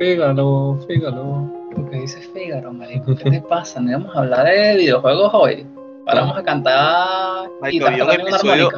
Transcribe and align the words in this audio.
Fígalo, 0.00 0.78
fígalo. 0.88 1.46
¿Por 1.74 1.90
qué 1.90 1.98
dices 1.98 2.26
Fígaro, 2.32 2.72
marico? 2.72 3.14
¿Qué 3.14 3.30
te 3.32 3.40
pasa? 3.42 3.80
¿No 3.80 3.90
íbamos 3.90 4.16
a 4.16 4.20
hablar 4.20 4.46
de 4.46 4.76
videojuegos 4.76 5.30
hoy? 5.34 5.66
Ahora 6.06 6.22
vamos 6.22 6.38
a 6.38 6.42
cantar 6.42 7.50
Marico, 7.60 7.86
había 7.86 8.04
un 8.04 8.10
episodio, 8.12 8.70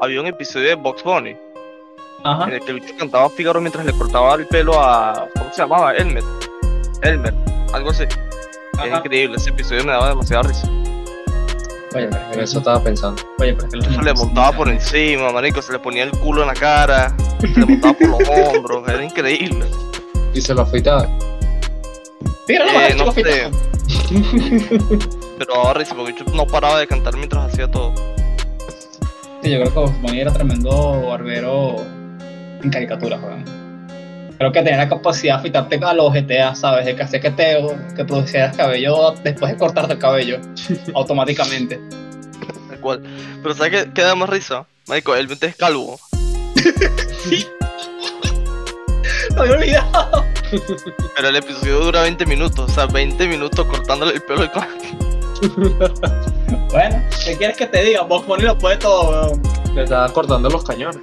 había 0.00 0.20
un 0.20 0.26
episodio 0.26 0.68
de 0.70 0.74
Box 0.74 1.04
Bunny 1.04 1.36
Ajá. 2.24 2.48
en 2.48 2.54
el 2.54 2.60
que 2.60 2.72
el 2.72 2.80
bicho 2.80 2.92
cantaba 2.98 3.30
Fígaro 3.30 3.60
mientras 3.60 3.86
le 3.86 3.92
cortaba 3.92 4.34
el 4.34 4.46
pelo 4.48 4.72
a. 4.82 5.28
¿Cómo 5.38 5.52
se 5.52 5.62
llamaba? 5.62 5.94
Elmer. 5.94 6.24
Elmer, 7.02 7.32
algo 7.72 7.90
así. 7.90 8.02
Es 8.02 8.18
ajá. 8.76 8.98
increíble, 8.98 9.36
ese 9.36 9.50
episodio 9.50 9.84
me 9.84 9.92
daba 9.92 10.08
demasiada 10.08 10.42
risa. 10.42 10.68
Oye, 11.94 12.08
pero 12.08 12.16
En 12.32 12.40
es 12.40 12.50
eso 12.50 12.58
estaba 12.58 12.82
pensando. 12.82 13.22
Oye, 13.38 13.54
pero 13.54 13.68
es 13.68 13.86
que 13.86 13.94
Se 13.94 14.02
le 14.02 14.12
montaba 14.12 14.50
por 14.50 14.68
encima, 14.68 15.30
marico, 15.30 15.62
se 15.62 15.72
le 15.72 15.78
ponía 15.78 16.02
el 16.02 16.10
culo 16.10 16.42
en 16.42 16.48
la 16.48 16.54
cara, 16.54 17.14
se 17.40 17.46
le 17.60 17.64
montaba 17.64 17.94
por 17.94 18.08
los 18.08 18.28
hombros, 18.28 18.88
era 18.88 19.04
increíble. 19.04 19.66
Y 20.34 20.40
se 20.40 20.54
lo 20.54 20.62
afeitaba. 20.62 21.08
Mira, 22.48 22.88
Eh, 22.88 22.94
no, 22.96 23.12
sé. 23.12 23.22
Pero 25.38 25.54
daba 25.54 25.74
risa 25.74 25.94
porque 25.94 26.12
bicho 26.12 26.24
no 26.34 26.46
paraba 26.46 26.78
de 26.78 26.86
cantar 26.86 27.16
mientras 27.16 27.52
hacía 27.52 27.70
todo. 27.70 27.94
Sí, 29.42 29.50
yo 29.50 29.60
creo 29.60 29.72
que 29.74 29.92
Bunny 30.00 30.20
era 30.20 30.32
tremendo 30.32 31.02
barbero 31.06 31.76
en 32.62 32.70
caricaturas, 32.70 33.20
weón. 33.22 33.44
Creo 34.38 34.50
que 34.52 34.62
tenía 34.62 34.78
la 34.78 34.88
capacidad 34.88 35.34
de 35.34 35.38
afeitarte 35.38 35.80
a 35.82 35.94
los 35.94 36.12
GTA, 36.12 36.54
¿sabes? 36.54 36.86
De 36.86 36.96
que 36.96 37.02
hacía 37.02 37.20
que 37.20 37.30
te 37.30 37.58
que 37.94 38.04
producieras 38.04 38.56
cabello 38.56 39.14
después 39.22 39.52
de 39.52 39.58
cortarte 39.58 39.92
el 39.94 39.98
cabello 39.98 40.40
automáticamente. 40.94 41.80
Tal 42.68 42.80
cual. 42.80 43.02
Pero 43.42 43.54
¿sabes 43.54 43.84
qué, 43.84 43.90
qué 43.92 44.02
da 44.02 44.14
más 44.14 44.28
risa? 44.28 44.66
Marico, 44.88 45.14
el 45.14 45.30
es 45.30 45.56
calvo. 45.56 45.98
Me 49.34 49.40
había 49.40 49.52
olvidado. 49.54 50.24
Pero 51.16 51.28
el 51.28 51.36
episodio 51.36 51.80
dura 51.80 52.02
20 52.02 52.26
minutos, 52.26 52.70
o 52.70 52.74
sea, 52.74 52.86
20 52.86 53.26
minutos 53.26 53.66
cortándole 53.66 54.14
el 54.14 54.22
pelo 54.22 54.42
al 54.42 54.52
clan. 54.52 54.68
Bueno, 56.70 57.02
¿qué 57.24 57.36
quieres 57.36 57.56
que 57.56 57.66
te 57.66 57.82
diga? 57.82 58.02
Bugs 58.02 58.26
Bunny 58.26 58.44
lo 58.44 58.56
puede 58.58 58.76
todo, 58.76 59.10
weón. 59.10 59.42
Le 59.74 59.84
estaba 59.84 60.08
cortando 60.12 60.48
los 60.48 60.64
cañones. 60.64 61.02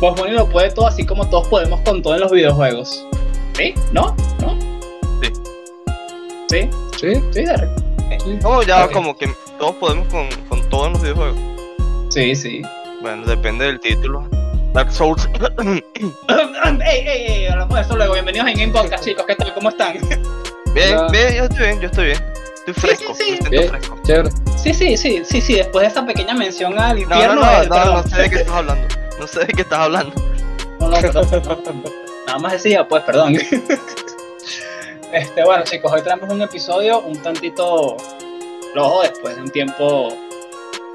Bugs 0.00 0.20
Bunny 0.20 0.32
lo 0.32 0.48
puede 0.48 0.70
todo, 0.70 0.86
así 0.86 1.04
como 1.06 1.28
todos 1.28 1.48
podemos 1.48 1.80
con 1.80 2.02
todo 2.02 2.14
en 2.14 2.20
los 2.20 2.32
videojuegos. 2.32 3.06
¿Sí? 3.54 3.74
¿No? 3.92 4.14
¿No? 4.40 4.58
Sí. 5.22 5.32
¿Sí? 6.48 6.70
¿Sí? 6.98 7.22
¿Sí, 7.32 7.44
Derek? 7.44 7.70
No, 8.42 8.62
ya 8.62 8.88
como 8.88 9.16
que 9.16 9.34
todos 9.58 9.74
podemos 9.76 10.06
con, 10.08 10.28
con 10.48 10.68
todo 10.68 10.86
en 10.86 10.92
los 10.92 11.02
videojuegos. 11.02 11.38
Sí, 12.10 12.36
sí. 12.36 12.62
Bueno, 13.00 13.26
depende 13.26 13.64
del 13.64 13.80
título. 13.80 14.28
Dark 14.72 14.90
Souls. 14.92 15.28
ey, 15.68 15.82
ey, 16.86 17.26
ey, 17.26 17.46
hablamos 17.46 17.74
de 17.76 17.80
eso 17.82 17.96
luego. 17.96 18.14
Bienvenidos 18.14 18.48
en 18.48 18.58
Game 18.58 18.72
Podcast, 18.72 19.04
chicos. 19.04 19.24
¿Qué 19.26 19.34
tal? 19.36 19.52
¿Cómo 19.54 19.68
están? 19.68 19.98
bien, 20.74 20.96
Hola. 20.98 21.08
bien, 21.10 21.34
yo 21.34 21.44
estoy 21.44 21.58
bien, 21.58 21.80
yo 21.80 21.86
estoy 21.88 22.04
bien. 22.06 22.24
Estoy 22.54 22.74
fresco, 22.74 23.14
sí, 23.14 23.38
sí. 23.42 23.48
Bien. 23.50 23.68
fresco. 23.68 23.98
Chévere. 24.04 24.30
Sí, 24.56 24.72
sí, 24.72 24.96
sí, 24.96 25.22
sí, 25.24 25.40
sí. 25.40 25.54
Después 25.56 25.82
de 25.82 25.88
esa 25.88 26.06
pequeña 26.06 26.34
mención 26.34 26.78
al 26.78 27.00
No, 27.00 27.08
no, 27.08 27.14
infierno. 27.14 27.34
no, 27.34 27.40
no, 27.42 27.68
perdón. 27.68 27.94
no 27.94 28.02
sé 28.08 28.16
de 28.22 28.30
qué 28.30 28.36
estás 28.36 28.54
hablando. 28.54 28.88
No 29.18 29.26
sé 29.26 29.40
de 29.40 29.46
qué 29.48 29.62
estás 29.62 29.78
hablando. 29.78 30.14
No, 30.80 30.88
no, 30.88 31.00
perdón. 31.00 31.84
Nada 32.26 32.38
más 32.38 32.52
decía, 32.52 32.86
pues, 32.88 33.02
perdón. 33.04 33.36
Este, 35.12 35.44
bueno, 35.44 35.62
chicos, 35.64 35.92
hoy 35.92 36.00
traemos 36.00 36.32
un 36.32 36.40
episodio 36.40 37.00
un 37.00 37.20
tantito 37.20 37.98
flojo 38.72 39.02
después 39.02 39.36
de 39.36 39.42
un 39.42 39.50
tiempo 39.50 40.08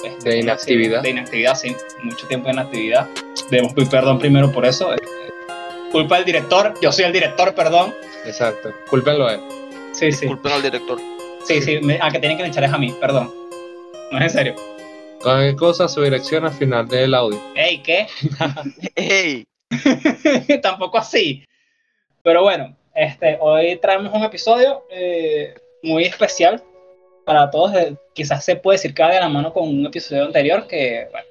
este, 0.04 0.30
De 0.30 0.38
inactividad. 0.40 1.02
De 1.02 1.10
inactividad, 1.10 1.56
sí, 1.56 1.76
mucho 2.04 2.28
tiempo 2.28 2.48
de 2.48 2.54
inactividad. 2.54 3.08
Debemos 3.50 3.74
pedir 3.74 3.90
perdón 3.90 4.20
primero 4.20 4.52
por 4.52 4.66
eso. 4.66 4.94
este, 4.94 5.08
Culpa 5.92 6.18
del 6.18 6.26
director, 6.26 6.74
yo 6.82 6.92
soy 6.92 7.06
el 7.06 7.14
director, 7.14 7.54
perdón. 7.56 7.94
Exacto. 8.26 8.74
Cúlpenlo 8.90 9.28
a 9.28 9.34
él. 9.36 9.40
Sí, 9.94 10.12
sí, 10.12 10.22
Disculpen 10.22 10.52
al 10.52 10.62
director. 10.62 11.00
sí, 11.46 11.62
sí, 11.62 11.80
me- 11.82 12.00
a 12.02 12.12
que 12.12 12.20
tienen 12.20 12.38
que 12.38 12.44
linchar 12.44 12.64
es 12.66 12.74
a 12.74 12.78
mí, 12.78 12.94
perdón. 13.00 13.34
No 14.12 14.18
es 14.18 14.24
en 14.26 14.30
serio. 14.30 14.56
Cualquier 15.22 15.56
cosa, 15.56 15.88
su 15.88 16.02
dirección 16.04 16.46
al 16.46 16.54
final 16.54 16.88
del 16.88 17.14
audio. 17.16 17.40
Ey, 17.56 17.80
¿qué? 17.82 18.08
¡Ey! 18.96 19.46
Tampoco 20.62 20.98
así. 20.98 21.44
Pero 22.24 22.44
bueno, 22.44 22.76
este, 22.94 23.38
hoy 23.40 23.78
traemos 23.82 24.14
un 24.14 24.24
episodio 24.24 24.84
eh, 24.90 25.56
muy 25.84 26.04
especial 26.04 26.62
para 27.28 27.52
todos. 27.52 27.76
eh, 27.76 27.94
quizás 28.14 28.44
se 28.44 28.56
puede 28.56 28.78
decir 28.78 28.94
que 28.94 29.04
va 29.04 29.12
de 29.12 29.20
la 29.20 29.28
mano 29.30 29.52
con 29.54 29.68
un 29.68 29.86
episodio 29.86 30.24
anterior 30.26 30.66
que 30.66 31.10
bueno, 31.12 31.28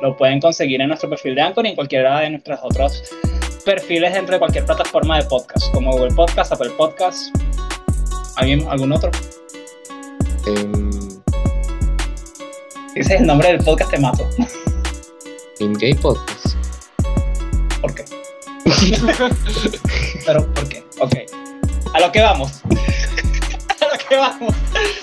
lo 0.00 0.16
pueden 0.16 0.40
conseguir 0.40 0.80
en 0.80 0.88
nuestro 0.88 1.10
perfil 1.10 1.34
de 1.34 1.42
Anchor 1.42 1.66
y 1.66 1.68
en 1.68 1.74
cualquiera 1.76 2.20
de 2.20 2.30
nuestros 2.30 2.58
otros 2.62 3.02
perfiles 3.64 4.14
dentro 4.14 4.34
de 4.34 4.38
cualquier 4.38 4.64
plataforma 4.64 5.18
de 5.18 5.24
podcast, 5.28 5.70
como 5.74 5.92
Google 5.92 6.14
Podcast, 6.14 6.50
Apple 6.52 6.70
Podcast. 6.78 7.36
¿Alguien, 8.36 8.66
¿Algún 8.68 8.90
otro? 8.92 9.10
Si 12.94 13.00
ese 13.00 13.14
es 13.14 13.20
el 13.20 13.26
nombre 13.26 13.48
del 13.48 13.62
podcast, 13.62 13.90
te 13.90 13.98
mato. 13.98 14.26
en 15.60 15.74
Gay 15.74 15.92
Podcast. 15.94 16.54
¿Por 17.82 17.94
qué? 17.94 18.04
Pero, 20.26 20.54
¿por 20.54 20.68
qué? 20.68 20.82
Ok. 21.00 21.14
A 21.92 22.00
lo 22.00 22.10
que 22.10 22.22
vamos. 22.22 22.62
Que 24.08 24.16
vamos. 24.16 24.54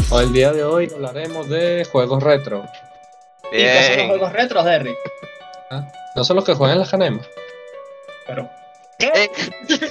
Hoy, 0.10 0.24
el 0.26 0.34
día 0.34 0.52
de 0.52 0.64
hoy 0.64 0.92
hablaremos 0.94 1.50
de 1.50 1.86
juegos 1.92 2.22
retro. 2.24 2.66
¿Y 3.52 3.58
qué 3.58 3.84
son 3.88 3.98
los 3.98 4.08
juegos 4.08 4.34
retros, 4.34 4.66
Derry? 4.66 4.96
No 6.16 6.24
son 6.24 6.36
los 6.38 6.46
que 6.46 6.54
juegan 6.54 6.80
las 6.80 6.90
canemas. 6.90 7.26
Pero. 8.28 8.50
Eh. 9.00 9.30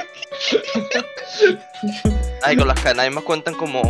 Ay, 2.42 2.56
con 2.56 2.66
las 2.68 2.80
canaimas 2.80 3.24
cuentan 3.24 3.54
como 3.54 3.82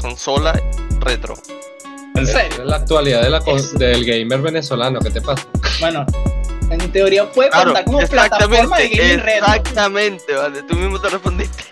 consola 0.00 0.60
retro. 1.00 1.34
¿En 2.16 2.24
Es 2.24 2.32
serio? 2.32 2.64
la 2.64 2.76
actualidad 2.76 3.22
de 3.22 3.30
la 3.30 3.38
Es- 3.46 3.72
del 3.78 4.04
gamer 4.04 4.40
venezolano. 4.40 4.98
¿Qué 5.00 5.10
te 5.10 5.20
pasa? 5.20 5.46
Bueno, 5.78 6.04
en 6.70 6.92
teoría 6.92 7.30
puede 7.30 7.50
Claro, 7.50 7.66
contar 7.66 7.84
como 7.84 7.98
plataforma 8.00 8.78
de 8.78 8.84
exactamente, 8.84 8.96
gaming 8.96 9.24
retro. 9.24 9.46
exactamente, 9.54 10.34
vale, 10.34 10.62
tú 10.64 10.74
mismo 10.74 11.00
te 11.00 11.08
respondiste. 11.08 11.64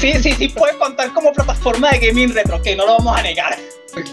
Sí, 0.00 0.14
sí, 0.22 0.32
sí, 0.32 0.48
puede 0.48 0.76
contar 0.78 1.12
como 1.12 1.32
plataforma 1.32 1.90
de 1.90 1.98
gaming 2.08 2.32
retro, 2.34 2.60
que 2.62 2.74
no 2.74 2.86
lo 2.86 2.98
vamos 2.98 3.18
a 3.18 3.22
negar. 3.22 3.56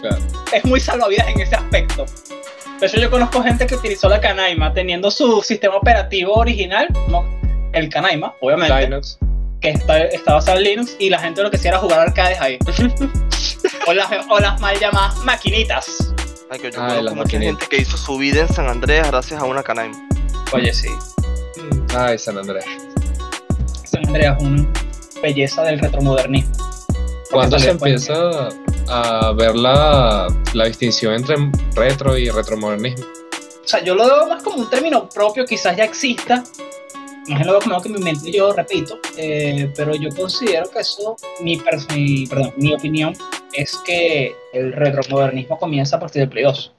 Claro. 0.02 0.18
Es 0.52 0.66
muy 0.66 0.80
salvavidas 0.80 1.28
en 1.30 1.40
ese 1.42 1.56
aspecto. 1.56 2.06
De 2.80 2.88
hecho, 2.88 3.00
yo 3.00 3.10
conozco 3.10 3.42
gente 3.42 3.66
que 3.66 3.76
utilizó 3.76 4.10
la 4.10 4.20
Canaima 4.20 4.74
teniendo 4.74 5.10
su 5.10 5.42
sistema 5.42 5.76
operativo 5.78 6.34
original, 6.34 6.88
no, 7.08 7.26
el 7.74 7.90
Canaima, 7.90 8.34
obviamente, 8.42 8.82
Linux. 8.82 9.18
que 9.62 9.70
está, 9.70 10.00
está 10.04 10.34
basado 10.36 10.58
en 10.58 10.64
Linux, 10.66 10.96
y 11.00 11.10
la 11.10 11.20
gente 11.20 11.42
lo 11.42 11.50
que 11.50 11.58
hacía 11.58 11.72
era 11.72 11.80
jugar 11.80 12.00
arcades 12.02 12.40
ahí. 12.42 12.60
o, 13.88 13.94
las, 13.94 14.08
o 14.30 14.40
las 14.40 14.60
mal 14.60 14.78
llamadas 14.80 15.18
maquinitas. 15.24 16.14
Ay, 16.52 16.60
que 16.60 16.72
yo 16.72 16.82
Ah, 16.82 16.88
conozco 16.96 17.16
mucha 17.16 17.40
gente 17.40 17.66
que 17.70 17.78
hizo 17.78 17.98
su 17.98 18.18
vida 18.18 18.42
en 18.42 18.50
San 18.54 18.68
Andreas 18.68 19.08
gracias 19.10 19.42
a 19.42 19.46
una 19.46 19.64
canaima. 19.64 19.98
Oye, 20.54 20.74
sí. 20.74 20.90
Ay, 21.96 22.18
San 22.18 22.38
Andrés. 22.38 22.66
San 23.86 24.06
Andreas, 24.06 24.38
una 24.42 24.66
belleza 25.22 25.64
del 25.64 25.80
retromodernismo. 25.80 26.52
¿Cuándo 27.32 27.60
se 27.60 27.68
después. 27.68 27.92
empieza 28.10 28.50
a 28.88 29.34
ver 29.34 29.56
la, 29.56 30.28
la 30.54 30.66
distinción 30.66 31.14
entre 31.14 31.36
retro 31.76 32.18
y 32.18 32.30
retromodernismo? 32.30 33.06
O 33.06 33.68
sea, 33.68 33.84
yo 33.84 33.96
lo 33.96 34.06
veo 34.06 34.28
más 34.28 34.42
como 34.44 34.58
un 34.58 34.70
término 34.70 35.10
propio, 35.10 35.46
quizás 35.46 35.76
ya 35.76 35.84
exista. 35.84 36.44
No 37.28 37.38
es 37.38 37.46
lo 37.46 37.60
como 37.60 37.82
que 37.82 37.90
me 37.90 37.98
inventé 37.98 38.32
yo, 38.32 38.54
repito. 38.54 39.00
eh, 39.18 39.70
pero 39.76 39.94
yo 39.96 40.10
considero 40.16 40.70
que 40.72 40.80
eso, 40.80 41.18
mi, 41.42 41.62
mi- 41.94 42.26
perdón, 42.28 42.54
mi 42.56 42.74
opinión, 42.74 43.14
es 43.54 43.76
que 43.86 44.34
el 44.54 44.72
retromodernismo 44.72 45.60
comienza 45.60 45.98
a 45.98 46.00
partir 46.00 46.22
del 46.22 46.30
Play 46.30 46.46
2. 46.46 46.72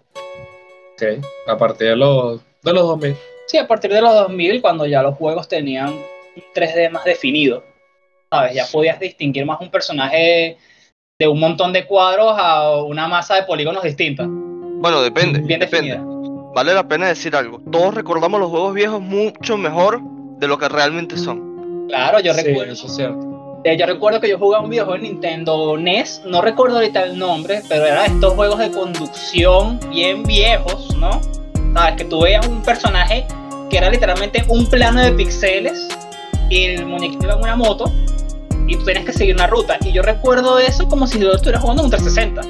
Ok. 0.95 1.03
A 1.49 1.59
partir 1.59 1.89
de 1.89 1.97
los, 1.97 2.41
de 2.63 2.73
los 2.73 2.83
2000. 2.85 3.17
Sí, 3.47 3.59
a 3.59 3.69
partir 3.69 3.93
de 3.93 4.01
los 4.01 4.15
2000, 4.15 4.63
cuando 4.63 4.87
ya 4.87 5.03
los 5.03 5.15
juegos 5.17 5.47
tenían 5.49 5.89
un 5.91 6.03
3D 6.55 6.91
más 6.91 7.05
definido. 7.05 7.63
¿Sabes? 8.31 8.55
Ya 8.55 8.67
podías 8.71 9.01
distinguir 9.01 9.47
más 9.47 9.61
un 9.61 9.71
personaje 9.71 10.57
de 11.19 11.29
un 11.29 11.41
montón 11.41 11.73
de 11.73 11.87
cuadros 11.87 12.35
a 12.37 12.83
una 12.83 13.09
masa 13.09 13.37
de 13.37 13.43
polígonos 13.45 13.83
distinta. 13.83 14.25
Bueno, 14.29 15.01
depende, 15.03 15.41
Bien 15.41 15.61
depende. 15.61 15.93
definida. 15.97 16.53
Vale 16.55 16.75
la 16.75 16.87
pena 16.87 17.09
decir 17.09 17.35
algo. 17.35 17.61
Todos 17.71 17.95
recordamos 17.95 18.39
los 18.41 18.51
juegos 18.51 18.75
viejos 18.75 19.01
mucho 19.01 19.57
mejor 19.57 20.01
de 20.39 20.47
lo 20.47 20.59
que 20.59 20.69
realmente 20.69 21.17
son. 21.17 21.87
Claro, 21.89 22.21
yo 22.21 22.35
Sí, 22.35 22.43
recuerdo. 22.43 22.73
eso 22.73 22.87
es 22.87 22.97
cierto. 22.97 23.61
Eh, 23.65 23.77
yo 23.77 23.87
recuerdo 23.87 24.21
que 24.21 24.29
yo 24.29 24.39
jugaba 24.39 24.63
un 24.63 24.71
videojuego 24.71 24.97
en 24.97 25.03
Nintendo 25.15 25.77
NES, 25.77 26.23
no 26.27 26.41
recuerdo 26.43 26.77
ahorita 26.77 27.03
el 27.05 27.19
nombre, 27.19 27.63
pero 27.69 27.87
era 27.87 28.03
de 28.03 28.09
estos 28.09 28.35
juegos 28.35 28.59
de 28.59 28.71
conducción 28.71 29.81
bien 29.91 30.23
viejos, 30.23 30.95
¿no? 30.97 31.21
Sabes, 31.75 31.97
que 31.97 32.05
tú 32.05 32.21
veías 32.23 32.47
un 32.47 32.63
personaje 32.63 33.27
que 33.69 33.79
era 33.79 33.91
literalmente 33.91 34.45
un 34.49 34.67
plano 34.67 35.01
de 35.01 35.13
píxeles 35.13 35.89
y 36.51 36.65
el 36.65 36.87
muñequito 36.87 37.25
iba 37.25 37.35
en 37.35 37.41
una 37.43 37.57
moto 37.57 37.93
y 38.69 38.77
tú 38.77 38.85
tenías 38.85 39.05
que 39.05 39.13
seguir 39.13 39.35
una 39.35 39.47
ruta. 39.47 39.79
Y 39.85 39.93
yo 39.93 40.03
recuerdo 40.03 40.59
eso 40.59 40.87
como 40.89 41.07
si 41.07 41.19
yo 41.19 41.33
estuviera 41.33 41.59
jugando 41.59 41.83
en 41.83 41.87
un 41.87 41.91
360. 41.91 42.43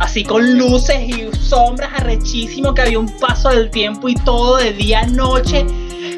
Así 0.00 0.24
con 0.24 0.58
luces 0.58 0.98
y 1.00 1.30
sombras 1.36 1.90
arrechísimo, 1.94 2.74
que 2.74 2.82
había 2.82 2.98
un 2.98 3.18
paso 3.18 3.50
del 3.50 3.70
tiempo 3.70 4.08
y 4.08 4.14
todo 4.14 4.56
de 4.56 4.72
día 4.72 5.00
a 5.00 5.06
noche. 5.06 5.66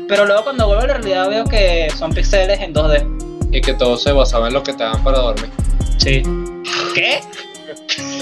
Pero 0.09 0.25
luego 0.25 0.45
cuando 0.45 0.67
vuelvo 0.67 0.85
a 0.85 0.87
la 0.87 0.95
realidad 0.95 1.29
veo 1.29 1.45
que 1.45 1.89
son 1.99 2.13
píxeles 2.13 2.61
en 2.61 2.73
2D. 2.73 3.61
que 3.61 3.75
todo 3.75 3.97
se 3.97 4.13
basaba 4.13 4.49
en 4.49 4.55
lo 4.55 4.63
que 4.63 4.73
te 4.73 4.85
daban 4.85 5.03
para 5.03 5.19
dormir. 5.19 5.51
Sí. 5.99 6.23
¿Qué? 6.95 7.21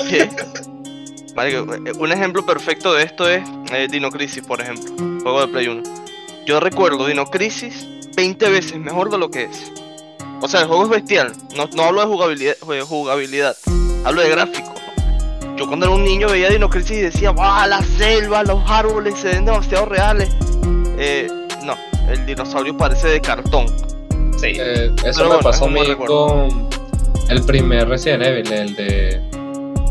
¿Qué? 0.08 0.28
Marico, 1.36 1.66
un 1.98 2.12
ejemplo 2.12 2.44
perfecto 2.44 2.92
de 2.94 3.04
esto 3.04 3.28
es 3.28 3.42
eh, 3.72 3.86
Dino 3.90 4.10
Crisis, 4.10 4.42
por 4.42 4.60
ejemplo, 4.60 4.92
juego 5.22 5.46
de 5.46 5.48
Play 5.48 5.68
1. 5.68 5.82
Yo 6.46 6.58
recuerdo 6.58 7.06
Dino 7.06 7.26
Crisis 7.26 7.86
20 8.16 8.50
veces 8.50 8.78
mejor 8.78 9.10
de 9.10 9.18
lo 9.18 9.30
que 9.30 9.44
es. 9.44 9.72
O 10.42 10.48
sea, 10.48 10.60
el 10.60 10.66
juego 10.68 10.84
es 10.84 10.88
bestial. 10.90 11.32
No, 11.56 11.66
no 11.74 11.82
hablo 11.84 12.00
de 12.00 12.06
jugabilidad, 12.06 12.54
de 12.58 12.82
jugabilidad, 12.82 13.56
hablo 14.04 14.22
de 14.22 14.30
gráfico. 14.30 14.74
Yo 15.56 15.66
cuando 15.66 15.86
era 15.86 15.94
un 15.94 16.04
niño 16.04 16.28
veía 16.28 16.48
Dino 16.48 16.70
Crisis 16.70 16.92
y 16.92 17.00
decía, 17.02 17.34
¡ah, 17.38 17.66
la 17.66 17.82
selva, 17.82 18.42
los 18.44 18.62
árboles 18.70 19.18
se 19.18 19.28
ven 19.28 19.44
demasiado 19.44 19.86
reales! 19.86 20.30
Eh, 20.98 21.28
no, 21.64 21.74
el 22.10 22.24
dinosaurio 22.24 22.74
parece 22.76 23.08
de 23.08 23.20
cartón. 23.20 23.66
Sí. 24.38 24.52
Eh, 24.58 24.90
eso 25.04 25.18
Pero 25.18 25.18
me 25.18 25.24
bueno, 25.26 25.40
pasó 25.42 25.66
a 25.66 25.68
mí 25.68 25.94
con 26.06 26.68
el 27.28 27.42
primer 27.44 27.88
Resident 27.88 28.22
Evil, 28.22 28.52
el 28.52 28.74
de 28.76 29.20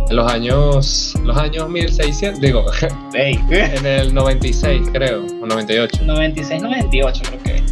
en 0.10 0.16
los 0.16 0.32
años 0.32 1.14
los 1.24 1.38
años 1.38 1.70
1600, 1.70 2.42
digo, 2.42 2.66
Ey. 3.14 3.40
en 3.52 3.86
el 3.86 4.12
96 4.14 4.88
creo, 4.92 5.24
o 5.42 5.46
98. 5.46 6.00
96, 6.04 6.64
98 6.64 7.22
creo 7.28 7.44
que. 7.44 7.64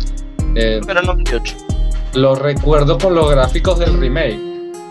Eh, 0.55 0.81
Era 0.87 1.01
98. 1.01 1.55
Lo 2.17 2.35
recuerdo 2.35 2.97
con 2.97 3.15
los 3.15 3.29
gráficos 3.31 3.79
del 3.79 3.99
remake. 3.99 4.39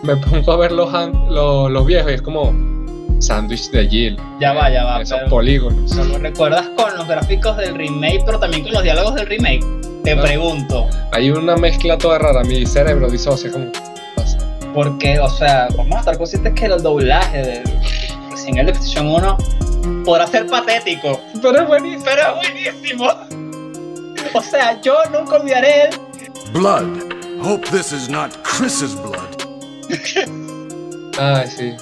Me 0.02 0.17
pongo 0.17 0.52
a 0.52 0.56
ver 0.56 0.73
los, 0.73 0.90
los, 1.31 1.70
los 1.70 1.87
viejos 1.87 2.11
y 2.12 2.14
es 2.14 2.23
como 2.23 2.52
sándwich 3.19 3.70
de 3.70 3.88
Jill. 3.88 4.17
Ya 4.40 4.52
va, 4.52 4.70
ya 4.70 4.84
va. 4.84 5.02
Esos 5.02 5.19
pero- 5.19 5.31
polígonos. 5.31 5.94
¿No 5.94 6.05
lo 6.05 6.19
recuerdas 6.19 6.69
con 6.76 6.96
los 6.96 7.06
gráficos 7.08 7.56
del 7.56 7.75
remake, 7.75 8.23
pero 8.25 8.38
también 8.38 8.62
con 8.62 8.73
los 8.73 8.82
diálogos 8.82 9.14
del 9.14 9.26
remake? 9.26 9.64
Te 10.05 10.14
pregunto, 10.17 10.87
Hay 11.12 11.31
una 11.31 11.56
mezcla 11.56 11.99
toda 11.99 12.19
rara. 12.19 12.44
Mi 12.44 12.64
cerebro 12.64 13.08
disocia 13.11 13.50
como. 13.50 13.73
pasa? 14.14 14.38
porque, 14.73 15.19
o 15.19 15.28
sea, 15.28 15.69
vamos 15.76 15.96
a 15.96 15.99
estar 16.00 16.19
conscientes 16.19 16.52
que 16.52 16.67
el 16.67 16.81
doblaje 16.82 17.38
del 17.43 17.62
Resident 18.31 18.58
Evil 18.58 18.67
de 18.67 18.73
PlayStation 18.73 19.06
1 19.08 19.37
podrá 20.05 20.26
ser 20.26 20.46
patético, 20.46 21.19
Pero 21.43 21.61
es 21.62 21.67
buenísimo. 21.67 22.05
pero 22.05 22.23
es 22.23 22.73
buenísimo. 22.81 23.08
O 24.34 24.40
sea, 24.43 24.81
yo 24.82 24.94
nunca 25.12 25.37
olvidaré 25.37 25.84
el 25.84 25.99
Blood. 26.52 26.84
Hope 27.43 27.65
this 27.71 27.93
is 27.93 28.09
not 28.09 28.33
Chris's 28.43 28.94
blood. 28.94 29.43
Ay, 31.19 31.47
sí. 31.49 31.77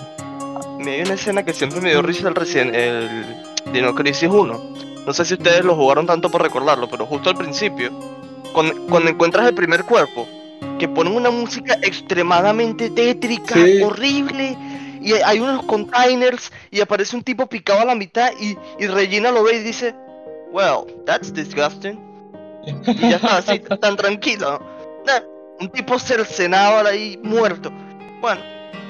Me 0.79 0.93
hay 0.97 1.03
una 1.03 1.15
escena 1.15 1.43
que 1.45 1.53
siempre 1.53 1.81
me 1.81 1.91
dio 1.91 2.03
risa 2.03 2.29
el 2.29 2.35
Resident 2.35 2.75
el 2.75 3.25
Dino 3.73 3.95
Crisis 3.95 4.29
1. 4.29 4.75
No 5.07 5.13
sé 5.13 5.25
si 5.25 5.35
ustedes 5.35 5.65
lo 5.65 5.75
jugaron 5.75 6.07
tanto 6.07 6.31
por 6.31 6.43
recordarlo, 6.43 6.89
pero 6.89 7.07
justo 7.07 7.31
al 7.31 7.37
principio, 7.37 7.91
cuando, 8.53 8.75
cuando 8.87 9.11
encuentras 9.11 9.47
el 9.49 9.55
primer 9.55 9.85
cuerpo, 9.85 10.27
que 10.79 10.89
ponen 10.89 11.15
una 11.15 11.31
música 11.31 11.79
extremadamente 11.83 12.91
tétrica, 12.91 13.55
Sí. 13.55 13.83
horrible, 13.83 14.57
y 15.01 15.13
hay 15.13 15.41
unos 15.41 15.65
containers, 15.67 16.51
y 16.71 16.81
aparece 16.81 17.17
un 17.17 17.23
tipo 17.23 17.47
picado 17.47 17.81
a 17.81 17.85
la 17.85 17.95
mitad, 17.95 18.31
y, 18.41 18.57
y 18.79 18.87
Regina 18.87 19.31
lo 19.31 19.43
ve 19.45 19.57
y 19.57 19.59
dice, 19.61 19.95
Well, 20.53 20.85
that's 21.05 21.33
disgusting. 21.35 21.99
Y 22.87 23.11
ya 23.11 23.17
está 23.17 23.39
así, 23.39 23.59
tan 23.81 23.97
tranquilo. 23.97 24.61
Nah, 25.07 25.21
un 25.61 25.69
tipo 25.69 25.99
cercenado 25.99 26.87
ahí, 26.87 27.19
muerto. 27.23 27.73
Bueno, 28.21 28.41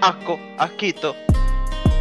asco, 0.00 0.38
asquito. 0.58 1.14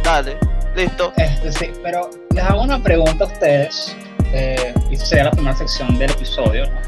Dale, 0.02 0.38
listo. 0.76 1.12
Este, 1.16 1.52
sí, 1.52 1.70
pero 1.82 2.10
les 2.34 2.44
hago 2.44 2.62
una 2.62 2.82
pregunta 2.82 3.24
a 3.24 3.26
ustedes. 3.26 3.96
Eh, 4.32 4.74
y 4.90 4.94
esta 4.94 5.06
sería 5.06 5.24
la 5.24 5.30
primera 5.30 5.56
sección 5.56 5.98
del 5.98 6.10
episodio. 6.10 6.66
¿no? 6.66 6.80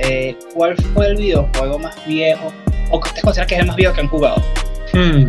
Eh, 0.00 0.36
¿Cuál 0.54 0.76
fue 0.94 1.08
el 1.08 1.16
videojuego 1.16 1.78
más 1.78 2.06
viejo 2.06 2.52
o 2.90 3.00
que 3.00 3.08
ustedes 3.08 3.24
consideran 3.24 3.48
que 3.48 3.54
es 3.56 3.60
el 3.60 3.66
más 3.66 3.76
viejo 3.76 3.94
que 3.94 4.00
han 4.00 4.08
jugado? 4.08 4.42
Hmm. 4.92 5.28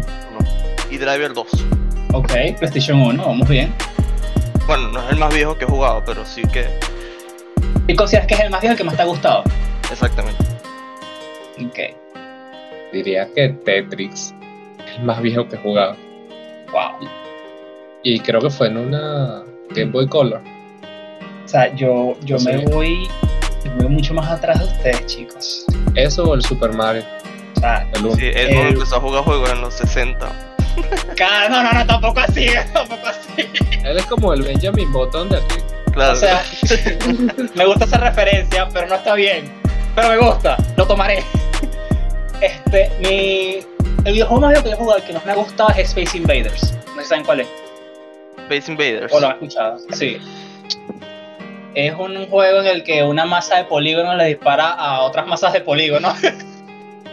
Y 0.91 0.97
Driver 0.97 1.33
2. 1.33 1.47
Ok, 2.13 2.31
PlayStation 2.57 3.01
1, 3.01 3.23
vamos 3.23 3.47
bien. 3.47 3.73
Bueno, 4.65 4.89
no 4.89 5.03
es 5.03 5.11
el 5.11 5.17
más 5.17 5.33
viejo 5.33 5.57
que 5.57 5.65
he 5.65 5.67
jugado, 5.67 6.03
pero 6.05 6.25
sí 6.25 6.41
que. 6.51 6.67
¿Y 7.87 7.95
consideras 7.95 8.27
que 8.27 8.35
es 8.35 8.39
el 8.41 8.49
más 8.49 8.61
viejo 8.61 8.75
que 8.75 8.83
más 8.83 8.95
te 8.95 9.01
ha 9.01 9.05
gustado? 9.05 9.43
Exactamente. 9.91 10.58
Diría 12.91 13.27
que 13.35 13.49
Tetris. 13.49 14.33
El 14.97 15.03
más 15.03 15.21
viejo 15.21 15.47
que 15.47 15.55
he 15.55 15.59
jugado. 15.59 15.95
wow. 16.71 17.07
Y 18.03 18.19
creo 18.21 18.39
que 18.41 18.49
fue 18.49 18.67
en 18.67 18.77
una 18.77 19.43
Game 19.71 19.91
Boy 19.91 20.07
Color. 20.07 20.41
O 21.43 21.47
sea, 21.47 21.73
yo, 21.75 22.15
yo 22.23 22.39
Sí. 22.39 22.47
me 22.47 22.65
voy 22.65 23.07
me 23.65 23.83
voy 23.83 23.89
mucho 23.93 24.13
más 24.13 24.29
atrás 24.31 24.59
de 24.59 24.65
ustedes, 24.65 25.05
chicos. 25.05 25.65
Eso 25.95 26.23
o 26.29 26.33
el 26.33 26.41
Super 26.43 26.73
Mario. 26.73 27.03
O 27.57 27.59
sea, 27.59 27.87
El 27.93 28.05
uno. 28.05 28.15
Sí, 28.15 28.25
él 28.27 28.49
Eh, 28.49 28.69
empezó 28.69 28.95
a 28.95 28.99
jugar 29.01 29.23
juegos 29.23 29.51
en 29.51 29.61
los 29.61 29.73
60. 29.75 30.31
cada... 31.17 31.49
no, 31.49 31.61
no, 31.63 31.73
no, 31.73 31.85
tampoco 31.85 32.19
así, 32.21 32.47
tampoco 32.73 33.07
así. 33.07 33.45
Él 33.83 33.97
es 33.97 34.05
como 34.05 34.33
el 34.33 34.41
Benjamin 34.43 34.91
Button 34.93 35.29
de 35.29 35.37
aquí. 35.37 35.55
Claro. 35.91 36.13
O 36.13 36.15
sea, 36.15 36.41
me 37.55 37.65
gusta 37.65 37.85
esa 37.85 37.97
referencia, 37.97 38.69
pero 38.71 38.87
no 38.87 38.95
está 38.95 39.13
bien. 39.15 39.51
Pero 39.95 40.09
me 40.09 40.17
gusta, 40.17 40.55
lo 40.77 40.87
tomaré. 40.87 41.23
Este, 42.41 42.91
mi. 43.01 43.65
El 44.05 44.13
videojuego 44.13 44.41
más 44.41 44.51
viejo 44.51 44.63
que 44.63 44.69
yo 44.69 44.75
he 44.75 44.79
jugado 44.79 45.05
que 45.05 45.13
no 45.13 45.21
me 45.25 45.31
ha 45.31 45.35
gustado 45.35 45.69
es 45.71 45.89
Space 45.89 46.17
Invaders. 46.17 46.73
No 46.87 46.95
sé 46.95 47.01
si 47.03 47.05
saben 47.09 47.25
cuál 47.25 47.41
es. 47.41 47.47
Space 48.49 48.71
Invaders. 48.71 49.13
O 49.13 49.19
lo 49.19 49.27
han 49.27 49.33
escuchado. 49.33 49.77
Sí. 49.91 50.17
Es 51.75 51.93
un 51.95 52.27
juego 52.29 52.61
en 52.61 52.67
el 52.67 52.83
que 52.83 53.03
una 53.03 53.25
masa 53.25 53.57
de 53.57 53.65
polígonos 53.65 54.15
le 54.15 54.25
dispara 54.25 54.69
a 54.71 55.01
otras 55.01 55.27
masas 55.27 55.53
de 55.53 55.61
polígonos. 55.61 56.13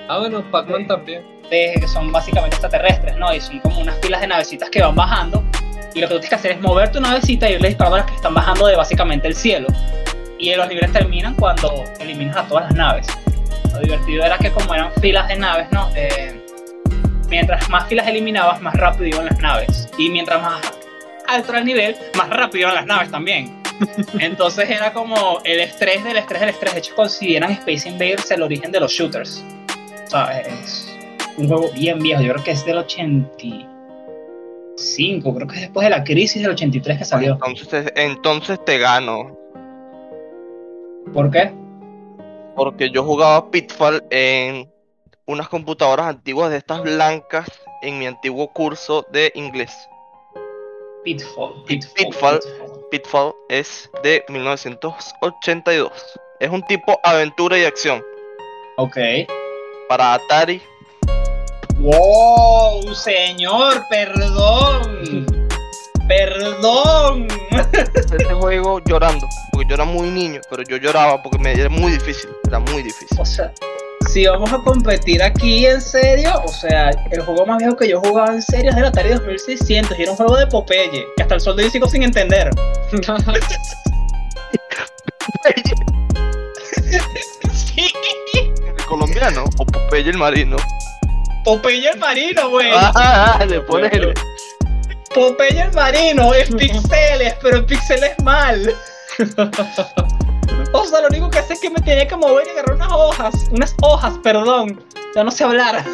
Ah, 0.08 0.18
bueno, 0.20 0.40
Pac-Man 0.52 0.82
Sí. 0.82 0.86
también. 0.86 1.22
de- 1.50 1.74
que 1.80 1.88
son 1.88 2.12
básicamente 2.12 2.54
extraterrestres, 2.54 3.16
¿no? 3.16 3.34
Y 3.34 3.40
son 3.40 3.58
como 3.58 3.80
unas 3.80 3.98
filas 3.98 4.20
de 4.20 4.28
navecitas 4.28 4.70
que 4.70 4.80
van 4.80 4.94
bajando. 4.94 5.42
Y 5.94 6.00
lo 6.00 6.06
que 6.06 6.14
tú 6.14 6.20
tienes 6.20 6.28
que 6.28 6.34
hacer 6.36 6.50
es 6.52 6.60
mover 6.60 6.92
tu 6.92 7.00
navecita 7.00 7.50
y 7.50 7.54
irle 7.54 7.68
disparando 7.70 7.96
a 7.96 7.98
las 8.02 8.08
que 8.10 8.14
están 8.14 8.32
bajando 8.32 8.68
de 8.68 8.76
básicamente 8.76 9.26
el 9.26 9.34
cielo. 9.34 9.66
Y 10.38 10.54
los 10.54 10.68
niveles 10.68 10.92
terminan 10.92 11.34
cuando 11.34 11.82
eliminas 11.98 12.36
a 12.36 12.46
todas 12.46 12.64
las 12.66 12.74
naves. 12.76 13.06
Lo 13.72 13.80
divertido 13.80 14.24
era 14.24 14.38
que 14.38 14.50
como 14.50 14.74
eran 14.74 14.90
filas 15.00 15.28
de 15.28 15.36
naves, 15.36 15.66
¿no? 15.70 15.90
Eh, 15.94 16.42
mientras 17.28 17.68
más 17.68 17.86
filas 17.88 18.06
eliminabas, 18.06 18.60
más 18.62 18.74
rápido 18.74 19.06
iban 19.06 19.26
las 19.26 19.38
naves. 19.40 19.88
Y 19.98 20.08
mientras 20.10 20.40
más 20.42 20.60
alto 21.28 21.50
era 21.50 21.58
el 21.60 21.64
nivel, 21.66 21.96
más 22.16 22.28
rápido 22.30 22.62
iban 22.62 22.74
las 22.76 22.86
naves 22.86 23.10
también. 23.10 23.54
Entonces 24.20 24.70
era 24.70 24.92
como 24.92 25.40
el 25.44 25.60
estrés 25.60 26.02
del 26.04 26.16
estrés 26.16 26.40
del 26.40 26.50
estrés. 26.50 26.72
De 26.74 26.78
hecho, 26.80 26.94
consideran 26.94 27.50
Space 27.52 27.88
Invaders 27.88 28.30
el 28.30 28.42
origen 28.42 28.70
de 28.72 28.80
los 28.80 28.92
shooters. 28.92 29.44
O 30.06 30.10
sea, 30.10 30.40
es 30.40 30.88
un 31.36 31.48
juego 31.48 31.68
bien 31.74 31.98
viejo. 32.00 32.22
Yo 32.22 32.32
creo 32.32 32.44
que 32.44 32.52
es 32.52 32.64
del 32.64 32.78
85. 32.78 35.34
Creo 35.34 35.46
que 35.46 35.54
es 35.56 35.60
después 35.62 35.84
de 35.84 35.90
la 35.90 36.04
crisis 36.04 36.40
del 36.42 36.52
83 36.52 36.98
que 36.98 37.04
salió. 37.04 37.32
Entonces, 37.34 37.68
te- 37.68 38.02
entonces 38.04 38.64
te 38.64 38.78
gano. 38.78 39.36
¿Por 41.12 41.30
qué? 41.30 41.52
Porque 42.56 42.90
yo 42.90 43.04
jugaba 43.04 43.50
Pitfall 43.50 44.04
en 44.10 44.72
unas 45.26 45.48
computadoras 45.48 46.06
antiguas 46.06 46.50
de 46.50 46.56
estas 46.56 46.82
blancas 46.82 47.46
en 47.82 47.98
mi 47.98 48.06
antiguo 48.06 48.52
curso 48.52 49.06
de 49.12 49.30
inglés. 49.34 49.72
Pitfall. 51.04 51.62
Pitfall. 51.66 51.94
Pitfall. 51.94 52.40
Pitfall 52.90 53.32
es 53.48 53.90
de 54.02 54.24
1982. 54.28 55.92
Es 56.40 56.50
un 56.50 56.62
tipo 56.62 56.98
aventura 57.04 57.58
y 57.58 57.64
acción. 57.64 58.02
Ok. 58.76 58.96
Para 59.88 60.14
Atari, 60.14 60.60
¡Wow! 61.78 62.94
Señor, 62.94 63.84
perdón. 63.90 65.26
Perdón. 66.08 67.26
este 67.94 68.24
juego 68.34 68.80
llorando. 68.84 69.26
Porque 69.52 69.68
yo 69.68 69.74
era 69.74 69.84
muy 69.84 70.10
niño, 70.10 70.40
pero 70.48 70.62
yo 70.62 70.76
lloraba 70.76 71.22
porque 71.22 71.38
me 71.38 71.52
era 71.52 71.68
muy 71.68 71.92
difícil. 71.92 72.30
Era 72.46 72.60
muy 72.60 72.82
difícil. 72.82 73.18
O 73.20 73.24
sea, 73.24 73.52
si 74.08 74.26
vamos 74.26 74.52
a 74.52 74.58
competir 74.58 75.22
aquí 75.22 75.66
en 75.66 75.80
serio, 75.80 76.40
o 76.44 76.48
sea, 76.48 76.90
el 77.10 77.22
juego 77.22 77.44
más 77.46 77.58
viejo 77.58 77.76
que 77.76 77.88
yo 77.88 78.00
jugaba 78.00 78.32
en 78.32 78.42
serio 78.42 78.70
es 78.70 78.76
del 78.76 78.84
Atari 78.86 79.10
2600 79.10 79.98
y 79.98 80.02
era 80.02 80.10
un 80.12 80.16
juego 80.16 80.36
de 80.36 80.46
Popeye, 80.46 81.06
que 81.16 81.22
hasta 81.22 81.34
el 81.34 81.40
sol 81.40 81.56
de 81.56 81.64
hoy 81.64 81.70
sigo 81.70 81.88
sin 81.88 82.02
entender. 82.02 82.50
sí, 87.52 87.92
El 88.66 88.84
colombiano 88.86 89.44
o 89.58 89.66
Popeye 89.66 90.10
el 90.10 90.18
marino. 90.18 90.56
Popeye 91.44 91.90
el 91.90 91.98
marino, 91.98 92.50
güey. 92.50 92.70
Ah, 92.72 93.44
le 93.48 93.60
pones 93.60 93.92
el. 93.92 94.14
Popeye 95.16 95.62
el 95.62 95.72
marino, 95.72 96.34
es 96.34 96.54
pixeles, 96.58 97.34
pero 97.40 97.56
en 97.56 97.66
pixeles 97.66 98.14
mal. 98.22 98.74
O 100.72 100.84
sea, 100.84 101.00
lo 101.00 101.08
único 101.08 101.30
que 101.30 101.38
hace 101.38 101.54
es 101.54 101.60
que 101.60 101.70
me 101.70 101.80
tenía 101.80 102.06
que 102.06 102.16
mover 102.16 102.46
y 102.46 102.50
agarrar 102.50 102.74
unas 102.74 102.92
hojas, 102.92 103.34
unas 103.50 103.74
hojas, 103.82 104.18
perdón. 104.22 104.82
Ya 105.14 105.24
no 105.24 105.30
sé 105.30 105.44
hablar. 105.44 105.84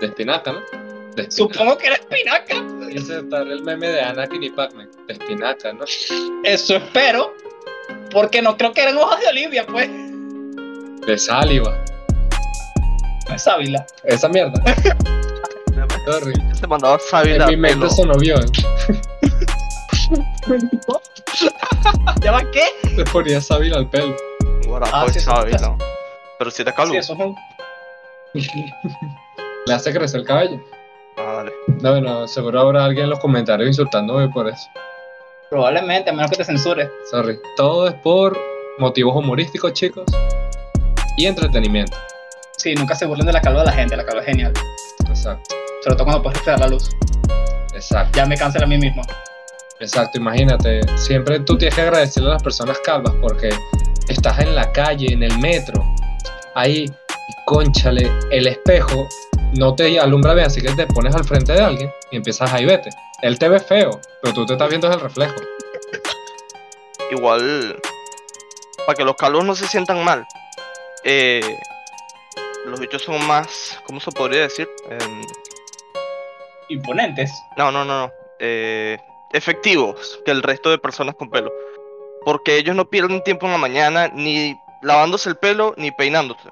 De 0.00 0.06
espinaca, 0.06 0.52
¿no? 0.52 0.60
De 1.14 1.22
espinaca. 1.22 1.30
Supongo 1.30 1.78
que 1.78 1.86
era 1.86 1.96
espinaca. 1.96 2.54
Ese 2.90 3.18
es 3.18 3.24
el 3.32 3.62
meme 3.62 3.88
de 3.88 4.00
Anakin 4.00 4.42
y 4.42 4.50
Pac-Man. 4.50 4.90
De 5.06 5.14
espinaca, 5.14 5.72
¿no? 5.72 5.84
Eso 6.44 6.76
espero. 6.76 7.34
Porque 8.10 8.40
no 8.40 8.56
creo 8.56 8.72
que 8.72 8.82
eran 8.82 8.96
hojas 8.96 9.20
de 9.20 9.28
Olivia, 9.28 9.66
pues. 9.66 9.88
De 11.06 11.18
saliva. 11.18 11.76
Sábila. 13.36 13.84
Esa 14.04 14.28
mierda. 14.28 14.62
Sorry. 16.06 16.34
Se 16.54 16.66
mandaba 16.66 16.98
sábila. 16.98 17.44
En 17.44 17.50
mi 17.50 17.56
mente 17.56 17.78
pelo. 17.80 17.90
sonó 17.90 18.14
bien. 18.18 18.36
¿Ya 22.22 22.32
va 22.32 22.42
qué? 22.50 22.62
Te 22.96 23.04
ponía 23.04 23.40
sábila 23.40 23.78
al 23.78 23.88
pelo. 23.88 24.14
Guarapo 24.66 24.92
Ah, 24.94 25.06
eso 25.08 25.20
sábila. 25.20 25.56
está- 25.56 25.76
Pero 26.38 26.50
si 26.50 26.64
te 26.64 26.72
calvo. 26.72 26.92
Sí, 26.92 26.98
eso 26.98 27.12
es 27.14 27.20
un... 27.20 27.36
Le 29.66 29.74
hace 29.74 29.92
crecer 29.92 30.20
el 30.20 30.26
cabello. 30.26 30.60
Ah, 31.16 31.34
dale. 31.36 31.52
No, 31.80 31.90
bueno, 31.92 32.28
seguro 32.28 32.60
habrá 32.60 32.84
alguien 32.84 33.04
en 33.04 33.10
los 33.10 33.20
comentarios 33.20 33.68
insultándome 33.68 34.28
por 34.28 34.48
eso. 34.48 34.68
Probablemente, 35.50 36.10
a 36.10 36.12
menos 36.12 36.30
que 36.30 36.36
te 36.38 36.44
censure. 36.44 36.90
Sorry. 37.10 37.38
Todo 37.56 37.86
es 37.88 37.94
por 37.94 38.36
motivos 38.78 39.14
humorísticos, 39.16 39.72
chicos. 39.72 40.04
Y 41.16 41.26
entretenimiento. 41.26 41.96
Sí, 42.56 42.74
nunca 42.74 42.94
se 42.94 43.06
burlen 43.06 43.26
de 43.26 43.32
la 43.32 43.40
calva 43.40 43.60
de 43.60 43.66
la 43.66 43.72
gente, 43.72 43.96
la 43.96 44.04
calva 44.04 44.20
es 44.22 44.26
genial. 44.26 44.52
Exacto. 45.08 45.54
Sobre 45.84 45.96
todo 45.96 46.04
cuando 46.04 46.22
puedes 46.22 46.38
reflejar 46.38 46.60
la 46.60 46.68
luz. 46.68 46.88
Exacto. 47.74 48.16
Ya 48.16 48.24
me 48.24 48.38
cancela 48.38 48.64
a 48.64 48.68
mí 48.68 48.78
mismo. 48.78 49.02
Exacto, 49.80 50.16
imagínate, 50.18 50.80
siempre 50.96 51.40
tú 51.40 51.58
tienes 51.58 51.74
que 51.74 51.82
agradecerle 51.82 52.30
a 52.30 52.34
las 52.34 52.42
personas 52.42 52.78
calvas 52.78 53.12
porque 53.20 53.50
estás 54.08 54.38
en 54.38 54.54
la 54.54 54.72
calle, 54.72 55.12
en 55.12 55.22
el 55.22 55.36
metro, 55.40 55.84
ahí, 56.54 56.84
y 56.84 57.44
conchale, 57.44 58.10
el 58.30 58.46
espejo 58.46 59.06
no 59.58 59.74
te 59.74 59.98
alumbra 59.98 60.32
bien, 60.32 60.46
así 60.46 60.62
que 60.62 60.72
te 60.74 60.86
pones 60.86 61.14
al 61.14 61.24
frente 61.24 61.52
de 61.52 61.60
alguien 61.60 61.92
y 62.10 62.16
empiezas 62.16 62.50
ahí, 62.52 62.64
vete. 62.64 62.88
Él 63.20 63.38
te 63.38 63.48
ve 63.48 63.60
feo, 63.60 64.00
pero 64.22 64.32
tú 64.32 64.46
te 64.46 64.54
estás 64.54 64.70
viendo 64.70 64.90
el 64.90 65.00
reflejo. 65.00 65.34
Igual, 67.10 67.76
para 68.86 68.96
que 68.96 69.04
los 69.04 69.16
calvos 69.16 69.44
no 69.44 69.54
se 69.54 69.66
sientan 69.66 70.02
mal, 70.02 70.26
eh, 71.02 71.58
los 72.64 72.80
bichos 72.80 73.02
son 73.02 73.22
más, 73.26 73.78
¿cómo 73.84 74.00
se 74.00 74.10
podría 74.12 74.42
decir? 74.42 74.68
Em, 74.88 75.22
Imponentes. 76.68 77.32
no, 77.56 77.70
no, 77.70 77.84
no, 77.84 78.06
no. 78.06 78.12
eh, 78.40 78.98
efectivos 79.32 80.20
que 80.24 80.30
el 80.30 80.42
resto 80.42 80.70
de 80.70 80.78
personas 80.78 81.14
con 81.14 81.30
pelo. 81.30 81.52
Porque 82.24 82.56
ellos 82.56 82.74
no 82.74 82.86
pierden 82.88 83.22
tiempo 83.22 83.46
en 83.46 83.52
la 83.52 83.58
mañana 83.58 84.08
ni 84.12 84.56
lavándose 84.82 85.28
el 85.28 85.36
pelo 85.36 85.74
ni 85.76 85.90
peinándose. 85.90 86.48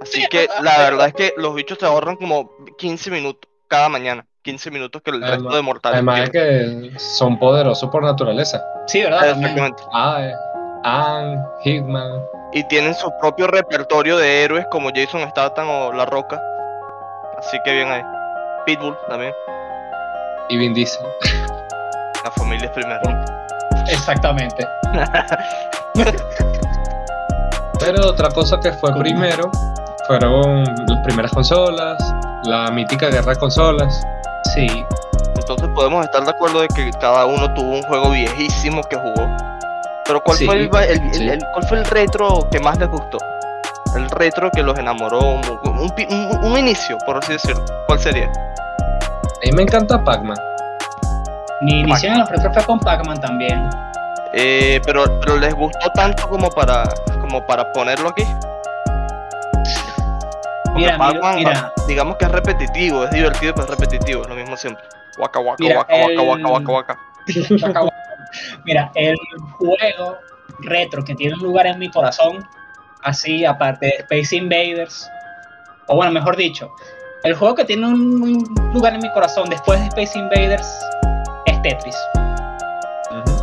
Así 0.00 0.22
Sí, 0.22 0.26
que 0.30 0.44
es 0.44 0.48
verdad, 0.48 0.62
la 0.64 0.72
es 0.84 0.90
verdad 0.90 1.06
es 1.08 1.14
que 1.14 1.32
los 1.36 1.54
bichos 1.54 1.78
te 1.78 1.86
ahorran 1.86 2.16
como 2.16 2.50
15 2.78 3.10
minutos 3.10 3.48
cada 3.68 3.88
mañana. 3.88 4.24
15 4.42 4.70
minutos 4.70 5.02
que 5.02 5.10
el 5.10 5.22
Además- 5.22 5.40
resto 5.42 5.56
de 5.56 5.62
mortales 5.62 5.94
Además 5.96 6.20
de 6.22 6.30
pierden. 6.30 6.90
que 6.92 6.98
son 6.98 7.38
poderosos 7.38 7.90
por 7.90 8.02
naturaleza. 8.02 8.64
Sí, 8.86 9.02
¿verdad? 9.02 9.28
Exactamente. 9.28 9.82
Anne, 10.82 11.38
Hitman, 11.62 12.22
Y 12.52 12.64
tienen 12.64 12.94
su 12.94 13.12
propio 13.20 13.46
repertorio 13.46 14.16
de 14.16 14.42
héroes 14.42 14.66
como 14.70 14.88
Jason 14.94 15.28
Statham 15.30 15.68
o 15.68 15.92
La 15.92 16.06
Roca. 16.06 16.40
Así 17.38 17.58
que 17.64 17.72
bien 17.72 17.88
ahí. 17.88 18.02
Pitbull 18.66 18.96
también. 19.08 19.32
y 20.48 20.56
Vin 20.58 20.74
Diesel. 20.74 21.04
La 22.24 22.30
familia 22.32 22.66
es 22.66 22.72
primero. 22.72 23.00
Exactamente. 23.88 24.66
Pero 27.78 28.08
otra 28.08 28.28
cosa 28.30 28.58
que 28.60 28.72
fue 28.72 28.92
primero 28.94 29.50
fueron 30.06 30.64
las 30.86 30.98
primeras 31.04 31.30
consolas, 31.32 31.96
la 32.44 32.70
mítica 32.70 33.08
guerra 33.08 33.32
de 33.32 33.38
consolas. 33.38 34.06
Sí. 34.54 34.66
Entonces 35.36 35.68
podemos 35.74 36.04
estar 36.04 36.22
de 36.24 36.30
acuerdo 36.30 36.60
de 36.60 36.68
que 36.68 36.90
cada 37.00 37.24
uno 37.26 37.52
tuvo 37.54 37.76
un 37.76 37.82
juego 37.84 38.10
viejísimo 38.10 38.82
que 38.84 38.96
jugó. 38.96 39.26
Pero 40.04 40.20
¿cuál, 40.22 40.36
Sí, 40.36 40.46
fue, 40.46 40.56
el, 40.56 40.70
el- 40.74 40.90
el- 40.90 41.14
sí. 41.14 41.28
el- 41.28 41.44
¿cuál 41.52 41.66
fue 41.68 41.78
el 41.78 41.84
retro 41.86 42.48
que 42.50 42.58
más 42.60 42.78
les 42.78 42.88
gustó? 42.88 43.18
El 43.96 44.10
retro 44.10 44.50
que 44.50 44.62
los 44.62 44.78
enamoró, 44.78 45.18
un, 45.20 45.78
un 45.78 45.90
pi- 45.90 46.06
un- 46.10 46.44
un 46.44 46.58
inicio, 46.58 46.98
por 47.06 47.16
así 47.16 47.32
decirlo. 47.32 47.64
¿Cuál 47.86 47.98
sería? 48.00 48.30
A 49.42 49.46
mí 49.46 49.52
me 49.52 49.62
encanta 49.62 50.02
Pac-Man. 50.02 50.36
Mi 51.62 51.80
inicio 51.80 52.10
en 52.12 52.18
los 52.18 52.28
retro 52.30 52.52
fue 52.52 52.64
con 52.64 52.78
Pac-Man 52.80 53.20
también. 53.20 53.68
Eh, 54.32 54.80
pero, 54.84 55.04
pero 55.20 55.36
les 55.38 55.54
gustó 55.54 55.90
tanto 55.92 56.28
como 56.28 56.48
para, 56.50 56.84
como 57.20 57.44
para 57.46 57.70
ponerlo 57.72 58.10
aquí. 58.10 58.24
Porque 60.64 60.74
Mira, 60.74 60.92
mira, 60.92 60.98
Pac-Man, 60.98 61.34
mira. 61.36 61.72
digamos 61.88 62.16
que 62.16 62.24
es 62.26 62.30
repetitivo, 62.32 63.04
es 63.04 63.10
divertido, 63.10 63.54
pero 63.54 63.64
es 63.64 63.70
repetitivo, 63.78 64.22
es 64.22 64.28
lo 64.28 64.34
mismo 64.34 64.56
siempre. 64.56 64.84
Waka 65.18 65.40
waka 65.40 65.56
Mira, 65.58 65.78
waka 65.78 65.94
waka 65.94 66.04
el- 66.12 66.18
waka 66.46 66.48
waka 66.48 66.72
waka. 66.72 66.98
Acabo- 67.66 67.90
Mira, 68.64 68.90
el 68.94 69.16
juego 69.58 70.16
retro 70.60 71.04
que 71.04 71.14
tiene 71.14 71.34
un 71.34 71.40
lugar 71.42 71.66
en 71.66 71.78
mi 71.78 71.90
corazón, 71.90 72.46
así 73.02 73.44
aparte 73.44 73.86
de 73.86 73.92
Space 74.18 74.36
Invaders, 74.36 75.10
o 75.88 75.96
bueno, 75.96 76.12
mejor 76.12 76.36
dicho, 76.36 76.70
el 77.24 77.34
juego 77.34 77.54
que 77.54 77.64
tiene 77.64 77.86
un 77.86 78.22
un 78.70 78.74
lugar 78.74 78.94
en 78.94 79.00
mi 79.00 79.10
corazón 79.12 79.48
después 79.50 79.80
de 79.80 79.86
Space 79.86 80.18
Invaders 80.18 80.66
es 81.46 81.62
Tetris. 81.62 81.96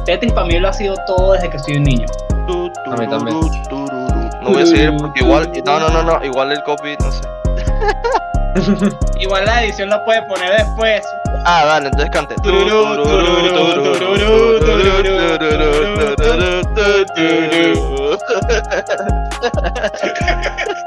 Tetris 0.06 0.32
para 0.32 0.48
mí 0.48 0.58
lo 0.58 0.70
ha 0.70 0.74
sido 0.74 0.96
todo 1.06 1.34
desde 1.34 1.50
que 1.50 1.60
soy 1.60 1.78
un 1.78 1.84
niño. 1.84 2.08
Tu, 2.48 2.72
A 2.92 2.96
mí 2.96 3.08
también. 3.08 3.40
tururú, 3.40 3.64
tururú. 3.68 4.30
No 4.42 4.50
voy 4.52 4.62
a 4.62 4.66
seguir 4.66 4.96
porque 4.98 5.22
igual, 5.22 5.52
no, 5.66 5.80
no, 5.80 5.90
no, 5.90 6.04
no, 6.04 6.26
igual 6.26 6.54
el 6.54 6.64
copy, 6.64 6.96
no 7.00 7.12
sé. 7.12 7.22
Igual 9.20 9.46
la 9.46 9.64
edición 9.64 9.90
la 9.90 10.04
puede 10.06 10.22
poner 10.24 10.52
después. 10.54 11.06
Ah, 11.46 11.66
dale, 11.66 11.90
entonces 11.90 12.10
cante. 12.10 12.36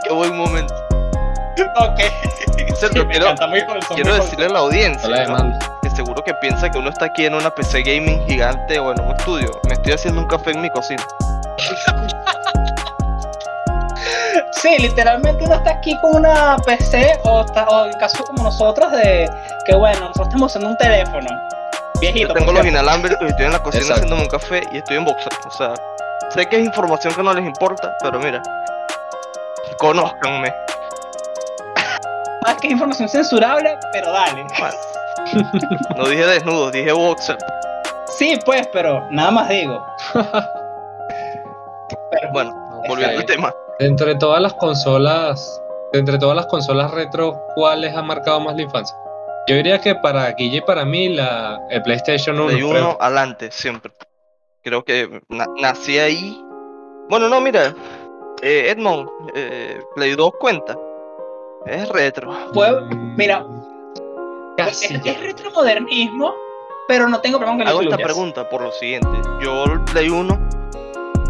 Qué 0.03 0.13
buen 0.13 0.37
momento. 0.37 0.75
Ok. 1.77 2.01
Quiero, 3.09 3.35
quiero 3.95 4.15
decirle 4.15 4.47
a 4.47 4.49
la 4.49 4.59
audiencia 4.61 5.11
que 5.83 5.91
seguro 5.91 6.23
que 6.25 6.33
piensa 6.35 6.71
que 6.71 6.79
uno 6.79 6.89
está 6.89 7.07
aquí 7.07 7.27
en 7.27 7.35
una 7.35 7.51
PC 7.51 7.83
gaming 7.83 8.27
gigante 8.27 8.79
o 8.79 8.93
en 8.93 9.01
un 9.01 9.15
estudio. 9.15 9.51
Me 9.69 9.75
estoy 9.75 9.93
haciendo 9.93 10.23
un 10.23 10.27
café 10.29 10.53
en 10.53 10.63
mi 10.63 10.71
cocina. 10.71 11.03
Sí, 14.53 14.77
literalmente 14.79 15.45
uno 15.45 15.55
está 15.55 15.71
aquí 15.71 15.97
con 16.01 16.17
una 16.17 16.57
PC 16.65 17.21
o, 17.25 17.43
está, 17.43 17.65
o 17.69 17.87
en 17.87 17.99
caso 17.99 18.25
como 18.25 18.43
nosotros 18.43 18.93
de 18.93 19.31
que 19.65 19.75
bueno, 19.75 20.01
nosotros 20.01 20.29
estamos 20.29 20.53
usando 20.53 20.69
un 20.69 20.77
teléfono 20.77 21.29
Yo 21.95 22.01
viejito. 22.01 22.35
tengo 22.35 22.47
por 22.47 22.55
los 22.57 22.67
inalámbricos 22.67 23.23
y 23.23 23.31
estoy 23.31 23.47
en 23.47 23.53
la 23.53 23.63
cocina 23.63 23.83
Exacto. 23.83 24.03
haciéndome 24.05 24.23
un 24.23 24.29
café 24.29 24.63
y 24.73 24.79
estoy 24.79 24.97
en 24.99 25.05
boxer. 25.05 25.33
O 25.47 25.51
sea, 25.51 25.75
sé 26.31 26.47
que 26.47 26.57
es 26.61 26.65
información 26.67 27.15
que 27.15 27.23
no 27.23 27.33
les 27.33 27.45
importa, 27.45 27.97
pero 28.03 28.19
mira, 28.19 28.43
conózcanme. 29.79 30.55
Ah, 32.51 32.57
que 32.61 32.67
es 32.69 32.73
información 32.73 33.09
censurable, 33.09 33.77
pero 33.93 34.11
dale. 34.13 34.45
No 35.97 36.09
dije 36.09 36.27
desnudo, 36.27 36.71
dije 36.71 36.93
boxer. 36.93 37.39
Sí, 38.19 38.39
pues, 38.45 38.67
pero 38.73 39.07
nada 39.11 39.31
más 39.31 39.49
digo. 39.49 39.85
Pero 42.11 42.33
Bueno, 42.33 42.51
No, 42.53 42.83
volviendo 42.89 43.19
al 43.21 43.27
tema. 43.27 43.55
Entre 43.79 44.15
todas 44.17 44.41
las 44.43 44.55
consolas, 44.55 45.61
entre 45.93 46.19
todas 46.19 46.37
las 46.37 46.47
consolas 46.47 46.91
retro, 46.91 47.41
¿cuál 47.55 47.83
les 47.83 47.97
ha 47.97 48.03
marcado 48.03 48.41
más 48.41 48.57
la 48.57 48.63
infancia? 48.63 48.97
Yo 49.47 49.57
diría 49.57 49.81
que 49.81 49.95
para 49.95 50.31
Guille 50.33 50.59
y 50.59 50.61
para 50.61 50.85
mí 50.85 51.09
la, 51.09 51.59
el 51.71 51.83
PlayStation 51.83 52.39
1. 52.39 52.47
Play 52.49 52.61
fue- 52.63 52.81
1 52.81 52.97
adelante, 53.01 53.51
siempre. 53.51 53.93
Creo 54.63 54.85
que 54.85 55.23
na- 55.29 55.47
nací 55.61 55.99
ahí. 55.99 56.45
Bueno, 57.09 57.29
no, 57.29 57.41
mira. 57.41 57.75
Eh, 58.43 58.71
Edmond, 58.71 59.09
eh, 59.35 59.81
Play 59.95 60.15
2 60.15 60.33
cuenta. 60.39 60.77
Es 61.67 61.89
retro. 61.89 62.33
puedo- 62.53 62.83
mira, 63.17 63.45
Casi 64.57 64.95
es, 64.95 65.07
es 65.07 65.21
retromodernismo, 65.21 66.35
pero 66.89 67.09
no 67.09 67.21
tengo 67.21 67.39
problema 67.39 67.59
con 67.65 67.69
Hago 67.69 67.83
esta 67.83 67.97
pregunta 67.97 68.49
por 68.49 68.63
lo 68.63 68.73
siguiente. 68.73 69.09
Yo 69.43 69.65
el 69.65 69.81
Play 69.85 70.09
1 70.11 70.39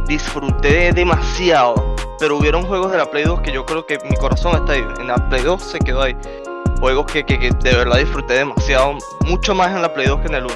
disfruté 0.06 0.92
demasiado, 0.92 1.94
pero 2.18 2.36
hubieron 2.38 2.64
juegos 2.66 2.90
de 2.90 2.98
la 2.98 3.06
Play 3.10 3.24
2 3.24 3.40
que 3.40 3.52
yo 3.52 3.64
creo 3.66 3.86
que 3.86 3.98
mi 4.08 4.16
corazón 4.16 4.56
está 4.56 4.72
ahí. 4.72 4.84
En 5.00 5.06
la 5.08 5.16
Play 5.28 5.42
2 5.42 5.62
se 5.62 5.78
quedó 5.78 6.02
ahí. 6.02 6.16
Juegos 6.80 7.06
que, 7.12 7.24
que- 7.24 7.38
que 7.38 7.50
de 7.50 7.74
verdad 7.76 7.98
disfruté 7.98 8.34
demasiado, 8.34 8.94
mucho 9.26 9.54
más 9.54 9.74
en 9.74 9.82
la 9.82 9.92
Play 9.92 10.06
2 10.06 10.20
que 10.20 10.26
en 10.28 10.34
el 10.34 10.44
1. 10.46 10.54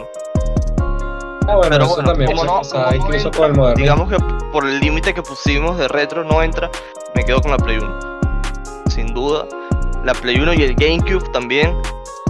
Ah, 1.46 1.56
bueno, 1.56 1.62
Pero 1.70 1.84
eso 1.84 1.94
bueno, 1.94 2.08
también 2.10 2.30
como 2.30 2.44
no- 2.44 2.56
pasar 2.58 2.84
como 2.86 2.90
no 2.90 2.96
incluso 3.04 3.26
entra, 3.28 3.38
con 3.40 3.50
el 3.50 3.56
moderno. 3.56 3.82
Digamos 3.82 4.08
que 4.10 4.16
por 4.50 4.64
el 4.66 4.80
límite 4.80 5.12
que 5.12 5.22
pusimos 5.22 5.76
de 5.78 5.88
retro 5.88 6.24
no 6.24 6.42
entra, 6.42 6.70
me 7.14 7.22
quedo 7.24 7.40
con 7.42 7.50
la 7.50 7.58
Play 7.58 7.78
1. 7.78 8.14
Sin 8.88 9.12
duda, 9.12 9.44
la 10.04 10.12
Play 10.14 10.36
1 10.36 10.54
y 10.54 10.62
el 10.62 10.74
GameCube 10.74 11.30
también 11.32 11.74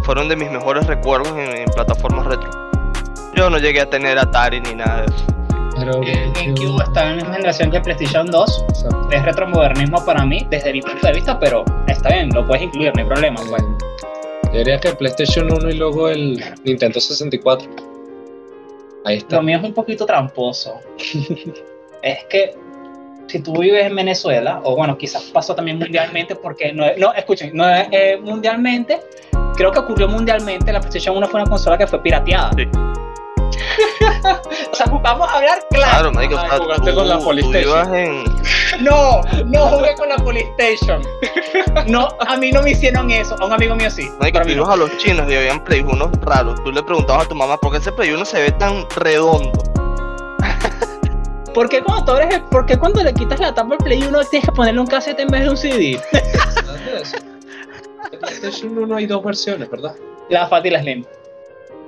fueron 0.04 0.28
de 0.28 0.36
mis 0.36 0.50
mejores 0.50 0.86
recuerdos 0.86 1.32
en, 1.32 1.56
en 1.56 1.68
plataformas 1.70 2.26
retro. 2.26 2.50
Yo 3.34 3.50
no 3.50 3.58
llegué 3.58 3.80
a 3.80 3.90
tener 3.90 4.18
Atari 4.18 4.60
ni 4.60 4.74
nada 4.74 5.02
de 5.02 5.06
eso. 5.06 5.24
Pero 5.76 6.02
El 6.02 6.32
GameCube 6.32 6.82
está 6.84 7.02
en 7.02 7.08
la 7.08 7.14
misma 7.16 7.34
generación 7.34 7.70
que 7.70 7.76
el 7.78 7.82
PlayStation 7.82 8.26
2. 8.26 8.64
Exacto. 8.68 9.08
Es 9.10 9.24
retromodernismo 9.24 10.04
para 10.04 10.24
mí, 10.24 10.46
desde 10.48 10.72
mi 10.72 10.80
punto 10.80 11.06
de 11.06 11.12
vista, 11.12 11.38
pero 11.38 11.64
está 11.88 12.10
bien, 12.10 12.30
lo 12.32 12.46
puedes 12.46 12.62
incluir, 12.62 12.92
no 12.94 13.02
hay 13.02 13.08
problema. 13.08 13.40
Pues. 13.48 13.62
Eh, 13.62 13.66
Yo 14.52 14.58
diría 14.58 14.78
que 14.78 14.88
el 14.88 14.96
PlayStation 14.96 15.52
1 15.52 15.70
y 15.70 15.74
luego 15.74 16.08
el 16.08 16.42
Nintendo 16.62 17.00
64. 17.00 17.68
Ahí 19.04 19.16
está. 19.16 19.36
Lo 19.36 19.42
mío 19.42 19.58
es 19.58 19.64
un 19.64 19.74
poquito 19.74 20.06
tramposo. 20.06 20.80
es 22.02 22.24
que 22.30 22.56
si 23.26 23.40
tú 23.40 23.58
vives 23.58 23.84
en 23.86 23.96
Venezuela, 23.96 24.60
o 24.64 24.76
bueno, 24.76 24.96
quizás 24.96 25.22
pasó 25.24 25.54
también 25.54 25.78
mundialmente, 25.78 26.36
porque 26.36 26.72
no, 26.72 26.84
no 26.98 27.12
escuchen, 27.14 27.50
no 27.54 27.68
es 27.68 27.88
eh, 27.90 28.18
mundialmente, 28.22 29.00
creo 29.56 29.72
que 29.72 29.78
ocurrió 29.78 30.08
mundialmente, 30.08 30.72
la 30.72 30.80
PlayStation 30.80 31.16
1 31.16 31.28
fue 31.28 31.40
una 31.40 31.50
consola 31.50 31.78
que 31.78 31.86
fue 31.86 32.02
pirateada. 32.02 32.50
Sí. 32.56 32.68
o 34.72 34.74
sea, 34.74 34.86
vamos 34.86 35.28
a 35.28 35.36
hablar 35.36 35.58
claro. 35.70 35.90
Claro, 35.90 36.12
marico, 36.12 36.38
Ay, 36.38 36.48
sea, 36.48 36.58
jugaste 36.58 36.90
tú- 36.90 36.96
con 36.96 37.08
la 37.08 37.60
ibas 37.60 37.88
en- 37.88 38.24
No, 38.80 39.20
no 39.46 39.66
jugué 39.68 39.94
con 39.94 40.08
la 40.08 40.16
PlayStation. 40.16 41.02
No, 41.86 42.08
a 42.26 42.36
mí 42.36 42.50
no 42.50 42.62
me 42.62 42.72
hicieron 42.72 43.10
eso, 43.10 43.36
a 43.40 43.44
un 43.44 43.52
amigo 43.52 43.76
mío 43.76 43.90
sí. 43.90 44.08
marico, 44.18 44.40
tú 44.40 44.54
no. 44.56 44.70
a 44.70 44.76
los 44.76 44.96
chinos 44.98 45.30
y 45.30 45.36
habían 45.36 45.62
Play 45.64 45.80
1 45.82 46.10
raros. 46.22 46.62
Tú 46.64 46.72
le 46.72 46.82
preguntabas 46.82 47.26
a 47.26 47.28
tu 47.28 47.34
mamá 47.34 47.56
por 47.58 47.72
qué 47.72 47.78
ese 47.78 47.92
Play 47.92 48.10
1 48.10 48.24
se 48.24 48.40
ve 48.40 48.50
tan 48.52 48.84
redondo. 48.96 49.52
¿Por 51.54 51.68
qué 51.68 51.82
cuando, 51.82 52.04
tú 52.04 52.12
abres 52.12 52.34
el- 52.34 52.42
por 52.44 52.66
qué 52.66 52.76
cuando 52.76 53.02
le 53.02 53.14
quitas 53.14 53.38
la 53.40 53.54
tapa 53.54 53.75
al 53.75 53.78
Play 53.78 54.02
1 54.02 54.25
tienes 54.25 54.49
que 54.49 54.52
ponerle 54.52 54.80
un 54.80 54.87
cassette 54.87 55.20
en 55.20 55.28
vez 55.28 55.42
de 55.44 55.50
un 55.50 55.56
CD? 55.56 56.00
PlayStation 58.20 58.76
1 58.78 58.96
hay 58.96 59.06
dos 59.06 59.23
versiones, 59.25 59.70
¿verdad? 59.70 59.94
La 60.28 60.46
Fat 60.46 60.64
y 60.66 60.70
la 60.70 60.80
Slim. 60.80 61.04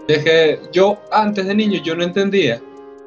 Es 0.08 0.23
que 0.25 0.61
yo, 0.73 0.99
antes 1.11 1.46
de 1.46 1.54
niño, 1.54 1.80
yo 1.82 1.96
no 1.96 2.04
entendía 2.04 2.61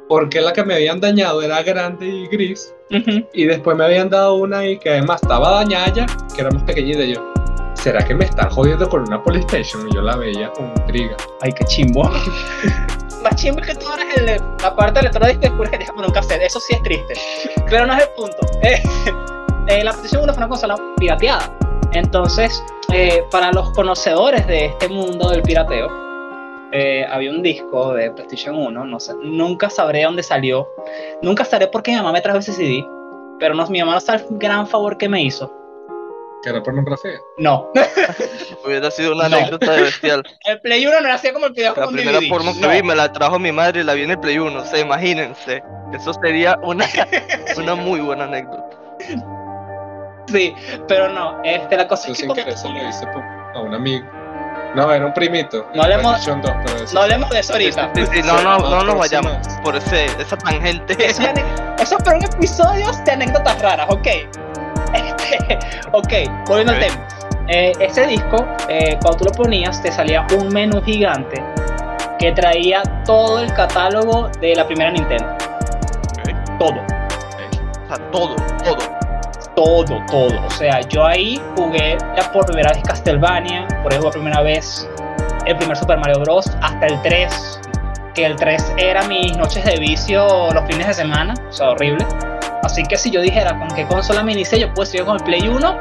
por 0.07 0.27
qué 0.29 0.41
la 0.41 0.51
que 0.53 0.63
me 0.63 0.73
habían 0.73 0.99
dañado 0.99 1.41
era 1.41 1.61
grande 1.63 2.07
y 2.07 2.27
gris. 2.27 2.73
Ujú. 2.91 3.25
Y 3.33 3.45
después 3.45 3.77
me 3.77 3.85
habían 3.85 4.09
dado 4.09 4.35
una 4.35 4.65
y 4.65 4.77
que 4.79 4.89
además 4.89 5.21
estaba 5.21 5.51
dañada 5.51 5.93
ya, 5.93 6.05
que 6.35 6.41
era 6.41 6.49
más 6.51 6.63
pequeñita 6.63 7.03
y 7.03 7.13
yo. 7.13 7.33
¿Será 7.75 8.03
que 8.03 8.13
me 8.13 8.25
están 8.25 8.49
jodiendo 8.49 8.89
con 8.89 9.01
una 9.03 9.23
PlayStation? 9.23 9.87
Y 9.89 9.95
yo 9.95 10.01
la 10.01 10.17
veía 10.17 10.51
con 10.51 10.67
intriga. 10.77 11.15
Ay, 11.41 11.53
qué 11.53 11.63
chimbo. 11.65 12.09
Más 13.23 13.35
chimbo 13.35 13.61
es 13.61 13.67
que 13.67 13.75
tú 13.75 13.87
abres 13.87 14.07
el, 14.17 14.41
la 14.61 14.75
parte 14.75 14.99
electrónica 14.99 15.37
y 15.37 15.41
descubres 15.41 15.71
que 15.71 15.79
que 15.79 15.85
poner 15.91 16.07
un 16.07 16.13
cassette. 16.13 16.41
Eso 16.41 16.59
sí 16.59 16.73
es 16.73 16.83
triste. 16.83 17.13
Pero 17.69 17.85
no 17.85 17.93
es 17.93 18.03
el 18.03 18.09
punto. 18.09 18.37
Eh, 18.61 18.83
eh, 19.67 19.83
la 19.83 19.91
PlayStation 19.91 20.23
1 20.23 20.33
fue 20.33 20.41
una 20.41 20.49
consola 20.49 20.75
pirateada. 20.97 21.55
Entonces, 21.93 22.63
eh, 22.91 23.23
para 23.31 23.51
los 23.51 23.71
conocedores 23.71 24.45
de 24.47 24.65
este 24.65 24.89
mundo 24.89 25.29
del 25.29 25.41
pirateo, 25.43 25.87
eh, 26.71 27.05
había 27.09 27.31
un 27.31 27.41
disco 27.41 27.93
de 27.93 28.11
PlayStation 28.11 28.55
1. 28.55 28.85
No 28.85 28.99
sé, 28.99 29.13
nunca 29.23 29.69
sabré 29.69 30.03
dónde 30.03 30.23
salió. 30.23 30.67
Nunca 31.21 31.45
sabré 31.45 31.67
por 31.67 31.83
qué 31.83 31.91
mi 31.91 31.97
mamá 31.97 32.11
me 32.11 32.21
trajo 32.21 32.39
ese 32.39 32.51
CD. 32.51 32.85
Pero 33.39 33.53
no, 33.53 33.65
mi 33.67 33.79
mamá 33.79 33.93
no 33.93 33.99
sabe 34.01 34.23
el 34.29 34.37
gran 34.37 34.67
favor 34.67 34.97
que 34.97 35.07
me 35.07 35.21
hizo. 35.21 35.51
Que 36.43 36.49
era 36.51 36.63
pornografía. 36.63 37.19
No. 37.37 37.69
Hubiera 38.65 38.89
sido 38.91 39.13
una 39.13 39.27
No. 39.29 39.37
anécdota 39.37 39.71
de 39.73 39.81
bestial. 39.81 40.23
El 40.45 40.61
Play 40.61 40.85
1 40.85 40.99
no 41.01 41.05
era 41.05 41.15
así 41.15 41.31
como 41.31 41.47
el 41.47 41.53
video 41.53 41.73
La 41.75 41.83
con 41.85 41.93
primera 41.93 42.19
DVD. 42.19 42.29
porno 42.29 42.53
que 42.53 42.59
No. 42.61 42.69
vi 42.69 42.81
me 42.83 42.95
la 42.95 43.11
trajo 43.11 43.39
mi 43.39 43.51
madre 43.51 43.81
y 43.81 43.83
la 43.83 43.93
vi 43.93 44.03
en 44.03 44.11
el 44.11 44.19
Play 44.19 44.37
1. 44.39 44.59
O 44.59 44.65
sea, 44.65 44.79
imagínense. 44.79 45.61
Eso 45.93 46.13
sería 46.13 46.57
una, 46.63 46.85
una 47.57 47.75
muy 47.75 47.99
buena 47.99 48.23
anécdota. 48.25 48.77
Sí, 50.27 50.53
pero 50.87 51.09
no, 51.09 51.41
este, 51.43 51.75
la 51.75 51.87
cosa 51.87 52.07
Yo 52.07 52.13
es 52.13 52.19
que 52.19 52.25
sin 52.27 52.33
querer 52.35 52.55
se 52.57 52.69
lo 52.69 52.87
hice 52.87 53.07
po- 53.07 53.23
a 53.55 53.61
un 53.61 53.73
amigo. 53.73 54.05
No, 54.75 54.93
era 54.93 55.03
un 55.07 55.13
primito. 55.13 55.67
No 55.73 55.81
hablemos- 55.81 56.11
PlayStation 56.21 56.41
2, 56.43 56.51
pero 56.65 56.83
eso- 56.83 56.93
no 56.93 57.01
hablemos 57.01 57.29
de 57.31 57.39
eso 57.39 57.53
ahorita. 57.53 57.91
Sí, 57.95 58.05
sí, 58.13 58.21
no, 58.23 58.33
no, 58.43 58.59
no 58.59 58.83
nos 58.83 58.95
próximas. 58.95 58.99
vayamos 58.99 59.47
por 59.63 59.75
ese, 59.75 60.05
esa 60.05 60.37
tangente. 60.37 60.93
Eso, 61.03 61.23
es 61.23 61.29
ane- 61.29 61.75
eso 61.81 61.97
es 61.97 62.03
para 62.03 62.17
un 62.17 62.23
episodio 62.23 62.91
de 63.03 63.11
anécdotas 63.11 63.59
raras, 63.61 63.87
ok. 63.89 64.07
Este, 64.93 65.59
ok, 65.91 66.47
volviendo 66.47 66.73
Ok. 66.73 66.79
al 66.79 66.79
tema. 66.87 67.07
Eh, 67.47 67.73
ese 67.79 68.05
disco, 68.05 68.45
eh, 68.67 68.97
cuando 69.01 69.17
tú 69.19 69.25
lo 69.25 69.31
ponías, 69.31 69.81
te 69.81 69.91
salía 69.91 70.25
un 70.39 70.49
menú 70.49 70.81
gigante 70.83 71.43
que 72.19 72.31
traía 72.31 72.83
todo 73.05 73.39
el 73.39 73.51
catálogo 73.53 74.29
de 74.39 74.55
la 74.55 74.67
primera 74.67 74.91
Nintendo. 74.91 75.35
Todo, 76.59 76.73
O 76.73 77.87
sea, 77.87 77.97
todo, 78.11 78.35
todo. 78.63 78.77
todo, 79.55 80.05
todo. 80.11 80.45
O 80.45 80.49
sea, 80.51 80.81
yo 80.81 81.05
ahí 81.05 81.41
jugué 81.55 81.97
ya 82.15 82.31
por 82.31 82.45
primera 82.45 82.71
vez 82.73 82.83
Castlevania, 82.83 83.65
por 83.81 83.93
ahí 83.93 83.99
por 83.99 84.11
primera 84.11 84.41
vez 84.41 84.87
el 85.45 85.55
primer 85.55 85.75
Super 85.77 85.97
Mario 85.97 86.19
Bros. 86.19 86.51
hasta 86.61 86.85
el 86.87 87.01
3, 87.01 87.61
que 88.13 88.25
el 88.25 88.35
3 88.35 88.73
era 88.77 89.03
mis 89.07 89.35
noches 89.37 89.63
de 89.63 89.77
vicio 89.77 90.51
los 90.53 90.65
fines 90.65 90.85
de 90.87 90.93
semana, 90.93 91.33
o 91.49 91.51
sea, 91.51 91.69
horrible. 91.69 92.05
Así 92.63 92.83
que 92.83 92.97
si 92.97 93.09
yo 93.11 93.21
dijera 93.21 93.57
con 93.57 93.67
qué 93.69 93.85
consola 93.87 94.23
me 94.23 94.33
inicié, 94.33 94.59
yo 94.59 94.73
puedo 94.73 94.85
seguir 94.85 95.05
con 95.05 95.15
el 95.17 95.23
Play 95.23 95.47
1, 95.47 95.77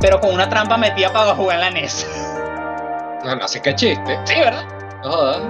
pero 0.00 0.20
con 0.20 0.32
una 0.32 0.48
trampa 0.48 0.76
metida 0.76 1.12
para 1.12 1.34
jugar 1.34 1.56
en 1.56 1.60
la 1.60 1.70
NES. 1.70 2.06
No, 3.24 3.36
no 3.36 3.48
sé 3.48 3.60
qué 3.60 3.74
chiste. 3.74 4.18
sí, 4.24 4.34
¿verdad? 4.38 4.62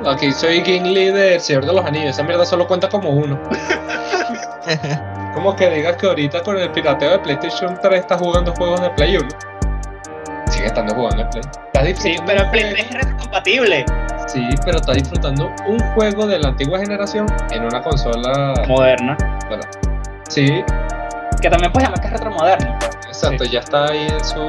No, 0.03 0.11
aquí 0.11 0.33
soy 0.33 0.65
Gimli 0.65 1.11
del 1.13 1.41
Señor 1.41 1.65
de 1.67 1.73
los 1.73 1.85
Anillos. 1.85 2.11
Esa 2.11 2.23
mierda 2.25 2.45
solo 2.45 2.67
cuenta 2.67 2.89
como 2.89 3.11
uno. 3.11 3.39
Como 5.35 5.55
que 5.57 5.69
digas 5.69 5.97
que 5.97 6.07
ahorita 6.07 6.43
con 6.43 6.57
el 6.57 6.71
pirateo 6.71 7.11
de 7.11 7.19
PlayStation 7.19 7.77
3 7.83 8.01
estás 8.01 8.21
jugando 8.21 8.55
juegos 8.55 8.81
de 8.81 8.89
Play 8.91 9.17
1. 9.17 9.29
Sigue 10.49 10.67
estando 10.67 10.95
jugando 10.95 11.23
en 11.23 11.31
Play. 11.31 11.43
Estás 11.67 12.03
Sí, 12.03 12.11
disfrutando 12.11 12.25
pero 12.27 12.43
el 12.45 12.51
Play 12.51 12.63
juego- 12.63 12.77
3 12.77 12.87
es 12.87 12.95
retrocompatible. 13.05 13.87
Sí, 14.29 14.49
pero 14.65 14.77
estás 14.79 14.95
disfrutando 14.97 15.53
un 15.67 15.79
juego 15.95 16.27
de 16.27 16.39
la 16.39 16.49
antigua 16.49 16.79
generación 16.79 17.27
en 17.51 17.65
una 17.65 17.83
consola. 17.83 18.55
Moderna. 18.69 19.17
¿verdad? 19.51 19.69
Sí, 20.35 20.65
Que 21.41 21.49
también 21.51 21.71
puedes 21.73 21.89
llamar 21.89 22.01
que 22.01 22.07
es 22.09 22.13
retromoderno. 22.13 22.77
pues. 22.81 22.97
exacto, 23.07 23.45
ya 23.45 23.61
está 23.61 23.87
ahí 23.87 24.07
en 24.11 24.25
su. 24.25 24.49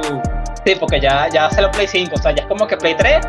Sí, 0.64 0.74
porque 0.80 1.00
ya, 1.00 1.28
ya 1.28 1.46
hace 1.46 1.62
los 1.62 1.70
Play 1.70 1.86
5, 1.86 2.12
o 2.14 2.18
sea, 2.18 2.32
ya 2.32 2.42
es 2.42 2.48
como 2.48 2.66
que 2.66 2.76
Play 2.76 2.94
3 2.96 3.20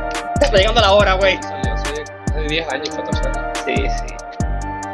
está 0.42 0.58
llegando 0.58 0.82
la 0.82 0.92
hora, 0.92 1.14
güey. 1.14 1.38
Salió 1.44 1.74
hace, 1.74 2.04
hace 2.32 2.42
10 2.50 2.74
años, 2.74 2.90
14 2.90 3.30
años. 3.30 3.60
Sí, 3.66 3.76
sí. 3.76 4.16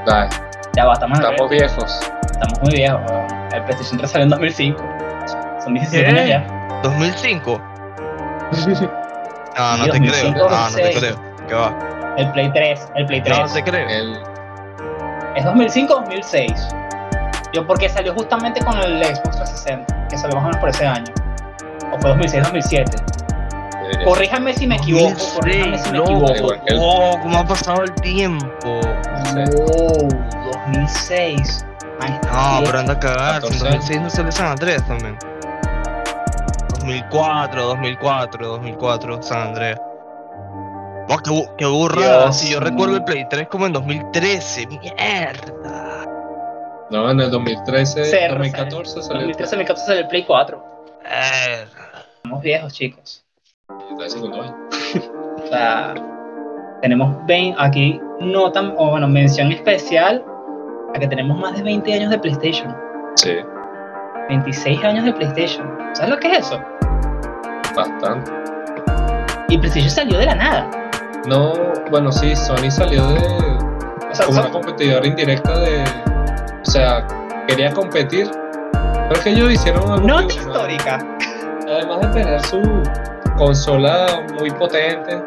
Ay, 0.07 0.27
Ya 0.75 0.85
va, 0.85 0.93
estamos, 0.93 1.19
estamos 1.19 1.49
viejos. 1.49 1.99
estamos 2.31 2.59
muy 2.61 2.71
viejos. 2.73 3.01
weón. 3.09 3.27
El 3.53 3.63
PlayStation 3.63 3.97
3 3.99 4.11
salió 4.11 4.23
en 4.25 4.29
2005. 4.31 4.83
Son 5.63 5.73
17 5.73 6.03
¿Qué? 6.03 6.19
años 6.19 6.27
ya. 6.29 6.79
2005. 6.83 7.61
No, 9.55 9.77
no 9.77 9.83
Sí, 9.85 9.91
te 9.91 9.99
creo. 9.99 10.31
2005, 10.33 10.39
No, 10.39 10.49
no 10.49 10.49
te 10.49 10.81
2006. 10.81 10.97
creo. 10.99 11.47
¿Qué 11.47 11.53
va? 11.55 12.13
El 12.17 12.31
Play 12.31 12.51
3, 12.51 12.87
el 12.95 13.05
Play 13.05 13.21
3. 13.21 13.37
No 13.39 13.47
te 13.53 13.63
creo. 13.63 13.87
El, 13.87 14.17
¿Es 15.35 15.45
2005 15.45 15.93
o 15.93 15.99
2006? 16.01 16.67
Yo 17.53 17.65
porque 17.67 17.87
salió 17.89 18.13
justamente 18.13 18.63
con 18.65 18.77
el 18.79 19.03
Xbox 19.03 19.37
360, 19.37 20.07
que 20.07 20.17
salió 20.17 20.35
más 20.37 20.43
o 20.45 20.47
menos 20.47 20.59
por 20.59 20.69
ese 20.69 20.85
año. 20.87 21.13
O 21.93 21.99
fue 21.99 22.09
2006, 22.09 22.43
2007. 22.43 22.91
debería 23.83 24.05
Corríjame 24.05 24.53
si 24.53 24.65
me 24.67 24.75
equivoco, 24.77 25.15
corríjame 25.35 25.77
si 25.77 25.91
me 25.91 25.97
no, 25.99 26.03
equivoco. 26.05 26.35
igual 26.35 26.61
que 26.65 26.73
el- 26.73 26.79
Oh, 26.81 27.19
cómo 27.21 27.37
ha 27.37 27.45
pasado 27.45 27.83
el 27.83 27.93
tiempo. 27.95 28.47
Oh, 28.65 28.81
2006. 30.65 31.65
Ay, 32.01 32.19
No, 32.59 32.65
pero 32.65 32.79
anda 32.79 32.93
a 32.93 32.99
cagar. 32.99 33.35
En 33.35 33.41
14 33.41 33.59
2006 33.65 34.01
no 34.01 34.09
salió 34.09 34.31
San 34.31 34.47
Andreas 34.47 34.87
también. 34.87 35.17
2004, 36.79 37.63
2004, 37.63 38.47
2004, 38.47 39.21
San 39.21 39.47
Andreas. 39.49 39.79
Oh, 41.09 41.17
qué, 41.17 41.49
qué 41.57 41.65
burrada. 41.65 42.31
Si 42.33 42.51
yo 42.51 42.59
recuerdo 42.59 42.95
el. 42.97 43.03
Play 43.03 43.27
3 43.29 43.47
como 43.47 43.67
en 43.67 43.73
2013. 43.73 44.67
Mierda. 44.67 45.53
No, 46.93 47.09
en 47.09 47.19
el 47.19 47.31
2013, 47.31 48.05
Cero, 48.05 48.35
2014 48.37 49.01
salió. 49.01 49.21
2013, 49.21 49.55
2014 49.55 49.85
salió 49.87 50.01
el 50.03 50.07
Play 50.09 50.23
4. 50.25 50.63
Mierda. 51.01 52.05
Somos 52.21 52.41
viejos, 52.43 52.73
chicos. 52.73 53.25
Está 53.89 54.03
en 54.03 54.09
segundo 54.11 54.41
año. 54.43 54.55
O 55.43 55.47
sea, 55.47 55.95
tenemos 56.83 57.25
20, 57.25 57.59
aquí 57.59 57.99
notan, 58.19 58.75
o 58.77 58.91
bueno, 58.91 59.07
mención 59.07 59.51
especial 59.51 60.23
a 60.93 60.99
que 60.99 61.07
tenemos 61.07 61.35
más 61.39 61.57
de 61.57 61.63
20 61.63 61.93
años 61.93 62.11
de 62.11 62.19
PlayStation. 62.19 62.77
Sí, 63.15 63.37
26 64.29 64.83
años 64.83 65.05
de 65.05 65.13
PlayStation. 65.13 65.67
¿Sabes 65.93 66.11
lo 66.11 66.19
que 66.19 66.31
es 66.31 66.45
eso? 66.45 66.61
bastante. 67.75 68.31
Y 69.49 69.57
PlayStation 69.57 69.89
salió 69.89 70.19
de 70.19 70.27
la 70.27 70.35
nada. 70.35 70.69
No, 71.27 71.53
bueno, 71.89 72.11
sí, 72.11 72.35
Sony 72.35 72.69
salió 72.69 73.03
de. 73.07 73.17
O 73.17 74.15
sea, 74.15 74.27
como 74.27 74.39
una 74.41 74.51
competidora 74.51 75.07
indirecta 75.07 75.57
de. 75.57 76.12
O 76.73 76.75
sea, 76.75 77.05
quería 77.47 77.71
competir. 77.71 78.31
Pero 78.71 79.13
es 79.13 79.19
que 79.19 79.29
ellos 79.29 79.51
hicieron 79.51 79.91
algo. 79.91 80.07
nota 80.07 80.33
histórica. 80.33 81.05
Además 81.67 82.01
de 82.01 82.07
tener 82.07 82.43
su 82.47 82.81
consola 83.37 84.07
muy 84.39 84.49
potente 84.49 85.21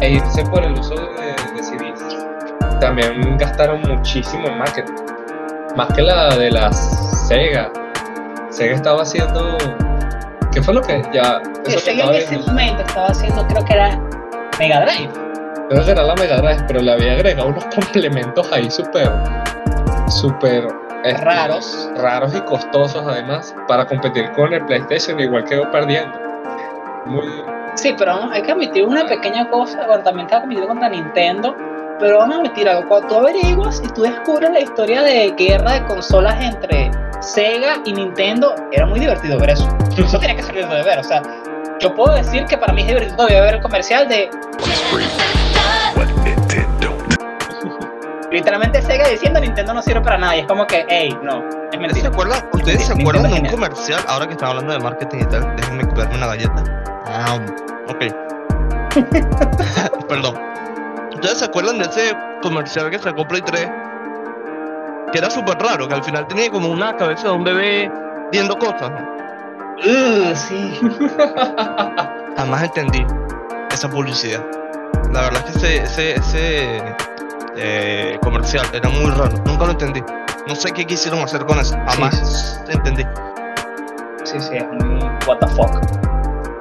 e 0.00 0.14
irse 0.14 0.42
por 0.46 0.64
el 0.64 0.72
uso 0.72 0.96
de, 0.96 1.26
de 1.54 1.62
CDs, 1.62 2.26
también 2.80 3.38
gastaron 3.38 3.82
muchísimo 3.82 4.48
en 4.48 4.58
marketing. 4.58 4.94
Más 5.76 5.92
que 5.92 6.02
la 6.02 6.34
de 6.34 6.50
las 6.50 6.76
Sega. 7.28 7.70
Sega 8.50 8.74
estaba 8.74 9.02
haciendo. 9.02 9.56
¿Qué 10.50 10.60
fue 10.60 10.74
lo 10.74 10.82
que 10.82 11.02
ya? 11.12 11.40
Eso 11.66 11.78
Sega 11.78 12.06
en 12.06 12.14
ese 12.16 12.38
momento 12.38 12.82
estaba 12.82 13.06
haciendo, 13.10 13.46
creo 13.46 13.64
que 13.64 13.74
era 13.74 13.96
Mega 14.58 14.80
Drive. 14.80 15.12
Creo 15.68 15.84
que 15.84 15.90
era 15.92 16.02
la 16.02 16.16
Mega 16.16 16.38
Drive, 16.38 16.64
pero 16.66 16.80
le 16.80 16.90
había 16.90 17.12
agregado 17.12 17.50
unos 17.50 17.64
complementos 17.76 18.50
ahí 18.52 18.68
súper. 18.68 19.08
Súper. 20.08 20.68
este, 21.04 21.24
Raros. 21.24 21.90
Raros 21.96 22.34
y 22.34 22.40
costosos 22.42 23.04
además, 23.06 23.54
para 23.68 23.86
competir 23.86 24.30
con 24.32 24.52
el 24.52 24.64
PlayStation, 24.66 25.18
igual 25.20 25.44
quedó 25.44 25.70
perdiendo. 25.70 26.18
Muy. 27.06 27.26
Sí, 27.74 27.94
pero 27.98 28.30
hay 28.30 28.42
que 28.42 28.52
admitir 28.52 28.84
una 28.84 29.06
pequeña 29.06 29.48
cosa. 29.50 29.86
Bueno, 29.86 30.02
también 30.02 30.26
estaba 30.26 30.42
compitiendo 30.42 30.68
contra 30.68 30.88
Nintendo. 30.88 31.54
Pero 31.98 32.18
vamos 32.18 32.36
a 32.36 32.38
admitir 32.40 32.68
algo. 32.68 32.88
Cuando 32.88 33.08
tú 33.08 33.14
averiguas 33.16 33.80
y 33.84 33.88
tú 33.88 34.02
descubres 34.02 34.50
la 34.50 34.60
historia 34.60 35.02
de 35.02 35.30
guerra 35.36 35.74
de 35.74 35.84
consolas 35.84 36.36
entre 36.42 36.90
Sega 37.20 37.76
y 37.84 37.92
Nintendo 37.92 38.54
era 38.72 38.84
muy 38.86 39.00
divertido 39.00 39.38
ver 39.38 39.50
eso. 39.50 39.68
Eso 39.96 40.18
tenía 40.18 40.36
que 40.36 40.42
ser 40.42 40.54
divertido 40.54 40.78
de 40.78 40.84
ver. 40.84 40.98
O 40.98 41.04
sea, 41.04 41.22
yo 41.80 41.94
puedo 41.94 42.14
decir 42.14 42.44
que 42.46 42.58
para 42.58 42.72
mí 42.72 42.82
es 42.82 42.88
divertido 42.88 43.16
todavía 43.16 43.42
ver 43.42 43.54
el 43.54 43.60
comercial 43.60 44.08
de? 44.08 44.28
Literalmente 48.34 48.82
Sega 48.82 49.08
diciendo 49.08 49.40
Nintendo 49.40 49.72
no 49.74 49.82
sirve 49.82 50.00
para 50.02 50.18
nada. 50.18 50.36
Y 50.36 50.40
es 50.40 50.46
como 50.46 50.66
que, 50.66 50.84
hey, 50.88 51.16
no, 51.22 51.38
es 51.38 51.44
¿Ustedes 51.44 51.70
se 51.72 51.78
mentira. 51.78 52.08
acuerdan, 52.08 52.42
¿ustedes 52.52 52.86
se 52.86 52.92
acuerdan 52.92 53.22
de 53.22 53.28
un 53.28 53.34
genial. 53.36 53.54
comercial? 53.54 54.00
Ahora 54.08 54.26
que 54.26 54.32
están 54.32 54.48
hablando 54.50 54.72
de 54.72 54.78
marketing 54.80 55.18
y 55.20 55.24
tal, 55.26 55.56
déjenme 55.56 55.88
comerme 55.88 56.16
una 56.16 56.26
galleta. 56.26 56.64
Ah, 57.06 57.38
ok. 57.88 58.04
Perdón. 60.08 60.34
¿Ustedes 61.14 61.38
se 61.38 61.44
acuerdan 61.46 61.78
de 61.78 61.84
ese 61.84 62.16
comercial 62.42 62.90
que 62.90 62.98
sacó 62.98 63.26
Play 63.26 63.42
3? 63.42 63.70
Que 65.12 65.18
era 65.18 65.30
súper 65.30 65.56
raro, 65.58 65.88
que 65.88 65.94
al 65.94 66.02
final 66.04 66.26
tenía 66.26 66.50
como 66.50 66.68
una 66.68 66.96
cabeza 66.96 67.28
de 67.28 67.34
un 67.34 67.44
bebé 67.44 67.90
viendo 68.32 68.58
cosas. 68.58 68.90
¿no? 68.90 69.14
Uh, 69.86 70.34
sí. 70.34 70.80
Jamás 72.36 72.64
entendí 72.64 73.06
esa 73.70 73.88
publicidad. 73.88 74.44
La 75.12 75.22
verdad 75.22 75.44
es 75.46 75.56
que 75.62 75.76
ese, 75.76 75.82
ese, 75.84 76.14
ese 76.16 76.82
eh, 77.56 78.18
comercial 78.22 78.66
era 78.72 78.88
muy 78.88 79.10
raro. 79.10 79.32
Nunca 79.46 79.64
lo 79.66 79.70
entendí. 79.72 80.02
No 80.48 80.54
sé 80.54 80.72
qué 80.72 80.84
quisieron 80.84 81.20
hacer 81.20 81.44
con 81.46 81.58
eso. 81.58 81.76
Jamás 81.88 82.62
entendí. 82.68 83.02
Sí, 84.24 84.40
sí, 84.40 84.56
es 84.56 84.66
muy 84.84 85.00
what 85.26 85.38
the 85.40 85.46
fuck. 85.48 85.80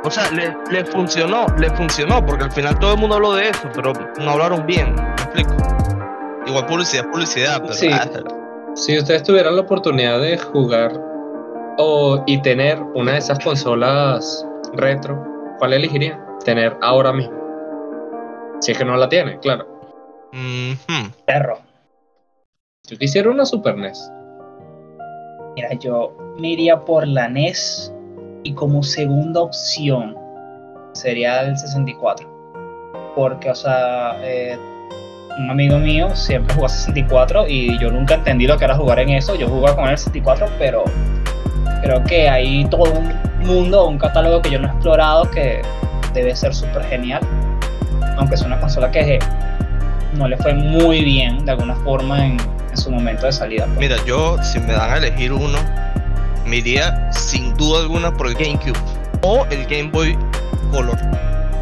O 0.05 0.11
sea, 0.11 0.29
le, 0.31 0.55
le 0.69 0.83
funcionó, 0.85 1.45
le 1.57 1.69
funcionó, 1.71 2.25
porque 2.25 2.43
al 2.43 2.51
final 2.51 2.77
todo 2.79 2.93
el 2.93 2.99
mundo 2.99 3.15
habló 3.15 3.33
de 3.35 3.49
eso, 3.49 3.69
pero 3.73 3.93
no 4.19 4.31
hablaron 4.31 4.65
bien, 4.65 4.95
¿me 4.95 5.11
explico? 5.13 5.55
Igual 6.45 6.65
publicidad, 6.65 7.09
publicidad, 7.09 7.61
pero 7.61 7.73
Sí. 7.73 7.89
ah, 7.89 8.05
Si 8.75 8.97
ustedes 8.97 9.23
tuvieran 9.23 9.55
la 9.55 9.61
oportunidad 9.61 10.19
de 10.19 10.37
jugar 10.37 10.91
o, 11.77 12.21
y 12.27 12.41
tener 12.41 12.81
una 12.95 13.13
de 13.13 13.19
esas 13.19 13.39
consolas 13.39 14.45
retro, 14.73 15.23
¿cuál 15.57 15.71
elegirían? 15.71 16.19
Tener 16.43 16.75
ahora 16.81 17.13
mismo. 17.13 17.37
Si 18.59 18.73
es 18.73 18.77
que 18.77 18.83
no 18.83 18.97
la 18.97 19.07
tienen, 19.07 19.39
claro. 19.39 19.65
Perro. 21.25 21.59
Yo 22.87 22.97
quisiera 22.97 23.29
una 23.29 23.45
Super 23.45 23.77
NES. 23.77 24.11
Mira, 25.55 25.73
yo 25.73 26.17
me 26.39 26.57
por 26.85 27.07
la 27.07 27.27
NES 27.27 27.93
y 28.43 28.53
como 28.53 28.81
segunda 28.81 29.41
opción 29.41 30.17
sería 30.93 31.41
el 31.41 31.57
64. 31.57 33.13
Porque, 33.15 33.51
o 33.51 33.55
sea, 33.55 34.17
eh, 34.23 34.57
un 35.37 35.51
amigo 35.51 35.77
mío 35.77 36.09
siempre 36.15 36.55
jugó 36.55 36.65
a 36.65 36.69
64 36.69 37.47
y 37.47 37.77
yo 37.79 37.91
nunca 37.91 38.15
entendí 38.15 38.47
lo 38.47 38.57
que 38.57 38.65
era 38.65 38.75
jugar 38.75 38.99
en 38.99 39.09
eso. 39.09 39.35
Yo 39.35 39.47
jugaba 39.47 39.75
con 39.75 39.89
el 39.89 39.97
64, 39.97 40.47
pero 40.57 40.83
creo 41.83 42.03
que 42.03 42.27
hay 42.27 42.65
todo 42.65 42.91
un 42.91 43.13
mundo, 43.45 43.87
un 43.87 43.99
catálogo 43.99 44.41
que 44.41 44.49
yo 44.49 44.59
no 44.59 44.67
he 44.67 44.71
explorado 44.71 45.29
que 45.29 45.61
debe 46.13 46.35
ser 46.35 46.55
súper 46.55 46.83
genial. 46.85 47.21
Aunque 48.17 48.35
es 48.35 48.41
una 48.41 48.59
consola 48.59 48.89
que 48.89 49.19
no 50.15 50.27
le 50.27 50.37
fue 50.37 50.53
muy 50.53 51.03
bien 51.03 51.45
de 51.45 51.51
alguna 51.51 51.75
forma 51.75 52.25
en, 52.25 52.37
en 52.69 52.77
su 52.77 52.89
momento 52.91 53.25
de 53.25 53.31
salida. 53.31 53.65
pues. 53.65 53.79
Mira, 53.79 53.97
yo, 54.05 54.37
si 54.43 54.59
me 54.59 54.73
dan 54.73 54.91
a 54.91 54.97
elegir 54.97 55.31
uno, 55.33 55.57
me 56.45 56.57
iría 56.57 57.11
sin 57.11 57.53
duda 57.55 57.81
alguna 57.81 58.11
por 58.13 58.27
el 58.27 58.33
GameCube 58.35 58.77
o 59.21 59.45
el 59.49 59.65
Game 59.65 59.89
Boy 59.91 60.17
Color. 60.71 60.97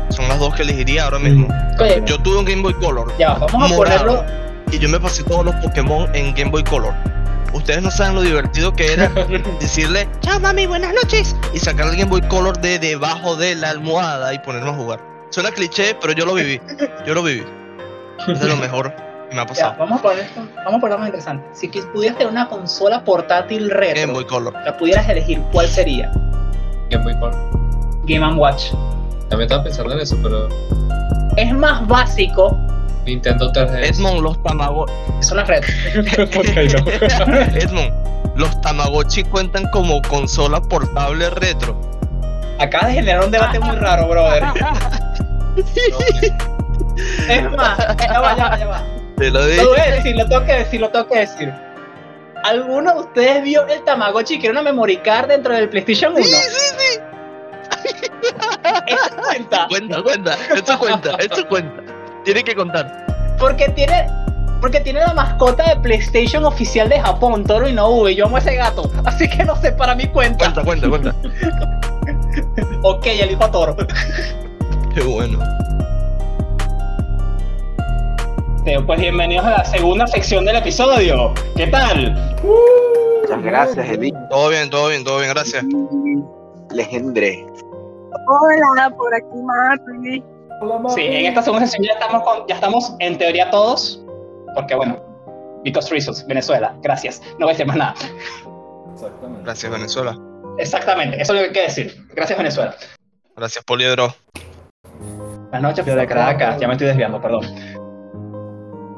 Son 0.10 0.28
las 0.28 0.40
dos 0.40 0.54
que 0.56 0.64
elegiría 0.64 1.06
ahora 1.06 1.20
mismo. 1.20 1.48
Oye, 1.80 2.02
Yo 2.06 2.20
tuve 2.22 2.38
un 2.38 2.46
Game 2.46 2.62
Boy 2.62 2.74
Color 2.76 3.14
ya, 3.18 3.34
vamos 3.36 3.72
a 3.72 3.76
morado, 3.76 4.06
ponerlo 4.06 4.26
y 4.72 4.80
yo 4.80 4.88
me 4.90 5.00
pasé 5.00 5.24
todos 5.24 5.46
los 5.46 5.56
Pokémon 5.56 6.08
en 6.16 6.34
Game 6.34 6.52
Boy 6.52 6.64
Color. 6.64 6.94
Ustedes 7.54 7.82
no 7.82 7.92
saben 7.92 8.16
lo 8.16 8.22
divertido 8.22 8.74
que 8.74 8.94
era 8.94 9.10
decirle, 9.60 10.08
chao 10.22 10.40
mami, 10.40 10.66
buenas 10.68 10.94
noches, 10.94 11.36
y 11.54 11.60
sacar 11.60 11.88
el 11.88 11.98
Game 11.98 12.10
Boy 12.10 12.22
Color 12.22 12.60
de 12.62 12.80
debajo 12.80 13.36
de 13.36 13.56
la 13.56 13.70
almohada 13.72 14.34
y 14.34 14.40
ponerme 14.40 14.70
a 14.70 14.74
jugar. 14.74 15.00
Suena 15.30 15.52
cliché, 15.52 15.96
pero 16.02 16.14
yo 16.14 16.26
lo 16.26 16.34
viví. 16.34 16.60
Yo 17.06 17.14
lo 17.14 17.24
viví. 17.24 17.44
Es 18.28 18.40
de 18.40 18.48
lo 18.48 18.56
mejor 18.58 18.94
que 19.30 19.36
me 19.36 19.42
ha 19.42 19.44
Ya, 19.44 19.48
pasado. 19.48 19.76
vamos 19.80 20.00
a 20.00 20.04
poner 20.04 20.20
esto, 20.20 20.42
vamos 20.58 20.76
a 20.76 20.80
ponerlo 20.80 20.98
más 21.00 21.08
interesante. 21.08 21.48
Si 21.54 21.68
pudieras 21.68 22.18
tener 22.18 22.32
una 22.32 22.48
consola 22.48 23.04
portátil 23.04 23.70
Game 23.70 23.80
retro, 23.80 24.14
Boy 24.14 24.26
Color. 24.26 24.54
la 24.66 24.78
pudieras 24.78 25.08
elegir, 25.10 25.42
¿cuál 25.52 25.68
sería? 25.68 26.12
Game 26.90 27.04
Boy 27.04 27.18
Color. 27.20 27.36
Game 28.06 28.26
and 28.26 28.38
Watch. 28.38 28.72
También 29.30 29.42
estaba 29.48 29.64
pensando 29.64 29.94
en 29.94 30.00
eso, 30.00 30.18
pero 30.22 30.50
Es 31.38 31.54
más 31.54 31.88
básico, 31.88 32.58
Nintendo 33.06 33.52
3DS. 33.52 33.96
Edmond, 33.96 34.22
los 34.22 34.44
Tamagotchi. 34.44 34.94
es 35.22 35.32
retro. 35.48 35.74
Edmond, 37.56 37.92
los 38.36 38.60
Tamagotchi 38.62 39.24
cuentan 39.24 39.66
como 39.72 40.02
consola 40.04 40.62
portable 40.62 41.30
retro. 41.32 41.80
Acabas 42.60 42.88
de 42.90 42.94
generar 42.96 43.24
un 43.26 43.32
debate 43.32 43.60
muy 43.60 43.76
raro, 43.78 44.08
brother. 44.08 44.44
Es 47.30 47.52
más, 47.52 47.78
ya 47.98 48.20
va, 48.20 48.36
ya 48.36 48.50
va, 48.50 48.58
ya 48.60 48.68
va. 48.68 48.84
Te 49.18 49.30
lo 49.30 49.40
Lo 49.40 49.46
digo. 49.48 49.70
voy 49.70 49.80
a 49.80 49.92
decir, 49.92 50.16
lo 50.16 50.28
tengo 50.28 50.46
que 50.46 50.54
decir, 50.54 50.82
lo 50.82 50.90
tengo 50.90 51.08
que 51.08 51.20
decir. 51.20 51.54
¿Alguno 52.44 52.94
de 52.96 53.00
ustedes 53.02 53.44
vio 53.44 53.68
el 53.68 53.84
Tamagotchi 53.84 54.40
que 54.40 54.48
era 54.48 54.54
una 54.60 54.64
memory 54.64 54.98
card 54.98 55.28
dentro 55.28 55.54
del 55.54 55.70
PlayStation 55.70 56.14
1? 56.14 56.24
Sí, 56.24 56.32
sí, 56.34 56.76
sí. 56.78 57.00
Eso 58.88 59.16
cuenta. 59.24 59.68
Cuenta, 59.70 60.02
cuenta. 60.02 60.34
Esto 60.56 60.80
cuenta, 60.80 61.12
esto 61.20 61.48
cuenta. 61.48 61.84
Tiene 62.24 62.44
que 62.44 62.56
contar. 62.56 63.06
Porque 63.40 63.70
tiene, 63.70 64.08
porque 64.60 64.80
tiene 64.82 65.00
la 65.02 65.14
mascota 65.14 65.64
de 65.70 65.76
PlayStation 65.82 66.44
oficial 66.46 66.90
de 66.90 67.00
Japón, 67.00 67.44
Toro 67.44 67.68
Inoue. 67.68 68.16
Yo 68.16 68.26
amo 68.26 68.38
a 68.38 68.40
ese 68.40 68.56
gato. 68.56 68.90
Así 69.06 69.30
que 69.30 69.44
no 69.44 69.56
sé, 69.58 69.72
para 69.72 69.94
mí 69.96 70.08
cuenta. 70.08 70.52
Cuenta, 70.64 70.90
cuenta, 70.90 70.90
cuenta. 70.90 71.80
Ok, 72.84 73.06
elijo 73.06 73.44
a 73.44 73.52
Toro. 73.52 73.76
Qué 74.96 75.02
bueno. 75.02 75.38
Eh, 78.66 78.80
Pues 78.86 79.00
bienvenidos 79.00 79.46
a 79.46 79.52
la 79.52 79.66
segunda 79.66 80.06
sección 80.08 80.46
del 80.46 80.56
episodio. 80.58 81.34
¿Qué 81.56 81.68
tal? 81.68 82.14
Muchas 83.22 83.42
gracias, 83.44 83.90
Edith. 83.90 84.16
Todo 84.30 84.50
bien, 84.50 84.70
todo 84.70 84.90
bien, 84.90 85.04
todo 85.04 85.18
bien, 85.20 85.30
gracias. 85.32 85.64
Legendre. 86.72 87.46
Hola, 88.28 88.90
por 88.96 89.14
aquí 89.16 89.26
Marley. 89.44 90.24
Sí, 90.94 91.02
en 91.02 91.26
esta 91.26 91.42
segunda 91.42 91.66
sección 91.66 91.86
ya 91.88 91.94
estamos, 91.94 92.22
con- 92.24 92.48
ya 92.48 92.56
estamos 92.56 92.96
en 93.00 93.18
teoría 93.18 93.50
todos. 93.50 94.04
Porque 94.54 94.76
bueno, 94.76 94.98
because 95.64 95.90
reasons, 95.92 96.26
Venezuela. 96.28 96.76
Gracias. 96.82 97.22
No 97.40 97.46
voy 97.46 97.50
a 97.50 97.52
decir 97.54 97.66
más 97.66 97.78
nada. 97.78 97.94
Exactamente. 98.94 99.44
Gracias, 99.44 99.72
Venezuela. 99.72 100.18
Exactamente, 100.60 101.22
eso 101.22 101.34
es 101.34 101.40
lo 101.40 101.42
que 101.42 101.48
hay 101.48 101.54
que 101.54 101.62
decir. 101.82 102.06
Gracias, 102.14 102.38
Venezuela. 102.38 102.76
Gracias, 103.36 103.64
Poliedro. 103.66 104.14
Buenas 105.50 105.62
noches, 105.62 105.86
de 105.86 106.08
Caracas. 106.08 106.60
Ya 106.60 106.68
me 106.68 106.74
estoy 106.74 106.88
desviando, 106.88 107.20
perdón. 107.20 107.46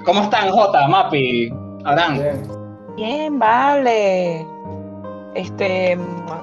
¿Cómo 0.06 0.22
están, 0.24 0.50
Jota, 0.52 0.88
Mapi, 0.88 1.54
Abraham? 1.86 2.20
Bien. 2.20 2.48
Bien, 2.96 3.39
vale. 3.39 4.46
Este, 5.36 5.98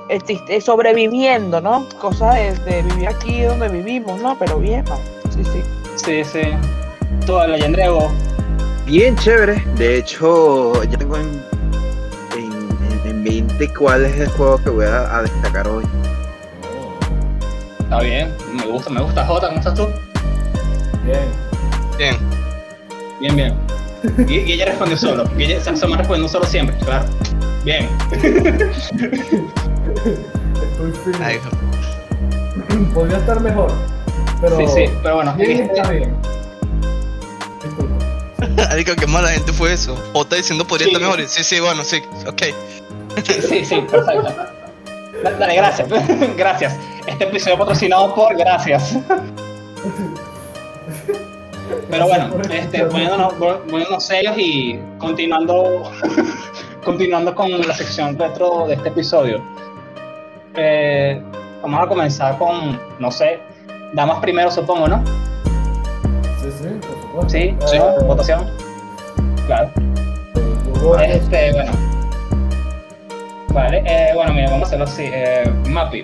existe- 0.09 0.61
sobreviviendo, 0.61 1.61
¿no? 1.61 1.87
Cosa 2.01 2.33
de, 2.35 2.55
de 2.59 2.83
vivir 2.83 3.09
aquí 3.09 3.43
donde 3.43 3.69
vivimos, 3.69 4.21
¿no? 4.21 4.37
Pero 4.39 4.59
bien. 4.59 4.85
Sí, 5.31 5.45
sí. 5.45 5.63
Sí, 5.97 6.25
sí. 6.25 6.41
Toda 7.27 7.47
la 7.47 7.59
Yandrego. 7.59 8.11
Bien 8.87 9.15
chévere. 9.17 9.63
De 9.77 9.99
hecho, 9.99 10.83
ya 10.85 10.99
tengo 10.99 11.17
en, 11.17 11.43
en, 12.37 12.53
en- 12.53 13.09
en 13.11 13.23
mente 13.23 13.73
cuál 13.79 14.05
es 14.07 14.19
el 14.19 14.29
juego 14.31 14.59
que 14.59 14.71
voy 14.71 14.87
a, 14.87 15.17
a 15.19 15.23
destacar 15.23 15.69
hoy. 15.69 15.85
Está 17.81 18.01
bien, 18.01 18.33
me 18.55 18.67
gusta, 18.67 18.91
me 18.91 19.03
gusta. 19.03 19.25
Jota, 19.27 19.49
¿cómo 19.49 19.59
estás 19.59 19.75
tú? 19.75 19.87
Bien. 21.05 21.29
Bien. 21.99 22.17
Bien, 23.21 23.37
bien. 23.37 23.55
Gui- 24.27 24.45
Guille 24.45 24.65
respondió 24.65 24.97
solo. 24.97 25.25
Guille 25.37 25.61
se 25.61 25.71
asoma 25.71 25.97
respondiendo 25.99 26.29
solo 26.29 26.47
siempre, 26.47 26.77
claro. 26.79 27.05
Bien. 27.65 27.89
Estoy 28.13 28.33
fino. 31.05 31.19
Ay, 31.23 31.39
Podría 32.95 33.19
estar 33.19 33.41
mejor. 33.41 33.71
Pero 34.41 34.57
Sí, 34.57 34.67
sí, 34.69 34.85
pero 35.03 35.17
bueno. 35.17 35.35
bien 35.35 35.51
en 35.51 35.71
está 35.71 35.91
bien. 35.91 36.17
Marico, 38.57 38.95
qué 38.97 39.07
mala 39.07 39.29
gente 39.29 39.53
fue 39.53 39.73
eso. 39.75 39.95
O 40.15 40.23
está 40.23 40.37
diciendo 40.37 40.67
podría 40.67 40.87
Sí. 40.87 40.93
estar 40.95 41.07
mejor. 41.09 41.29
Sí, 41.29 41.45
sí, 41.45 41.61
bueno, 41.61 41.85
sí. 41.85 42.03
Ok. 42.27 42.43
Sí, 43.49 43.65
sí, 43.65 43.85
perfecto. 43.91 44.23
Da- 45.23 45.33
Dale, 45.39 45.57
gracias. 45.57 45.89
Gracias. 46.37 46.77
Este 47.07 47.25
episodio 47.25 47.59
patrocinado 47.59 48.15
por 48.15 48.35
Gracias. 48.39 48.97
Pero 51.91 52.07
bueno, 52.07 52.31
este, 52.51 52.85
poniéndonos, 52.85 53.33
poniéndonos 53.35 54.05
serios 54.05 54.39
y 54.39 54.79
continuando, 54.99 55.91
continuando 56.85 57.35
con 57.35 57.51
la 57.67 57.75
sección 57.75 58.17
retro 58.19 58.67
de 58.69 58.75
este 58.75 58.91
episodio. 58.91 59.43
Eh, 60.55 61.21
vamos 61.63 61.83
a 61.83 61.87
comenzar 61.89 62.39
con, 62.39 62.79
no 62.99 63.11
sé, 63.11 63.41
damas 63.95 64.19
primero 64.21 64.51
supongo, 64.51 64.89
¿no? 64.89 65.03
Sí, 66.41 66.51
sí, 66.51 66.69
por 66.81 67.01
supuesto. 67.01 67.29
Sí, 67.29 67.57
sí, 67.67 67.79
votación. 68.07 68.47
Claro. 69.47 69.71
Este, 71.03 71.53
bueno. 71.53 71.73
Vale, 73.53 73.83
eh, 73.85 74.13
bueno, 74.15 74.33
mira, 74.33 74.51
vamos 74.51 74.63
a 74.63 74.67
hacerlo 74.69 74.85
así. 74.85 75.11
Eh. 75.13 75.45
Mappy, 75.69 76.03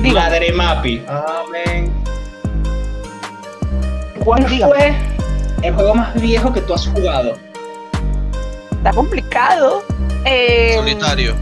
Diga. 0.00 0.20
madre 0.22 0.52
Mappy. 0.52 1.02
Amén. 1.08 1.99
¿Cuál 4.24 4.46
fue 4.48 4.94
el 5.62 5.74
juego 5.74 5.94
más 5.94 6.14
viejo 6.20 6.52
que 6.52 6.60
tú 6.60 6.74
has 6.74 6.86
jugado? 6.86 7.36
Está 8.72 8.92
complicado. 8.92 9.82
Eh, 10.24 10.74
Solitario. 10.76 11.34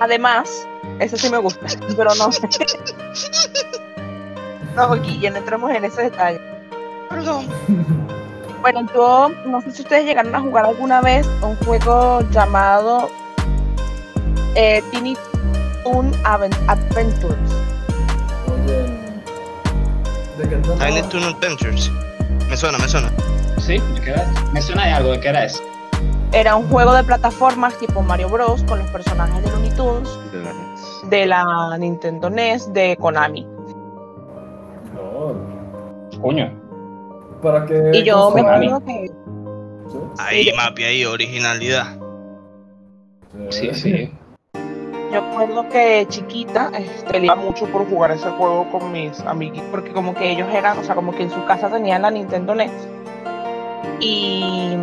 Además, 0.00 0.66
eso 0.98 1.16
sí 1.16 1.30
me 1.30 1.38
gusta, 1.38 1.66
pero 1.96 2.10
no. 2.16 2.30
no, 4.76 5.00
Guille, 5.02 5.30
no 5.30 5.36
entremos 5.38 5.70
en 5.70 5.84
ese 5.84 6.02
detalle. 6.02 6.40
Perdón. 7.08 7.46
Bueno, 8.60 8.86
yo 8.94 9.30
no 9.46 9.60
sé 9.62 9.72
si 9.72 9.82
ustedes 9.82 10.04
llegaron 10.04 10.34
a 10.34 10.40
jugar 10.40 10.64
alguna 10.66 11.00
vez 11.00 11.26
un 11.42 11.56
juego 11.64 12.20
llamado 12.30 13.10
eh, 14.54 14.82
Tiny 14.92 15.16
Toon 15.84 16.12
Aven- 16.24 16.56
Adventures. 16.68 17.36
Oye, 18.64 19.01
¿de 20.38 20.48
qué 20.48 20.56
trata? 20.56 20.86
Tiny 20.86 21.02
Toon 21.02 21.24
Adventures. 21.24 21.90
Me 22.48 22.56
suena, 22.56 22.78
me 22.78 22.88
suena. 22.88 23.10
¿Sí? 23.58 23.78
¿De 23.94 24.00
qué 24.00 24.10
era? 24.10 24.26
Me 24.52 24.60
suena 24.60 24.86
de 24.86 24.92
algo, 24.92 25.12
¿de 25.12 25.20
qué 25.20 25.28
era 25.28 25.44
eso? 25.44 25.62
Era 26.32 26.56
un 26.56 26.68
juego 26.68 26.94
de 26.94 27.04
plataformas 27.04 27.78
tipo 27.78 28.02
Mario 28.02 28.28
Bros. 28.28 28.64
con 28.64 28.78
los 28.78 28.90
personajes 28.90 29.44
de 29.44 29.50
Looney 29.50 29.70
Tunes 29.76 30.08
de 31.10 31.26
la 31.26 31.76
Nintendo 31.78 32.30
NES 32.30 32.72
de 32.72 32.96
Konami. 32.96 33.46
No, 34.94 35.34
Coño. 36.20 36.50
¿Para 37.42 37.66
qué? 37.66 37.90
Y 37.92 38.02
yo 38.04 38.30
me 38.30 38.40
acuerdo 38.40 38.84
que 38.84 39.10
¿Sí? 39.90 39.98
Ahí, 40.18 40.50
Mapi, 40.56 40.84
ahí, 40.84 41.04
originalidad. 41.04 41.98
Sí, 43.50 43.74
sí. 43.74 44.10
Yo 45.12 45.18
acuerdo 45.18 45.68
que 45.68 46.06
chiquita 46.08 46.70
este, 46.78 47.18
iba 47.18 47.34
mucho 47.36 47.66
por 47.66 47.88
jugar 47.88 48.12
ese 48.12 48.30
juego 48.30 48.66
con 48.70 48.90
mis 48.92 49.20
amiguitos, 49.20 49.68
porque 49.70 49.92
como 49.92 50.14
que 50.14 50.30
ellos 50.30 50.48
eran, 50.54 50.78
o 50.78 50.84
sea, 50.84 50.94
como 50.94 51.12
que 51.12 51.24
en 51.24 51.30
su 51.30 51.44
casa 51.44 51.68
tenían 51.68 52.02
la 52.02 52.10
Nintendo 52.10 52.54
NES. 52.54 52.70
Y 54.00 54.74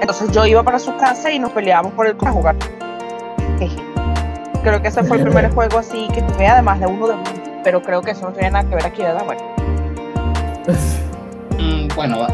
entonces 0.00 0.32
yo 0.32 0.44
iba 0.46 0.62
para 0.62 0.78
su 0.78 0.94
casa 0.96 1.30
y 1.30 1.38
nos 1.38 1.52
peleábamos 1.52 1.92
por 1.92 2.06
el 2.06 2.16
para 2.16 2.32
jugar. 2.32 2.56
Creo 4.62 4.82
que 4.82 4.88
ese 4.88 5.02
fue 5.04 5.16
el 5.18 5.22
primer 5.22 5.50
juego 5.54 5.78
así 5.78 6.08
que 6.12 6.20
jugué, 6.20 6.46
además 6.48 6.80
de 6.80 6.86
uno 6.86 7.08
de 7.08 7.14
pero 7.62 7.80
creo 7.82 8.00
que 8.02 8.10
eso 8.12 8.26
no 8.26 8.32
tiene 8.32 8.50
nada 8.50 8.68
que 8.68 8.74
ver 8.74 8.86
aquí, 8.86 9.02
¿verdad? 9.02 9.24
Bueno, 9.24 9.40
Mm, 11.58 11.88
bueno, 11.94 12.20
va. 12.20 12.28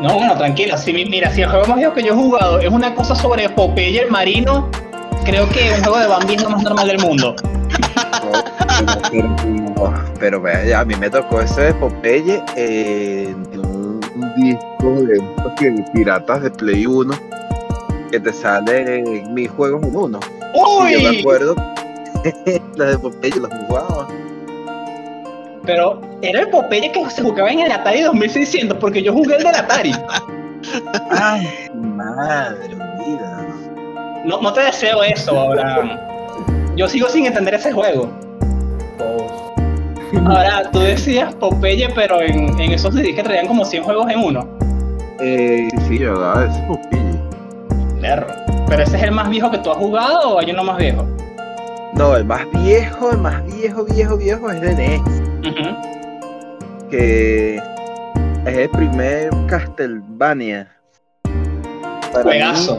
No, 0.00 0.14
bueno, 0.14 0.34
tranquila. 0.34 0.78
Si, 0.78 0.94
mi- 0.94 1.04
mira, 1.04 1.30
si 1.30 1.42
el 1.42 1.50
juego 1.50 1.66
más 1.66 1.76
viejo 1.76 1.92
que 1.92 2.02
yo 2.02 2.14
he 2.14 2.16
jugado 2.16 2.58
es 2.58 2.70
una 2.70 2.94
cosa 2.94 3.14
sobre 3.14 3.50
Popeye 3.50 4.00
el 4.00 4.10
marino, 4.10 4.70
creo 5.24 5.48
que 5.48 5.72
un 5.76 5.84
juego 5.84 5.98
de 5.98 6.06
Bambi 6.06 6.34
es 6.34 6.42
lo 6.42 6.50
más 6.50 6.62
normal 6.62 6.86
del 6.86 6.98
mundo. 6.98 7.34
Pero, 9.10 9.36
pero, 9.40 9.94
pero 10.18 10.40
vea, 10.40 10.64
ya, 10.64 10.80
a 10.80 10.84
mí 10.84 10.94
me 10.96 11.10
tocó 11.10 11.40
ese 11.40 11.62
de 11.62 11.74
Popeye 11.74 12.42
eh, 12.56 13.34
en 13.52 13.60
un, 13.60 14.00
disco 14.36 14.90
de 15.02 15.84
piratas 15.92 16.42
de 16.42 16.50
Play 16.50 16.86
1 16.86 17.14
que 18.10 18.18
te 18.18 18.32
sale 18.32 18.98
en 18.98 19.32
mis 19.32 19.48
juegos 19.50 19.82
en 19.82 19.94
uno. 19.94 20.20
Y 20.54 20.92
yo 20.94 21.00
me 21.00 21.10
¡Uy! 21.10 21.20
acuerdo 21.20 21.54
la 22.76 22.84
de 22.86 22.98
Popeye 22.98 23.36
los 23.36 23.50
jugaba. 23.66 24.08
Pero 25.64 26.00
era 26.22 26.40
el 26.40 26.48
Popeye 26.50 26.92
que 26.92 27.08
se 27.10 27.22
jugaba 27.22 27.50
en 27.50 27.60
el 27.60 27.72
Atari 27.72 28.02
2600, 28.02 28.78
porque 28.78 29.02
yo 29.02 29.12
jugué 29.12 29.36
el 29.36 29.44
del 29.44 29.54
Atari. 29.54 29.92
Ay, 31.10 31.48
madre 31.74 32.74
mía. 32.74 33.43
No, 34.24 34.40
no 34.40 34.52
te 34.52 34.62
deseo 34.62 35.02
eso, 35.02 35.38
Abraham. 35.38 35.98
Yo 36.76 36.88
sigo 36.88 37.08
sin 37.08 37.26
entender 37.26 37.54
ese 37.54 37.72
juego. 37.72 38.10
Todos. 38.98 39.32
Ahora, 40.26 40.70
tú 40.70 40.80
decías 40.80 41.34
Popeye, 41.34 41.88
pero 41.94 42.20
en, 42.20 42.58
en 42.58 42.72
esos 42.72 42.94
CDs 42.94 43.14
que 43.14 43.22
traían 43.22 43.46
como 43.46 43.64
100 43.64 43.84
juegos 43.84 44.10
en 44.10 44.18
uno. 44.20 44.48
Eh, 45.20 45.68
sí, 45.70 45.84
sí, 45.88 45.98
yo 45.98 46.14
jugaba 46.14 46.44
ese 46.44 46.60
Popeye. 46.62 47.20
Perro. 48.00 48.26
¿Pero 48.68 48.82
ese 48.82 48.96
es 48.96 49.02
el 49.02 49.12
más 49.12 49.28
viejo 49.28 49.50
que 49.50 49.58
tú 49.58 49.70
has 49.70 49.76
jugado 49.76 50.34
o 50.34 50.38
hay 50.38 50.50
uno 50.50 50.64
más 50.64 50.78
viejo? 50.78 51.06
No, 51.94 52.16
el 52.16 52.24
más 52.24 52.42
viejo, 52.64 53.10
el 53.12 53.18
más 53.18 53.44
viejo, 53.54 53.84
viejo, 53.84 54.16
viejo 54.16 54.50
es 54.50 54.60
de 54.60 54.74
NES. 54.74 55.02
Que 56.90 57.56
es 58.46 58.56
el 58.58 58.70
primer 58.70 59.30
Castlevania. 59.46 60.68
Mí 61.24 62.22
Juegazo. 62.22 62.78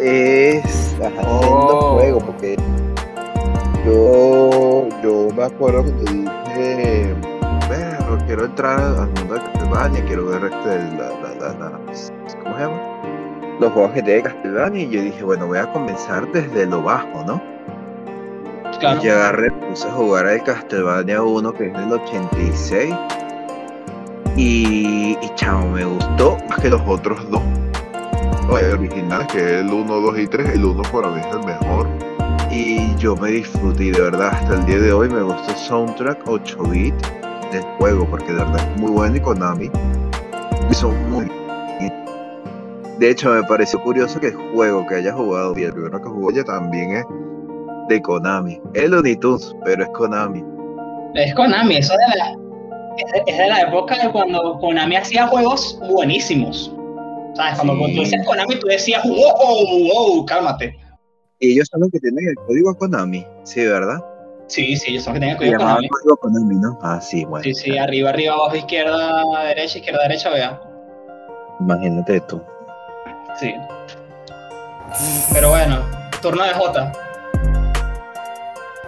Es 0.00 0.96
ajá, 1.02 1.22
Oh. 1.26 1.98
juego 1.98 2.18
porque 2.20 2.56
yo 3.86 4.88
yo 5.02 5.28
me 5.36 5.44
acuerdo 5.44 5.84
que 5.84 5.90
te 5.92 6.12
dije 6.12 7.14
"Perro, 7.68 8.18
quiero 8.26 8.44
entrar 8.46 8.78
al 8.80 9.08
mundo 9.08 9.34
de 9.34 9.40
Castlevania 9.40 10.04
quiero 10.06 10.26
ver 10.26 10.44
este 10.44 10.78
la, 10.96 11.08
la, 11.10 11.34
la, 11.40 11.70
la- 11.70 11.70
¿cómo 11.78 11.94
se 12.56 12.60
llama? 12.62 12.80
los 13.60 13.72
juegos 13.72 13.92
que 13.92 14.02
tiene 14.02 14.22
Castlevania 14.22 14.82
y 14.82 14.88
yo 14.90 15.02
dije 15.02 15.22
bueno 15.24 15.46
voy 15.46 15.58
a 15.58 15.70
comenzar 15.72 16.30
desde 16.32 16.66
lo 16.66 16.82
bajo 16.82 17.22
¿no? 17.26 17.40
Claro. 18.80 19.00
Y 19.02 19.08
agarré, 19.08 19.50
puse 19.52 19.86
a 19.88 19.92
jugar 19.92 20.26
al 20.26 20.42
Castlevania 20.42 21.22
1 21.22 21.52
que 21.54 21.68
es 21.68 21.72
del 21.72 21.92
86. 21.92 22.92
Y, 24.36 25.16
y 25.22 25.28
chavo, 25.36 25.68
me 25.68 25.84
gustó 25.84 26.36
más 26.48 26.58
que 26.58 26.68
los 26.70 26.82
otros 26.86 27.30
dos. 27.30 27.40
Oye, 28.50 28.72
originales, 28.72 29.26
que 29.28 29.38
es 29.38 29.52
el 29.60 29.72
1, 29.72 30.00
2 30.00 30.18
y 30.18 30.26
3. 30.26 30.50
El 30.50 30.64
1 30.64 30.82
para 30.92 31.08
mí 31.08 31.20
es 31.20 31.26
el 31.34 31.44
mejor. 31.44 31.88
Y 32.50 32.94
yo 32.96 33.16
me 33.16 33.30
disfruté, 33.30 33.90
de 33.90 34.00
verdad, 34.00 34.28
hasta 34.32 34.54
el 34.54 34.66
día 34.66 34.78
de 34.78 34.92
hoy 34.92 35.08
me 35.08 35.22
gusta 35.22 35.52
el 35.52 35.56
soundtrack 35.56 36.28
8 36.28 36.58
bit 36.70 36.94
del 37.50 37.62
juego, 37.78 38.06
porque 38.08 38.26
de 38.26 38.34
verdad 38.34 38.58
es 38.58 38.80
muy 38.80 38.92
bueno 38.92 39.16
y 39.16 39.20
Konami 39.20 39.70
hizo 40.70 40.90
muy 40.90 41.24
bien. 41.80 42.04
De 42.98 43.10
hecho, 43.10 43.30
me 43.32 43.42
pareció 43.44 43.82
curioso 43.82 44.20
que 44.20 44.28
el 44.28 44.36
juego 44.54 44.86
que 44.86 44.96
haya 44.96 45.12
jugado 45.12 45.58
y 45.58 45.64
el 45.64 45.72
primero 45.72 46.00
que 46.00 46.08
jugó 46.08 46.30
ella 46.30 46.44
también 46.44 46.96
es 46.96 47.04
de 47.88 48.02
Konami. 48.02 48.60
Es 48.74 48.88
Looney 48.88 49.16
Tunes, 49.16 49.54
pero 49.64 49.82
es 49.82 49.88
Konami. 49.90 50.44
Es 51.14 51.34
Konami, 51.34 51.76
eso 51.76 51.94
de 51.94 52.18
la, 52.18 52.36
es 53.26 53.38
de 53.38 53.48
la 53.48 53.62
época 53.62 53.96
de 54.00 54.12
cuando 54.12 54.58
Konami 54.60 54.96
hacía 54.96 55.26
juegos 55.26 55.80
buenísimos. 55.88 56.70
¿Sabes? 57.34 57.56
Cuando 57.58 57.86
Sí. 57.86 57.94
tú 57.94 58.00
decías 58.02 58.26
Konami, 58.26 58.56
tú 58.60 58.66
decías, 58.68 59.02
wow, 59.04 59.92
wow, 59.92 60.24
cálmate. 60.26 60.76
Y 61.40 61.52
ellos 61.52 61.68
son 61.70 61.80
los 61.80 61.90
que 61.90 61.98
tienen 62.00 62.28
el 62.28 62.34
código 62.46 62.74
Konami, 62.76 63.26
sí, 63.42 63.64
¿verdad? 63.66 63.98
Sí, 64.46 64.76
sí, 64.76 64.92
ellos 64.92 65.04
son 65.04 65.14
los 65.14 65.22
que 65.22 65.30
Se 65.30 65.38
que 65.38 65.50
llamaba 65.50 65.70
Konami. 65.76 65.88
código 65.88 66.16
Konami, 66.16 66.54
¿no? 66.56 66.78
Ah, 66.82 67.00
sí, 67.00 67.24
bueno. 67.24 67.42
Sí, 67.42 67.54
sí, 67.54 67.76
arriba, 67.76 68.10
arriba, 68.10 68.34
abajo, 68.34 68.54
izquierda, 68.56 69.22
derecha, 69.48 69.78
izquierda, 69.78 70.02
derecha, 70.02 70.30
vea. 70.30 70.60
Imagínate 71.60 72.20
tú. 72.22 72.40
Sí. 73.40 73.52
Pero 75.32 75.50
bueno, 75.50 75.80
turno 76.22 76.44
de 76.44 76.54
Jota. 76.54 76.92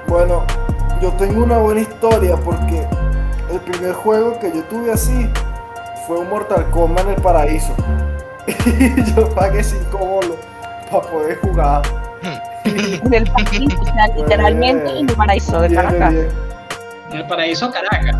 Bueno, 0.06 0.44
yo 1.02 1.12
tengo 1.14 1.42
una 1.42 1.58
buena 1.58 1.80
historia 1.80 2.36
porque 2.36 2.86
el 3.52 3.60
primer 3.60 3.92
juego 3.92 4.38
que 4.38 4.52
yo 4.52 4.62
tuve 4.64 4.92
así 4.92 5.28
fue 6.06 6.18
un 6.20 6.28
Mortal 6.30 6.70
Kombat 6.70 7.06
en 7.06 7.14
el 7.14 7.22
paraíso. 7.22 7.74
Y 8.46 9.04
yo 9.14 9.28
pagué 9.34 9.62
5 9.62 9.98
bolos 9.98 10.36
para 10.90 11.02
poder 11.02 11.38
jugar. 11.40 11.82
en 12.64 13.14
el 13.14 13.30
paraíso, 13.30 13.80
o 13.80 13.84
sea, 13.84 14.06
literalmente 14.16 14.98
en 14.98 15.08
el 15.08 15.16
paraíso 15.16 15.60
de 15.60 15.74
Caracas. 15.74 16.14
En 17.10 17.16
el 17.18 17.26
paraíso 17.26 17.70
Caracas. 17.70 18.16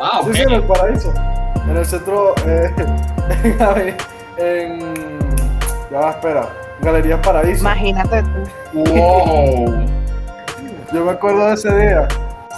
Ah. 0.00 0.20
Sí, 0.24 0.34
sí, 0.34 0.42
en 0.42 0.52
el 0.52 0.62
paraíso. 0.62 1.12
En 1.68 1.76
el 1.76 1.86
centro. 1.86 2.34
Eh, 2.46 2.70
en, 3.44 3.96
en. 4.38 5.18
Ya 5.90 6.00
va, 6.00 6.10
espera. 6.10 6.48
Galería 6.80 7.20
Paraíso. 7.20 7.60
Imagínate 7.60 8.22
tú. 8.22 8.84
Wow. 8.84 9.86
Yo 10.92 11.04
me 11.04 11.12
acuerdo 11.12 11.46
de 11.48 11.54
ese 11.54 11.74
día. 11.74 12.08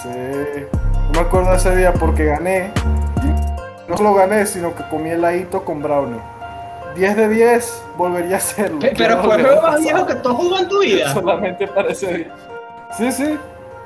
Sí. 0.03 0.09
Yo 0.09 1.11
me 1.13 1.21
acuerdo 1.21 1.51
de 1.51 1.57
ese 1.57 1.77
día 1.77 1.93
porque 1.93 2.25
gané. 2.25 2.71
Y 3.23 3.91
no 3.91 3.97
solo 3.97 4.15
gané, 4.15 4.45
sino 4.47 4.75
que 4.75 4.83
comí 4.89 5.11
heladito 5.11 5.65
con 5.65 5.83
brownie. 5.83 6.21
10 6.99 7.17
de 7.17 7.29
10 7.29 7.83
volvería 7.97 8.35
a 8.35 8.39
hacerlo. 8.39 8.79
Pe- 8.81 8.93
Quiero 8.93 9.17
Pero 9.21 9.25
fue 9.25 9.37
el 9.37 9.47
juego 9.47 9.63
más 9.63 9.81
viejo 9.81 10.07
que 10.07 10.15
tú 10.17 10.29
has 10.31 10.35
jugado 10.37 10.63
en 10.63 10.69
tu 10.69 10.81
vida. 10.81 11.13
Solamente 11.13 11.67
para 11.69 11.89
ese 11.91 12.17
día. 12.19 12.35
Sí, 12.97 13.13
sí. 13.13 13.39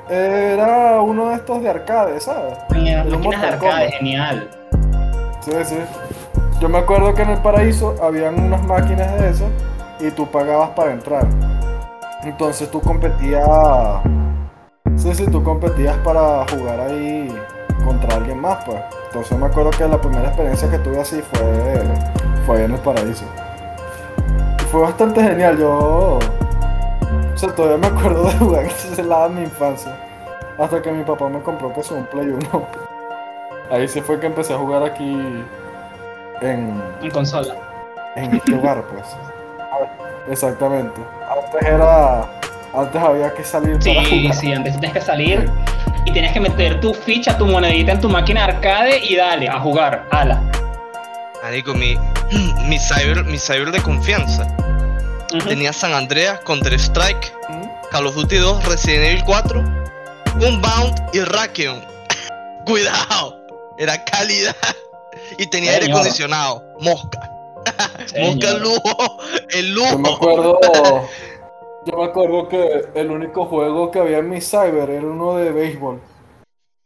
Era 0.09 0.99
uno 1.01 1.29
de 1.29 1.35
estos 1.35 1.61
de 1.61 1.69
arcade, 1.69 2.19
¿sabes? 2.19 2.57
Mira, 2.71 3.03
Pero 3.03 3.17
máquinas 3.19 3.41
de 3.41 3.47
arcade, 3.47 3.91
genial. 3.91 4.49
Sí, 5.41 5.51
sí. 5.63 5.77
Yo 6.59 6.69
me 6.69 6.77
acuerdo 6.79 7.13
que 7.13 7.21
en 7.21 7.29
el 7.31 7.37
paraíso 7.39 7.95
habían 8.01 8.39
unas 8.39 8.63
máquinas 8.65 9.19
de 9.19 9.29
esas 9.29 9.49
y 9.99 10.09
tú 10.11 10.25
pagabas 10.29 10.69
para 10.71 10.91
entrar. 10.91 11.25
Entonces 12.23 12.69
tú 12.71 12.81
competías. 12.81 13.47
Sí, 14.95 15.13
sí, 15.13 15.25
tú 15.27 15.43
competías 15.43 15.97
para 15.97 16.45
jugar 16.47 16.79
ahí 16.81 17.33
contra 17.85 18.15
alguien 18.17 18.39
más, 18.39 18.63
pues. 18.65 18.77
Entonces 19.07 19.37
me 19.37 19.45
acuerdo 19.45 19.71
que 19.71 19.87
la 19.87 19.99
primera 19.99 20.27
experiencia 20.27 20.69
que 20.69 20.77
tuve 20.79 20.99
así 21.01 21.21
fue, 21.33 21.83
fue 22.45 22.63
en 22.63 22.73
el 22.73 22.79
paraíso. 22.79 23.25
fue 24.71 24.81
bastante 24.81 25.21
genial. 25.23 25.57
Yo. 25.57 26.19
O 27.33 27.37
sea, 27.37 27.49
todavía 27.53 27.77
me 27.77 27.87
acuerdo 27.97 28.25
de 28.25 28.33
jugar 28.37 28.65
ese 28.91 29.03
lado 29.03 29.27
en 29.27 29.35
mi 29.35 29.41
infancia. 29.43 29.91
Hasta 30.57 30.81
que 30.81 30.91
mi 30.91 31.03
papá 31.03 31.29
me 31.29 31.39
compró 31.41 31.73
que 31.73 31.79
es 31.81 31.91
un 31.91 32.05
Play 32.05 32.27
1. 32.27 32.67
Ahí 33.71 33.87
sí 33.87 34.01
fue 34.01 34.19
que 34.19 34.27
empecé 34.27 34.53
a 34.53 34.57
jugar 34.57 34.83
aquí 34.83 35.11
en, 36.41 36.81
En 37.01 37.11
consola. 37.11 37.55
en 38.15 38.35
este 38.35 38.51
lugar, 38.51 38.83
pues. 38.91 39.15
Exactamente. 40.29 41.01
Antes 41.29 41.67
era. 41.69 42.25
Antes 42.75 43.01
había 43.01 43.33
que 43.33 43.43
salir 43.43 43.73
para 43.79 43.83
Sí, 43.83 44.21
jugar. 44.23 44.35
sí, 44.35 44.53
antes 44.53 44.73
tienes 44.79 44.93
que 44.93 45.01
salir 45.01 45.51
y 46.05 46.11
tienes 46.11 46.31
que 46.33 46.39
meter 46.39 46.79
tu 46.79 46.91
ficha, 46.93 47.37
tu 47.37 47.45
monedita 47.45 47.91
en 47.93 48.01
tu 48.01 48.09
máquina 48.09 48.47
de 48.47 48.53
arcade 48.53 48.97
y 49.05 49.15
dale, 49.15 49.47
a 49.47 49.59
jugar, 49.59 50.05
ala. 50.11 50.41
Marico, 51.43 51.73
mi, 51.75 51.95
mi 52.67 52.79
cyber, 52.79 53.23
mi 53.25 53.37
cyber 53.37 53.71
de 53.71 53.81
confianza. 53.81 54.47
Tenía 55.47 55.73
San 55.73 55.93
Andreas, 55.93 56.39
Counter 56.41 56.73
Strike, 56.73 57.33
¿Mm? 57.49 57.63
Call 57.91 58.07
of 58.07 58.15
Duty 58.15 58.37
2, 58.37 58.65
Resident 58.67 59.03
Evil 59.05 59.23
4, 59.25 59.59
Unbound 60.35 61.01
y 61.13 61.19
Rakion. 61.21 61.83
Cuidado, 62.65 63.39
era 63.77 64.03
calidad. 64.05 64.55
Y 65.37 65.47
tenía 65.47 65.71
aire 65.71 65.91
acondicionado, 65.91 66.63
mosca. 66.79 67.29
Mosca 68.19 68.49
el 68.49 68.61
lujo, 68.61 69.19
el 69.49 69.73
Yo 69.75 69.97
me 69.97 70.09
lujo. 70.09 70.15
acuerdo. 70.15 70.59
Yo 71.85 71.97
me 71.97 72.05
acuerdo 72.05 72.47
que 72.47 72.85
el 72.95 73.11
único 73.11 73.45
juego 73.45 73.91
que 73.91 73.99
había 73.99 74.19
en 74.19 74.29
mi 74.29 74.39
cyber 74.39 74.89
era 74.89 75.05
uno 75.05 75.35
de 75.35 75.51
béisbol. 75.51 75.99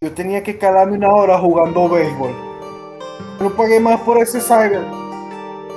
Yo 0.02 0.12
tenía 0.14 0.42
que 0.42 0.58
calarme 0.58 0.98
una 0.98 1.14
hora 1.14 1.38
jugando 1.40 1.88
béisbol. 1.90 2.34
No 3.40 3.56
pagué 3.56 3.80
más 3.80 4.00
por 4.02 4.18
ese 4.20 4.40
cyber. 4.42 4.82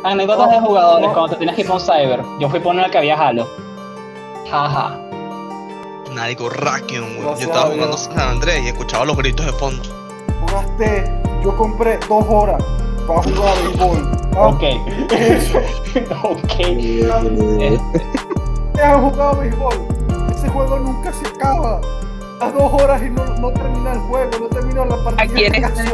Anécdotas 0.05 0.47
No, 0.47 0.53
de 0.53 0.61
jugadores 0.61 1.07
no. 1.09 1.13
cuando 1.13 1.31
te 1.33 1.37
tienes 1.37 1.55
que 1.57 1.63
ir 1.63 1.71
un 1.71 1.81
cyber. 1.81 2.23
Yo 2.39 2.49
fui 2.49 2.61
por 2.61 2.75
el 2.75 2.91
que 2.91 2.99
había 2.99 3.17
Halo. 3.21 3.47
Jaja. 4.51 4.97
Marico, 6.15 6.49
Rakion, 6.49 7.05
weón. 7.19 7.37
Yo 7.39 7.47
estaba 7.47 7.67
a 7.67 7.73
jugando. 7.75 7.97
San 7.97 8.19
Andreas 8.19 8.63
y 8.65 8.69
escuchaba 8.69 9.05
los 9.05 9.17
gritos 9.17 9.47
de 9.47 9.53
fondo. 9.53 9.83
Jugaste. 10.41 11.13
Yo 11.45 11.57
compré 11.57 11.99
dos 12.09 12.25
horas 12.29 12.63
para 13.07 13.23
jugar 13.23 13.55
béisbol. 13.65 14.11
Ah, 14.37 14.47
Ok. 14.49 14.63
ok. 16.25 16.61
Este, 16.61 18.03
¿Te 18.75 18.83
has 18.83 19.01
jugado 19.01 19.37
béisbol? 19.37 19.75
Ese 20.35 20.49
juego 20.49 20.79
nunca 20.79 21.13
se 21.13 21.27
acaba. 21.29 21.81
Las 22.41 22.55
dos 22.55 22.73
horas 22.73 23.03
y 23.03 23.11
no, 23.11 23.25
no 23.37 23.51
termina 23.51 23.93
el 23.93 23.99
juego, 24.01 24.31
no 24.41 24.47
termina 24.49 24.85
la 24.87 24.97
partida. 25.05 25.23
Aquí 25.25 25.45
en 25.45 25.55
este 25.57 25.85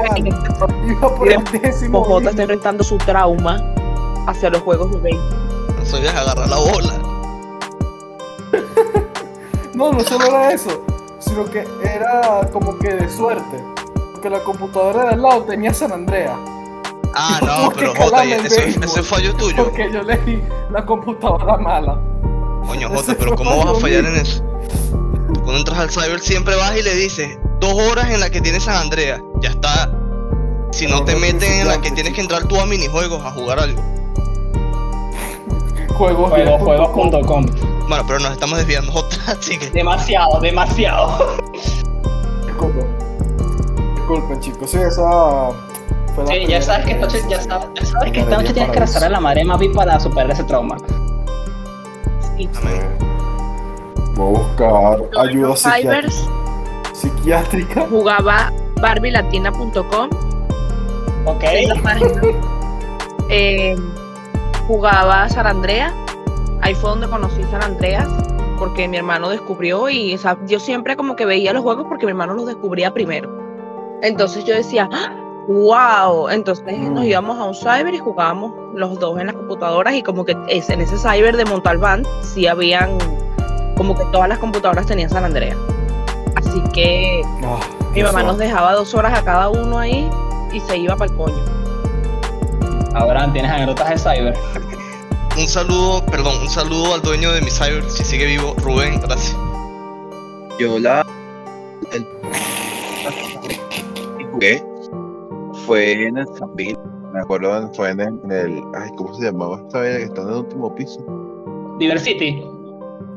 Iba 0.87 1.15
por 1.17 1.29
el 1.33 1.43
décimo. 1.45 1.99
Mojota 2.01 2.31
está 2.31 2.43
enfrentando 2.43 2.85
su 2.85 2.97
trauma 2.99 3.61
hacia 4.27 4.51
los 4.51 4.63
juegos 4.63 4.91
de 4.93 4.99
béisbol. 5.01 5.37
No 5.79 5.85
sabías 5.85 6.15
agarrar 6.15 6.49
la 6.49 6.57
bola. 6.59 6.95
No, 9.75 9.93
no 9.93 10.01
solo 10.01 10.25
era 10.27 10.53
eso, 10.53 10.83
sino 11.19 11.45
que 11.45 11.69
era 11.83 12.49
como 12.51 12.79
que 12.79 12.95
de 12.95 13.11
suerte. 13.11 13.63
Porque 14.13 14.31
la 14.31 14.43
computadora 14.43 15.03
de 15.03 15.09
al 15.11 15.21
lado 15.21 15.43
tenía 15.43 15.75
San 15.75 15.93
Andrea. 15.93 16.35
Ah, 17.15 17.41
no, 17.45 17.71
pero 17.77 17.95
Jota, 17.95 18.25
el 18.25 18.33
ese, 18.47 19.03
fallo 19.03 19.35
tuyo. 19.37 19.65
Porque 19.65 19.93
yo 19.93 20.03
le 20.03 20.17
di 20.19 20.43
la 20.71 20.85
computadora 20.87 21.59
mala. 21.59 22.01
Coño, 22.67 22.89
Jota, 22.89 23.15
pero 23.19 23.37
¿cómo 23.37 23.55
vas 23.65 23.77
a 23.77 23.81
fallar 23.81 24.05
mío. 24.05 24.13
en 24.15 24.21
eso? 24.23 24.43
Tú 25.35 25.43
Cuando 25.43 25.59
entras 25.59 25.79
al 25.79 25.91
cyber 25.91 26.21
siempre 26.21 26.57
vas 26.57 26.75
y 26.79 26.83
le 26.83 26.95
dices 26.95 27.39
dos 27.61 27.75
horas 27.75 28.09
en 28.11 28.21
la 28.21 28.31
que 28.31 28.41
tienes 28.41 28.65
San 28.65 28.77
Andreas. 28.77 29.21
Ya 29.43 29.51
está. 29.51 29.91
Si 30.73 30.87
no 30.87 31.01
No, 31.01 31.05
te 31.05 31.13
no, 31.13 31.19
meten 31.19 31.53
en 31.53 31.69
la 31.69 31.83
que 31.83 31.91
tienes 31.91 32.15
que 32.15 32.23
entrar 32.23 32.49
tú 32.49 32.59
a 32.59 32.65
minijuegos 32.65 33.23
a 33.23 33.31
jugar 33.31 33.59
algo. 33.59 33.83
Juegos 35.97 36.29
Juegos, 36.31 36.61
juegos.com. 36.63 37.47
Bueno, 37.89 38.05
pero 38.07 38.19
nos 38.19 38.33
estamos 38.33 38.59
desviando, 38.59 38.93
Jota, 38.93 39.17
así 39.39 39.59
que. 39.59 39.71
Demasiado, 39.71 40.41
demasiado. 40.41 41.39
Disculpen. 42.47 42.87
Disculpen, 43.95 44.41
chicos. 44.41 44.71
Sí, 44.71 44.79
esa 44.79 45.51
fue 46.15 46.25
la 46.25 46.33
Sí, 46.33 46.47
ya 46.47 46.61
sabes 46.63 46.87
que 46.87 46.93
esta 46.93 47.07
noche, 47.07 47.23
ya 47.29 47.41
sabes, 47.41 47.69
ya 47.75 47.87
sabes 47.87 48.13
que 48.13 48.21
esta 48.21 48.37
noche 48.37 48.53
tienes 48.53 48.73
que 48.73 48.81
rezar 48.81 49.05
a 49.05 49.09
la 49.09 49.21
madre 49.21 49.45
Mavi 49.45 49.69
para 49.71 49.99
superar 49.99 50.31
ese 50.31 50.45
trauma. 50.45 50.77
Sí. 52.37 52.49
Amén. 52.59 52.83
Voy 54.17 54.35
a 54.37 54.39
buscar 54.39 54.99
ayuda 55.19 55.57
psiquiátrica. 56.93 57.87
jugaba 57.91 58.53
barbilatina.com 58.81 60.11
Ok. 61.27 61.43
es 61.45 61.69
la 61.69 61.83
página. 61.83 62.21
Eh, 63.29 63.75
jugaba 64.67 65.29
San 65.29 65.47
Andreas. 65.47 65.93
Ahí 66.63 66.75
fue 66.75 66.91
donde 66.91 67.09
conocí 67.09 67.43
San 67.51 67.63
Andreas. 67.63 68.07
Porque 68.59 68.89
mi 68.89 68.97
hermano 68.97 69.29
descubrió 69.29 69.89
y 69.91 70.15
o 70.15 70.19
sea, 70.19 70.39
yo 70.47 70.59
siempre 70.59 70.97
como 70.97 71.15
que 71.15 71.27
veía 71.27 71.53
los 71.53 71.63
juegos 71.63 71.87
porque 71.89 72.07
mi 72.07 72.11
hermano 72.13 72.33
los 72.35 72.47
descubría 72.47 72.93
primero. 72.95 73.31
Entonces 74.03 74.45
yo 74.47 74.55
decía, 74.55 74.89
wow. 75.47 76.29
Entonces 76.31 76.65
nos 76.79 77.03
Mm. 77.03 77.07
íbamos 77.07 77.39
a 77.39 77.45
un 77.45 77.55
cyber 77.55 77.93
y 77.95 77.99
jugábamos 77.99 78.53
los 78.75 78.99
dos 78.99 79.19
en 79.21 79.27
las 79.27 79.37
computadoras 79.37 79.95
y 79.95 80.03
como 80.03 80.25
que 80.25 80.35
es- 80.49 80.71
en 80.71 80.81
ese 80.81 80.97
cyber 80.97 81.37
de 81.37 81.45
Montalbán 81.45 82.05
sí 82.23 82.47
habían, 82.47 82.97
como 83.77 83.95
que 83.95 84.05
todas 84.07 84.29
las 84.29 84.39
computadoras 84.39 84.87
tenían 84.87 85.11
San 85.11 85.25
Andreas. 85.25 85.57
Así 86.35 86.63
que 86.73 87.23
Ah, 87.45 87.61
mi 87.95 88.03
mamá 88.03 88.23
nos 88.23 88.39
dejaba 88.39 88.73
dos 88.73 88.95
horas 88.95 89.19
a 89.19 89.23
cada 89.23 89.51
uno 89.51 89.79
ahí 89.79 90.09
y 90.53 90.61
se 90.61 90.79
iba 90.79 90.97
para 90.97 91.11
el 91.11 91.17
coño. 91.17 91.45
Ahora 92.97 93.31
tienes 93.31 93.51
anécdotas 93.51 93.91
de 93.91 93.99
cyber. 93.99 94.35
Un 95.39 95.47
saludo, 95.47 96.03
perdón, 96.07 96.41
un 96.41 96.49
saludo 96.49 96.95
al 96.95 97.03
dueño 97.03 97.31
de 97.31 97.43
mi 97.43 97.51
cyber, 97.51 97.85
si 97.91 98.03
sigue 98.05 98.25
vivo, 98.25 98.55
Rubén, 98.63 98.99
gracias. 99.03 99.37
Yo 100.59 100.79
la. 100.79 101.05
El... 101.93 102.07
jugué 104.33 104.65
fue 105.67 106.07
en 106.07 106.17
el 106.17 106.27
Zambil. 106.39 106.79
Me 107.13 107.21
acuerdo, 107.21 107.71
fue 107.75 107.91
en 107.91 108.01
el, 108.01 108.19
en 108.25 108.33
el- 108.33 108.63
Ay, 108.75 108.91
¿cómo 108.97 109.13
se 109.15 109.27
llamaba 109.27 109.61
esta 109.67 109.81
vaina 109.81 109.97
que 109.99 110.05
está 110.05 110.23
en 110.23 110.29
el 110.29 110.35
último 110.37 110.75
piso? 110.75 111.05
Diversity. 111.79 112.43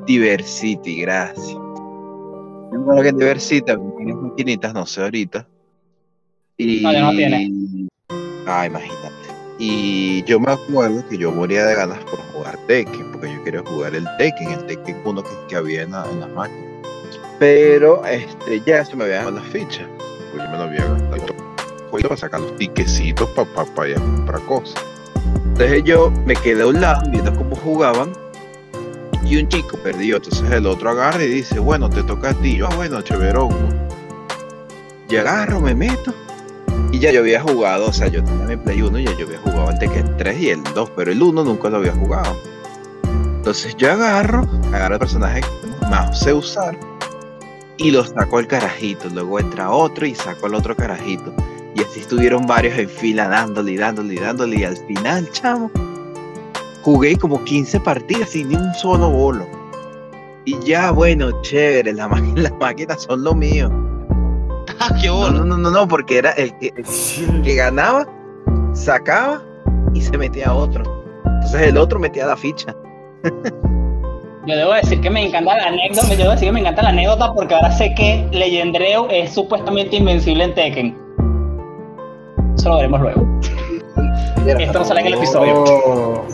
Diversity, 0.05 1.01
gracias. 1.01 1.47
Yo 1.53 2.69
me 2.73 2.81
acuerdo 2.81 3.03
que 3.03 3.09
en 3.09 3.17
Diversity 3.17 3.61
tienes 3.95 4.15
maquinitas, 4.17 4.73
no 4.73 4.85
sé 4.85 5.01
ahorita. 5.03 5.47
Y... 6.57 6.81
No, 6.81 6.91
ya 6.91 7.01
no 7.01 7.11
tiene. 7.11 7.87
Ah, 8.45 8.65
imagínate. 8.65 9.08
Y 9.61 10.23
yo 10.23 10.39
me 10.39 10.53
acuerdo 10.53 11.05
que 11.09 11.17
yo 11.17 11.31
moría 11.31 11.65
de 11.65 11.75
ganas 11.75 11.99
por 12.05 12.19
jugar 12.31 12.57
Tekken, 12.67 13.11
porque 13.11 13.33
yo 13.33 13.43
quería 13.43 13.61
jugar 13.65 13.93
el 13.93 14.07
Tekken, 14.17 14.51
el 14.51 14.65
Tekken 14.65 15.01
1 15.03 15.21
que, 15.23 15.29
que 15.49 15.55
había 15.57 15.81
en, 15.83 15.91
la- 15.91 16.07
en 16.09 16.21
las 16.21 16.29
máquinas. 16.29 16.63
Pero 17.39 18.05
este, 18.05 18.61
ya 18.65 18.83
se 18.85 18.95
me 18.95 19.03
habían 19.03 19.25
dado 19.25 19.37
las 19.37 19.45
fichas, 19.47 19.85
pues 20.31 20.43
yo 20.43 20.49
me 20.49 20.57
lo 20.57 20.63
había 20.63 20.85
gastado 20.85 21.35
para 21.91 22.17
sacar 22.17 22.39
los 22.41 22.55
tiquecitos 22.57 23.27
para 23.75 23.89
ir 23.89 23.97
a 23.97 23.99
comprar 23.99 24.41
cosas. 24.45 24.81
Entonces 25.49 25.83
yo 25.83 26.11
me 26.25 26.35
quedé 26.35 26.61
a 26.63 26.67
un 26.67 26.79
lado 26.79 27.09
viendo 27.09 27.33
cómo 27.35 27.55
jugaban 27.57 28.13
y 29.25 29.37
un 29.37 29.47
chico 29.49 29.77
perdió. 29.83 30.17
Entonces 30.17 30.49
el 30.51 30.65
otro 30.67 30.89
agarra 30.91 31.23
y 31.23 31.27
dice, 31.27 31.59
bueno, 31.59 31.89
te 31.89 32.03
toca 32.03 32.29
a 32.29 32.33
ti. 32.33 32.57
Yo, 32.57 32.67
ah, 32.71 32.75
bueno, 32.75 33.01
chéverón. 33.01 33.49
Y 35.09 35.15
agarro, 35.17 35.59
me 35.59 35.73
meto. 35.75 36.13
Y 36.91 36.99
ya 36.99 37.11
yo 37.11 37.19
había 37.19 37.41
jugado, 37.41 37.87
o 37.87 37.93
sea, 37.93 38.07
yo 38.07 38.23
tenía 38.23 38.45
mi 38.45 38.57
Play 38.57 38.81
1 38.81 38.99
y 38.99 39.05
ya 39.05 39.17
yo 39.17 39.25
había 39.27 39.39
jugado 39.39 39.69
el 39.69 39.79
Tekken 39.79 40.17
3 40.17 40.39
y 40.39 40.49
el 40.49 40.63
2, 40.63 40.91
pero 40.95 41.11
el 41.11 41.21
1 41.21 41.43
nunca 41.43 41.69
lo 41.69 41.77
había 41.77 41.93
jugado. 41.93 42.35
Entonces 43.37 43.75
yo 43.77 43.91
agarro, 43.91 44.47
agarro 44.73 44.95
el 44.95 44.99
personaje 44.99 45.41
que 45.41 45.87
más 45.87 46.19
sé 46.19 46.33
usar 46.33 46.77
y 47.77 47.91
lo 47.91 48.03
saco 48.03 48.37
al 48.37 48.47
carajito. 48.47 49.09
Luego 49.09 49.39
entra 49.39 49.71
otro 49.71 50.05
y 50.05 50.13
saco 50.13 50.47
al 50.47 50.55
otro 50.55 50.75
carajito. 50.75 51.33
Y 51.75 51.81
así 51.81 52.01
estuvieron 52.01 52.45
varios 52.45 52.77
en 52.77 52.89
fila 52.89 53.27
dándole 53.27 53.71
y 53.73 53.77
dándole 53.77 54.15
y 54.15 54.17
dándole. 54.17 54.59
Y 54.59 54.63
al 54.63 54.77
final, 54.77 55.29
chamo, 55.31 55.71
jugué 56.81 57.17
como 57.17 57.43
15 57.43 57.79
partidas 57.79 58.29
sin 58.31 58.49
ni 58.49 58.55
un 58.55 58.73
solo 58.73 59.09
bolo. 59.09 59.47
Y 60.45 60.59
ya, 60.65 60.91
bueno, 60.91 61.41
chévere, 61.41 61.93
la 61.93 62.07
las 62.35 62.53
máquinas 62.59 63.03
son 63.03 63.23
lo 63.23 63.33
mío. 63.33 63.88
Ah, 64.81 64.89
qué 65.01 65.07
No, 65.07 65.15
bola. 65.17 65.31
no, 65.31 65.43
no, 65.45 65.57
no, 65.57 65.71
no, 65.71 65.87
porque 65.87 66.17
era 66.19 66.31
el 66.31 66.57
que, 66.57 66.73
el 66.77 67.41
que 67.41 67.55
ganaba, 67.55 68.07
sacaba 68.73 69.41
y 69.93 70.01
se 70.01 70.17
metía 70.17 70.47
a 70.47 70.53
otro. 70.53 70.83
Entonces 71.25 71.61
el 71.63 71.77
otro 71.77 71.99
metía 71.99 72.25
la 72.25 72.37
ficha. 72.37 72.75
Yo 74.47 74.55
debo 74.55 74.73
decir 74.73 75.01
que 75.01 75.09
me 75.09 75.27
encanta 75.27 75.55
la 75.57 75.65
anécdota, 75.67 76.07
yo 76.09 76.15
debo 76.17 76.31
decir 76.31 76.47
que 76.47 76.51
me 76.53 76.61
encanta 76.61 76.81
la 76.81 76.89
anécdota 76.89 77.33
porque 77.33 77.53
ahora 77.53 77.71
sé 77.71 77.93
que 77.93 78.25
Legendreo 78.31 79.07
es 79.09 79.31
supuestamente 79.33 79.97
invencible 79.97 80.45
en 80.45 80.55
Tekken. 80.55 80.97
Eso 82.57 82.69
lo 82.69 82.75
veremos 82.77 83.01
luego. 83.01 83.39
Esto 84.47 84.79
no 84.79 84.85
sale 84.85 85.01
en 85.01 85.07
el 85.07 85.13
episodio. 85.15 85.63
Oh. 85.65 86.25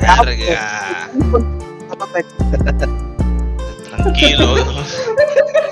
Tranquilo. 3.97 4.55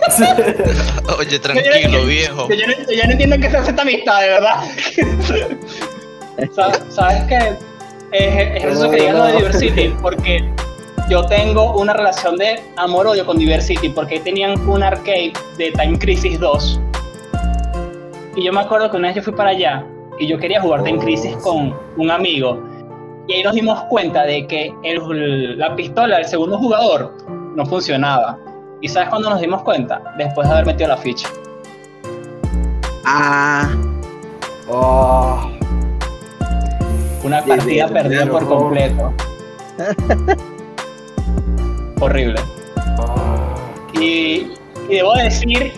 Oye, 1.20 1.39
tranquilo, 1.39 2.06
viejo. 2.06 2.47
Yo, 2.49 2.56
yo 2.56 2.68
no, 2.68 2.74
yo 2.91 3.04
no 3.06 3.12
entiendo 3.12 3.38
qué 3.39 3.49
se 3.49 3.58
hace 3.58 3.70
esta 3.72 3.82
amistad, 3.82 4.22
de 4.22 4.28
verdad. 4.30 4.64
Sa- 6.56 6.91
¿Sabes 6.91 7.24
qué? 7.26 7.56
Es, 8.12 8.64
es 8.64 8.72
eso 8.76 8.89
que 8.89 8.97
digas 8.97 9.16
lo 9.16 9.26
de 9.26 9.32
Diversity, 9.38 9.88
porque 10.01 10.43
yo 11.10 11.26
tengo 11.26 11.80
una 11.80 11.93
relación 11.93 12.38
de 12.38 12.62
amor-odio 12.78 13.26
con 13.26 13.38
Diversity 13.38 13.89
porque 13.89 14.20
tenían 14.20 14.60
un 14.68 14.84
arcade 14.84 15.34
de 15.58 15.72
Time 15.72 15.97
Crisis 15.99 16.39
2. 16.39 16.80
Y 18.36 18.43
yo 18.45 18.54
me 18.54 18.62
acuerdo 18.62 18.89
que 18.89 18.97
una 18.97 19.08
vez 19.10 19.18
yo 19.18 19.24
fui 19.24 19.34
para 19.34 19.49
allá 19.51 19.86
y 20.20 20.28
yo 20.28 20.38
quería 20.38 20.62
jugar 20.62 20.84
Time 20.84 20.99
Crisis 20.99 21.36
con 21.38 21.76
un 21.97 22.12
amigo. 22.12 22.62
Y 23.28 23.34
ahí 23.34 23.43
nos 23.43 23.54
dimos 23.54 23.82
cuenta 23.86 24.24
de 24.24 24.45
que 24.47 24.74
el- 24.84 25.58
la 25.58 25.76
pistola 25.76 26.18
del 26.18 26.26
segundo 26.26 26.58
jugador 26.58 27.16
no 27.56 27.66
funcionaba. 27.66 28.38
¿Y 28.84 28.89
sabes 28.89 29.09
cuándo 29.09 29.29
nos 29.29 29.39
dimos 29.41 29.63
cuenta? 29.63 30.01
Después 30.17 30.45
de 30.47 30.53
haber 30.53 30.65
metido 30.67 30.89
la 30.89 30.97
ficha. 30.97 31.27
Ah, 33.05 33.69
Ah, 34.71 35.49
Una 37.23 37.41
partida 37.43 37.88
perdida 37.88 38.25
por 38.25 38.43
horror. 38.43 38.59
completo. 38.59 39.13
Horrible. 42.01 42.39
ah, 42.77 43.55
Y, 43.93 44.47
y 44.89 44.95
debo 44.95 45.13
decir, 45.15 45.73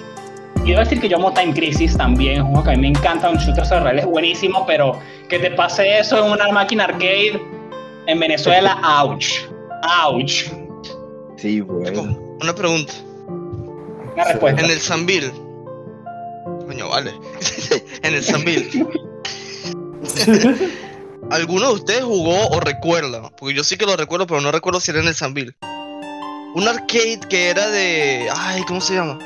y 0.64 0.70
debo 0.70 0.80
decir 0.80 0.99
que 0.99 1.08
yo 1.10 1.18
amo 1.18 1.32
Time 1.34 1.53
Crisis 1.53 1.95
también, 1.97 2.34
es 2.38 2.39
un 2.41 2.47
juego 2.49 2.64
que 2.64 2.70
a 2.72 2.74
mí 2.76 2.82
me 2.82 2.88
encanta, 2.89 3.30
un 3.30 3.38
shooter 3.38 3.66
surreal 3.66 3.99
es 3.99 4.06
buenísimo, 4.06 4.66
pero 4.66 4.99
que 5.30 5.38
te 5.39 5.51
pase 5.51 5.99
eso 5.99 6.24
en 6.26 6.32
una 6.32 6.47
máquina 6.49 6.86
arcade 6.86 7.39
en 8.08 8.20
Venezuela, 8.20 8.78
ouch, 9.03 9.28
ouch. 10.03 10.45
sí, 11.38 11.62
bueno. 11.62 12.18
Una 12.42 12.54
pregunta. 12.56 12.94
Una 14.14 14.24
respuesta. 14.26 14.62
En 14.62 14.70
el 14.72 14.80
Sanville. 14.80 15.32
Coño, 16.68 16.90
vale. 16.90 17.14
en 18.04 18.14
el 18.14 18.24
Sanville. 18.24 18.86
¿Alguno 21.32 21.68
de 21.70 21.74
ustedes 21.74 22.04
jugó 22.04 22.48
o 22.50 22.60
recuerda? 22.60 23.30
Porque 23.38 23.56
yo 23.56 23.64
sí 23.64 23.78
que 23.78 23.86
lo 23.86 23.96
recuerdo, 23.96 24.28
pero 24.28 24.42
no 24.42 24.52
recuerdo 24.52 24.80
si 24.80 24.92
era 24.92 25.02
en 25.02 25.08
el 25.08 25.16
Sanville. 25.16 25.56
Un 26.54 26.68
arcade 26.68 27.20
que 27.30 27.50
era 27.50 27.70
de. 27.70 28.30
Ay, 28.36 28.62
¿cómo 28.68 28.80
se 28.80 28.94
llama? 28.96 29.20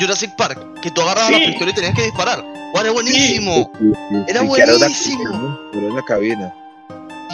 Jurassic 0.00 0.34
Park. 0.36 0.80
Que 0.80 0.90
tú 0.90 1.02
agarrabas 1.02 1.32
Sí. 1.34 1.40
la 1.40 1.46
pistola 1.48 1.70
y 1.70 1.74
tenías 1.74 1.94
que 1.94 2.02
disparar. 2.04 2.42
¡Guau, 2.72 2.82
era 2.84 2.92
buenísimo! 2.92 3.70
Sí, 3.78 3.84
sí, 4.08 4.16
Era 4.28 4.40
una 4.40 4.48
buenísimo. 4.48 5.58
Era 5.74 5.86
una 5.92 6.02
cabina. 6.02 6.54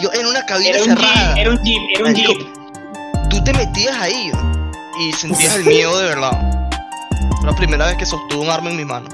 Yo 0.01 0.09
en 0.13 0.25
una 0.25 0.45
cabina 0.45 0.69
Era 0.71 0.79
un 0.83 0.89
cerrada. 0.89 1.35
jeep, 1.35 1.37
era 1.41 1.51
un 1.51 1.63
jeep, 1.63 1.81
era 1.95 2.05
un 2.09 2.15
jeep. 2.15 3.29
Tú 3.29 3.43
te 3.43 3.53
metías 3.53 3.95
ahí 3.97 4.31
y 4.99 5.13
sentías 5.13 5.55
el 5.55 5.65
miedo 5.65 5.97
de 5.99 6.05
verdad. 6.09 6.31
Fue 7.37 7.45
la 7.51 7.55
primera 7.55 7.85
vez 7.87 7.97
que 7.97 8.05
sostuve 8.05 8.41
un 8.43 8.49
arma 8.49 8.69
en 8.69 8.77
mi 8.77 8.85
mano. 8.85 9.07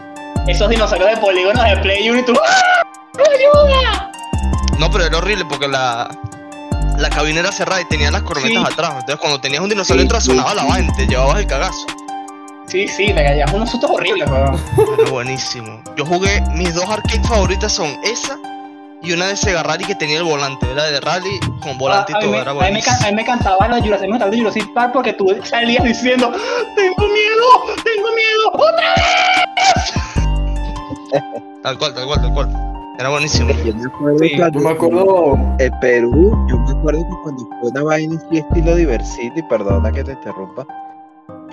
Esos 0.47 0.69
dinosaurios 0.69 1.09
de 1.11 1.17
polígonos 1.17 1.63
de 1.63 1.77
Play 1.77 2.09
1 2.09 2.19
y 2.19 2.25
tú, 2.25 2.33
¡Ah! 2.45 2.87
¡Ayuda! 3.17 4.11
No, 4.77 4.91
pero 4.91 5.05
era 5.05 5.17
horrible 5.17 5.45
porque 5.45 5.67
la, 5.67 6.09
la 6.97 7.09
cabina 7.09 7.39
era 7.39 7.51
cerrada 7.51 7.81
y 7.81 7.85
tenía 7.85 8.11
las 8.11 8.23
cornetas 8.23 8.51
Sí. 8.51 8.73
atrás. 8.73 8.91
Entonces, 8.91 9.17
cuando 9.19 9.39
tenías 9.39 9.61
un 9.61 9.69
dinosaurio 9.69 10.03
Sí, 10.03 10.07
atrás, 10.07 10.23
sí, 10.25 10.33
la 10.35 10.63
vaina 10.63 10.93
te 10.95 11.07
llevabas 11.07 11.39
el 11.39 11.47
cagazo. 11.47 11.85
Sí, 12.67 12.87
sí, 12.87 13.13
me 13.13 13.23
callabas 13.23 13.53
unos 13.53 13.69
sustos 13.69 13.89
horribles, 13.91 14.29
weón. 14.29 14.59
Era 14.99 15.11
buenísimo. 15.11 15.81
Yo 15.95 16.05
jugué, 16.05 16.41
mis 16.51 16.73
dos 16.73 16.85
arcades 16.89 17.27
favoritas 17.27 17.71
son 17.71 17.97
esa 18.03 18.37
y 19.05 19.13
una 19.13 19.27
de 19.27 19.35
Sega 19.37 19.63
Rally 19.63 19.85
que 19.85 19.95
tenía 19.95 20.17
el 20.17 20.23
volante. 20.23 20.69
Era 20.71 20.83
de 20.85 20.99
rally 21.01 21.39
con 21.61 21.77
volante 21.77 22.13
a, 22.13 22.17
y 22.17 22.21
todo. 22.21 22.31
me, 22.31 22.37
Era 22.39 22.51
a 22.51 22.53
mí 22.53 22.59
me 22.59 22.65
buenísimo. 22.65 22.95
can- 22.97 23.05
a 23.05 23.09
mí 23.09 23.15
me 23.15 23.25
cantaba 23.25 23.67
la 23.67 23.81
Jurassic, 23.81 24.09
me 24.09 24.19
la 24.19 24.25
Jurassic 24.27 24.73
Park 24.73 24.91
porque 24.93 25.13
tú 25.13 25.27
salías 25.43 25.83
diciendo, 25.83 26.31
tengo 26.75 27.07
miedo, 27.07 27.75
tengo 27.83 28.07
miedo, 28.15 28.51
otra 28.53 28.95
Tal 31.63 31.77
cual, 31.77 31.93
tal 31.93 32.05
cual, 32.05 32.21
tal 32.21 32.33
cual. 32.33 32.49
Era 32.99 33.09
buenísimo. 33.09 33.51
Yo 33.63 33.73
me 33.75 33.85
acuerdo 33.85 34.19
Sí, 34.19 34.35
cuando- 34.37 34.59
yo 34.59 34.65
me 34.65 34.71
acuerdo. 34.73 35.37
En 35.59 35.79
Perú, 35.81 36.47
yo 36.49 36.57
me 36.59 36.71
acuerdo 36.79 36.99
que 37.01 37.15
cuando 37.23 37.47
fue 37.59 37.69
una 37.69 37.83
vaina 37.83 38.15
así 38.17 38.37
estilo 38.37 38.75
Diversity, 38.75 39.41
perdona 39.43 39.91
que 39.91 40.03
te 40.03 40.11
interrumpa, 40.13 40.65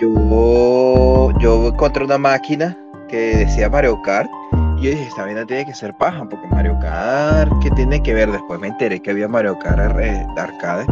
yo, 0.01 1.33
yo 1.41 1.69
encontré 1.69 2.05
una 2.05 2.19
máquina 2.19 2.77
que 3.09 3.17
decía 3.39 3.69
Mario 3.69 4.01
Kart 4.03 4.31
yo 4.83 4.91
dije, 4.91 5.05
esta 5.05 5.23
vaina 5.23 5.47
tiene 5.47 5.65
que 5.65 5.75
ser 5.75 5.95
paja, 5.95 6.25
porque 6.29 6.47
Mario 6.49 6.79
Kart, 6.81 7.51
¿qué 7.63 7.71
tiene 7.71 8.03
que 8.03 8.15
ver? 8.15 8.31
Después 8.31 8.59
me 8.61 8.69
enteré 8.69 9.01
que 9.01 9.11
había 9.13 9.29
Mario 9.29 9.59
Kart 9.59 9.99
eh, 10.01 10.27
arcade, 10.37 10.87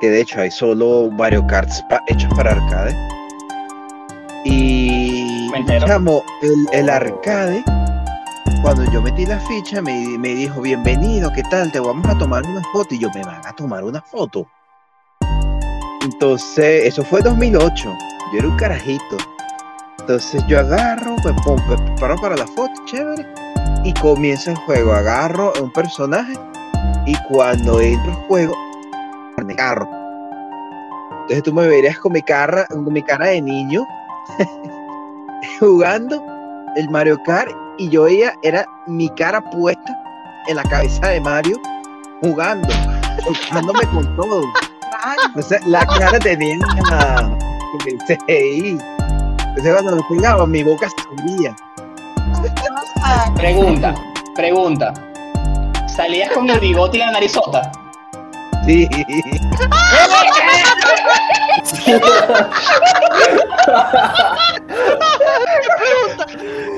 que 0.00 0.08
de 0.10 0.20
hecho 0.20 0.40
hay 0.40 0.50
solo 0.50 1.10
Mario 1.10 1.46
Karts 1.46 1.82
pa- 1.90 2.02
hechos 2.06 2.32
para 2.34 2.52
arcade. 2.52 2.94
Y 4.44 5.50
chamo, 5.84 6.22
el, 6.42 6.80
el 6.80 6.88
arcade 6.90 7.64
cuando 8.62 8.84
yo 8.92 9.02
metí 9.02 9.26
la 9.26 9.38
ficha 9.40 9.82
me, 9.82 10.18
me 10.18 10.28
dijo, 10.34 10.60
bienvenido, 10.60 11.32
¿qué 11.32 11.42
tal? 11.44 11.70
Te 11.72 11.80
vamos 11.80 12.06
a 12.06 12.16
tomar 12.18 12.42
una 12.44 12.62
foto. 12.72 12.94
Y 12.94 12.98
yo, 12.98 13.10
¿me 13.14 13.22
van 13.24 13.44
a 13.44 13.52
tomar 13.52 13.82
una 13.84 14.00
foto? 14.00 14.46
Entonces, 16.02 16.84
eso 16.84 17.04
fue 17.04 17.22
2008. 17.22 17.96
Yo 18.32 18.38
era 18.38 18.48
un 18.48 18.56
carajito. 18.56 19.16
Entonces 20.08 20.40
yo 20.46 20.60
agarro, 20.60 21.16
me 21.24 21.34
pongo, 21.42 21.60
me 21.66 21.76
preparo 21.76 22.14
para 22.18 22.36
la 22.36 22.46
foto, 22.46 22.72
chévere. 22.84 23.26
Y 23.82 23.92
comienza 23.94 24.52
el 24.52 24.56
juego. 24.58 24.92
Agarro 24.92 25.52
a 25.56 25.60
un 25.60 25.72
personaje 25.72 26.32
y 27.06 27.16
cuando 27.28 27.80
entro 27.80 28.12
al 28.12 28.26
juego, 28.28 28.54
me 29.44 29.56
carro. 29.56 29.88
Entonces 31.22 31.42
tú 31.42 31.52
me 31.52 31.66
verías 31.66 31.98
con 31.98 32.12
mi 32.12 32.22
cara, 32.22 32.68
con 32.68 32.92
mi 32.92 33.02
cara 33.02 33.26
de 33.26 33.42
niño 33.42 33.84
jugando 35.58 36.24
el 36.76 36.88
Mario 36.88 37.20
Kart 37.24 37.50
y 37.76 37.88
yo 37.88 38.04
veía, 38.04 38.32
era 38.44 38.64
mi 38.86 39.08
cara 39.08 39.40
puesta 39.50 39.92
en 40.46 40.54
la 40.54 40.62
cabeza 40.62 41.08
de 41.08 41.20
Mario 41.20 41.60
jugando, 42.22 42.68
jugándome 43.48 43.84
con 43.88 44.14
todo. 44.14 44.42
O 45.36 45.42
sea, 45.42 45.60
la 45.66 45.84
cara 45.86 46.18
tenía 46.18 46.58
CGI. 48.08 48.78
Entonces 49.56 49.72
cuando 49.72 49.96
lo 49.96 50.06
pegaba, 50.08 50.46
mi 50.46 50.62
boca 50.62 50.86
se 50.90 50.96
abría. 51.08 51.56
Pregunta, 53.36 53.94
pregunta. 54.34 54.92
¿Salías 55.88 56.30
con 56.32 56.50
el 56.50 56.60
bigote 56.60 56.98
y 56.98 57.00
la 57.00 57.12
narizota? 57.12 57.72
Sí. 58.66 58.86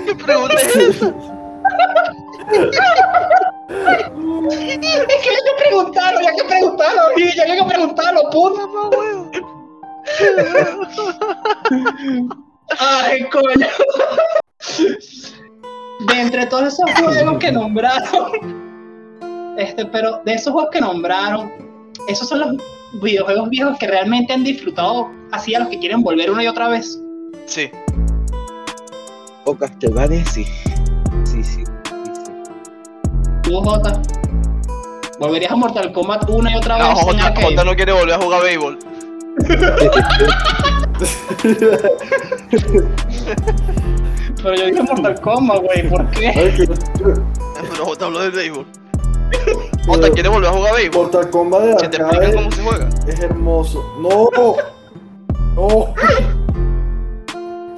¿Qué 0.07 0.15
pregunta 0.15 0.55
es 0.55 0.77
esa? 0.77 1.13
Es 4.51 4.79
que 4.79 5.29
había 5.29 5.43
que 5.45 5.55
preguntarlo, 5.59 6.19
había 6.19 6.33
que 6.33 6.45
preguntarlo, 6.45 7.03
y 7.17 7.35
ya 7.35 7.43
había 7.43 7.57
que 7.57 7.65
preguntarlo, 7.65 8.21
puto. 8.31 8.91
Ay, 12.79 13.25
coño. 13.31 13.67
De 16.07 16.21
entre 16.21 16.47
todos 16.47 16.75
esos 16.75 16.91
juegos 16.99 17.39
que 17.39 17.51
nombraron, 17.53 18.33
este, 19.59 19.85
pero 19.87 20.21
de 20.25 20.35
esos 20.35 20.53
juegos 20.53 20.71
que 20.73 20.81
nombraron, 20.81 21.51
esos 22.09 22.29
son 22.29 22.41
los 22.41 22.57
videojuegos 23.03 23.51
viejos 23.51 23.77
que 23.79 23.87
realmente 23.87 24.33
han 24.33 24.45
disfrutado 24.45 25.11
así 25.33 25.55
a 25.55 25.61
los 25.61 25.69
que 25.69 25.79
quieren 25.79 26.03
volver 26.03 26.31
una 26.31 26.45
y 26.45 26.47
otra 26.49 26.69
vez. 26.69 27.01
Sí. 27.47 27.71
O 29.45 29.55
Castlevania, 29.57 30.25
sí. 30.27 30.45
Sí, 31.25 31.43
sí. 31.43 31.65
Tú, 33.43 33.61
Jota, 33.63 34.01
volverías 35.19 35.51
a 35.53 35.57
Mortal 35.57 35.93
Kombat 35.93 36.29
una 36.31 36.53
y 36.53 36.57
otra 36.57 36.79
No, 36.79 36.89
vez. 36.95 37.07
en 37.25 37.43
Jota, 37.43 37.65
no 37.65 37.75
quiere 37.75 37.93
volver 37.93 38.15
a 38.15 38.19
jugar 38.19 38.43
béisbol. 38.43 38.79
Pero 44.43 44.55
yo 44.55 44.67
dije 44.67 44.83
Mortal 44.83 45.21
Kombat, 45.21 45.63
güey, 45.63 45.89
¿por 45.89 46.09
qué? 46.11 46.69
Pero 46.99 47.85
Jota 47.85 48.05
habló 48.07 48.21
del 48.21 48.33
béisbol. 48.33 48.67
Jota 49.87 50.11
quiere 50.11 50.29
volver 50.29 50.49
a 50.49 50.53
jugar 50.53 50.75
béisbol. 50.77 51.03
Mortal 51.03 51.31
Kombat 51.31 51.63
de 51.63 51.73
Si 51.73 51.77
te 51.89 51.97
explican 51.97 52.15
arcade 52.15 52.35
cómo 52.35 52.51
se 52.53 52.63
juega. 52.63 52.89
es 53.07 53.21
hermoso. 53.21 53.85
No, 54.01 54.29
no. 55.55 55.95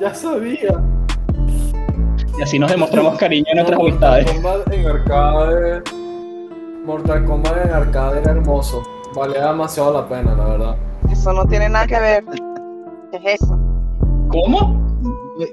Ya 0.00 0.14
sabía. 0.14 0.82
Y 2.38 2.42
así 2.42 2.58
nos 2.58 2.70
demostramos 2.70 3.18
cariño 3.18 3.44
en 3.50 3.56
nuestras 3.56 3.78
Mortal 3.78 4.14
amistades. 4.14 4.32
Kombat 4.32 4.72
en 4.72 4.86
arcade. 4.86 5.82
Mortal 6.84 7.24
Kombat 7.24 7.64
en 7.66 7.70
arcade 7.72 8.20
era 8.20 8.30
hermoso. 8.32 8.82
Valía 9.14 9.46
demasiado 9.48 9.92
la 9.94 10.08
pena, 10.08 10.34
la 10.34 10.44
verdad. 10.44 10.76
Eso 11.10 11.32
no 11.32 11.44
tiene 11.46 11.68
nada 11.68 11.86
que 11.86 11.98
ver. 11.98 12.24
¿Qué 13.10 13.16
es 13.16 13.40
eso? 13.42 13.58
¿Cómo? 14.28 14.78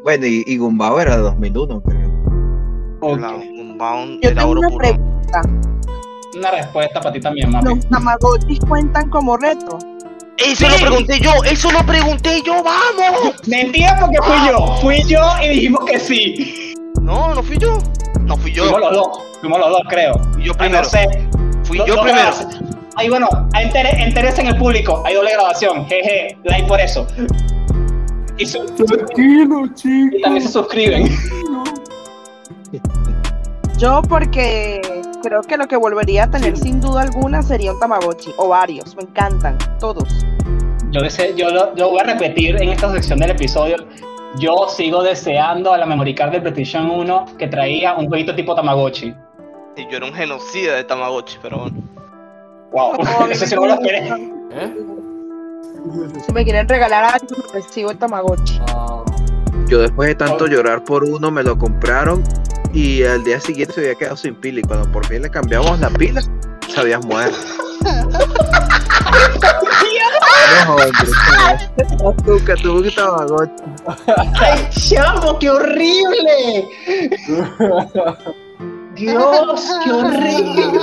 Bueno, 0.04 0.26
y, 0.26 0.44
y 0.46 0.58
Gumbao 0.58 1.00
era 1.00 1.16
de 1.18 1.24
2001, 1.24 1.82
creo. 1.82 2.10
Ok. 3.02 3.20
La 3.20 3.30
Unbound 3.36 4.22
Yo 4.22 4.30
era 4.30 4.42
tengo 4.42 4.52
una 4.60 4.70
pregunta. 4.78 5.42
Una 6.38 6.52
respuesta 6.52 7.00
para 7.00 7.14
ti 7.14 7.20
también, 7.20 7.50
mami. 7.52 7.76
¿Los 7.76 7.88
Tamagotchis 7.90 8.60
cuentan 8.68 9.10
como 9.10 9.38
retro? 9.38 9.78
Eso 10.38 10.66
Sí. 10.70 10.72
lo 10.84 10.88
pregunté 10.90 11.20
yo, 11.20 11.32
eso 11.50 11.72
lo 11.72 11.80
pregunté 11.86 12.42
yo, 12.46 12.54
vamos. 12.64 13.34
Mentira 13.48 13.98
porque 14.00 14.18
fui 14.22 14.48
yo. 14.48 14.68
Fui 14.82 15.04
yo 15.08 15.20
y 15.44 15.50
dijimos 15.50 15.86
que 15.86 16.00
sí. 16.00 16.74
No, 17.02 17.34
no 17.34 17.42
fui 17.42 17.58
yo. 17.58 17.78
No 18.22 18.38
fui 18.38 18.52
yo. 18.52 18.64
Fuimos 18.66 18.82
los 18.82 18.94
dos. 18.94 19.20
Fuimos 19.42 19.60
los 19.60 19.70
dos, 19.70 19.82
creo. 19.90 20.14
Fui 20.34 20.44
yo 20.44 20.52
Ay, 20.54 20.58
primero. 20.60 20.84
no 20.84 20.90
sé. 20.90 21.08
Fui 21.64 21.78
Do- 21.80 21.86
yo 21.88 21.96
dos 21.96 22.04
primero. 22.06 22.30
Ay, 23.00 23.10
bueno, 23.10 23.28
entere- 23.54 23.96
entérese 24.04 24.42
en 24.42 24.48
el 24.48 24.58
público. 24.58 25.04
Hay 25.06 25.14
doble 25.14 25.32
grabación. 25.34 25.86
Jeje, 25.88 26.36
like 26.46 26.68
por 26.68 26.82
eso. 26.82 27.06
Y, 28.38 28.46
su- 28.46 28.66
Tranquilo, 28.66 29.68
chicos. 29.76 30.20
y 30.20 30.22
también 30.22 30.42
se 30.44 30.52
suscriben. 30.52 31.08
Yo 33.78 34.02
porque 34.10 34.82
creo 35.22 35.42
que 35.42 35.58
lo 35.58 35.68
que 35.68 35.78
volvería 35.78 36.24
a 36.24 36.32
tener 36.32 36.58
sin 36.58 36.82
duda 36.82 37.02
alguna 37.04 37.44
sería 37.44 37.72
un 37.74 37.80
Tamagotchi 37.80 38.32
o 38.38 38.48
varios, 38.50 38.96
me 38.96 39.04
encantan, 39.04 39.58
todos. 39.80 40.10
Yo, 40.92 41.02
deseo- 41.02 41.36
yo 41.36 41.50
lo, 41.52 41.76
lo 41.76 41.90
voy 41.92 42.00
a 42.00 42.04
repetir 42.04 42.56
en 42.62 42.70
esta 42.70 42.92
sección 42.92 43.20
del 43.20 43.32
episodio. 43.32 43.76
Yo 44.40 44.68
sigo 44.70 45.04
deseando 45.04 45.72
a 45.74 45.78
la 45.78 45.86
memory 45.86 46.16
card 46.16 46.32
de 46.32 46.42
PlayStation 46.42 46.90
1 46.90 47.26
que 47.38 47.48
traía 47.48 47.94
un 47.96 48.08
jueguito 48.08 48.34
tipo 48.36 48.56
Tamagotchi. 48.56 49.14
Y 49.76 49.84
yo 49.92 49.98
era 49.98 50.06
un 50.08 50.14
genocida 50.14 50.74
de 50.76 50.84
Tamagotchi, 50.84 51.38
pero 51.42 51.60
bueno. 51.60 51.78
Wow, 52.72 52.98
No, 53.04 53.28
eso 53.32 53.46
sí 53.46 53.56
no 53.56 53.66
lo 53.66 53.74
esperé. 53.74 54.08
¿Eh? 54.52 54.76
Si 56.26 56.34
me 56.34 56.44
quieren 56.44 56.68
regalar 56.68 57.06
algo, 57.06 57.36
recibo 57.54 57.92
el 57.92 57.98
Tamagotchi. 57.98 58.60
Yo 59.68 59.80
después 59.80 60.10
de 60.10 60.16
tanto 60.16 60.48
llorar 60.48 60.84
por 60.84 61.04
uno, 61.04 61.32
me 61.32 61.44
lo 61.44 61.58
compraron 61.58 62.24
y 62.74 63.04
al 63.04 63.24
día 63.24 63.40
siguiente 63.40 63.74
se 63.74 63.82
había 63.82 63.96
quedado 63.96 64.18
sin 64.18 64.36
pila 64.36 64.60
y 64.60 64.64
cuando 64.64 64.92
por 64.92 65.06
fin 65.06 65.22
le 65.22 65.30
cambiamos 65.30 65.80
la 65.80 65.90
pila, 65.90 66.22
se 66.68 66.80
había 66.80 67.00
muerto. 67.00 67.38
no, 70.66 70.76
hombre, 70.76 70.92
tuvo 72.62 72.82
que 72.82 72.92
Tamagotchi. 72.92 73.64
¡Ay, 74.40 74.68
chamo, 74.72 75.40
qué 75.40 75.50
horrible! 75.50 76.68
Dios, 78.96 79.72
qué 79.84 79.92
horrible. 79.92 80.82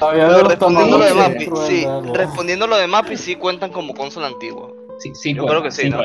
De 0.00 0.26
los 0.26 0.48
respondiendo 0.48 0.98
lo 0.98 1.04
de 1.04 1.14
Mappy, 1.14 1.48
sí, 1.66 1.86
respondiendo 2.12 2.66
lo 2.66 2.76
de 2.76 2.86
Mappy, 2.86 3.16
sí 3.16 3.36
cuentan 3.36 3.70
como 3.70 3.94
consola 3.94 4.26
antigua. 4.26 4.70
Sí, 4.98 5.12
sí, 5.14 5.34
Yo 5.34 5.42
cuenta, 5.44 5.60
creo 5.60 5.62
que 5.62 5.70
sí, 5.70 5.90
¿no? 5.90 6.02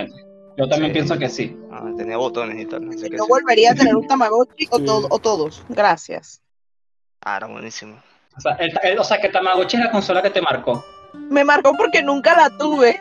Yo 0.58 0.68
también 0.68 0.92
Sí. 0.92 0.94
pienso 0.94 1.18
que 1.18 1.30
sí. 1.30 1.58
Ah, 1.72 1.86
tenía 1.98 2.18
botones 2.18 2.60
y 2.62 2.66
tal, 2.66 2.88
así 2.90 3.10
que 3.10 3.18
Yo 3.18 3.24
sí. 3.24 3.30
volvería 3.30 3.72
a 3.72 3.76
tener 3.76 3.96
un 3.96 4.06
Tamagotchi 4.08 4.68
o, 4.72 5.20
todos. 5.20 5.64
Gracias. 5.70 6.42
Ah, 7.22 7.38
era 7.38 7.48
buenísimo. 7.48 8.02
O 8.38 8.42
sea, 8.42 8.54
el- 8.54 8.78
el- 8.84 9.00
o 9.00 9.04
sea, 9.04 9.20
que 9.20 9.30
Tamagotchi 9.30 9.78
es 9.78 9.84
la 9.84 9.92
consola 9.92 10.22
que 10.22 10.30
te 10.30 10.42
marcó. 10.42 10.84
Me 11.14 11.44
marcó 11.44 11.74
porque 11.78 12.02
nunca 12.04 12.36
la 12.36 12.50
tuve. 12.58 13.00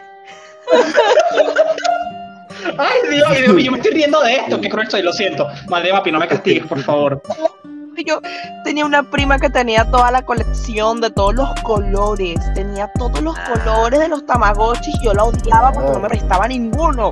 Ay, 2.79 3.01
Dios, 3.11 3.29
y 3.39 3.47
yo, 3.47 3.59
yo 3.59 3.73
me 3.73 3.79
estoy 3.79 3.93
riendo 3.93 4.21
de 4.23 4.35
esto. 4.37 4.61
Qué 4.61 4.69
cruel 4.69 4.91
soy, 4.91 5.03
lo 5.03 5.13
siento. 5.13 5.47
Madre 5.69 5.93
Mapi, 5.93 6.11
no 6.13 6.19
me 6.19 6.29
castigues, 6.29 6.67
por 6.67 6.81
favor. 6.83 7.23
Yo 8.07 8.21
tenía 8.65 8.85
una 8.87 9.03
prima 9.03 9.39
que 9.39 9.51
tenía 9.51 9.85
toda 9.91 10.11
la 10.11 10.23
colección 10.23 11.01
de 11.01 11.11
todos 11.11 11.35
los 11.35 11.49
colores. 11.63 12.37
Tenía 12.55 12.91
todos 12.99 13.21
los 13.21 13.37
colores 13.41 13.99
de 14.01 14.09
los 14.09 14.25
Tamagotchis. 14.27 14.95
Yo 15.03 15.13
la 15.15 15.25
odiaba 15.25 15.73
porque 15.73 15.91
no 15.93 16.01
me 16.01 16.09
prestaba 16.09 16.47
ninguno. 16.49 17.11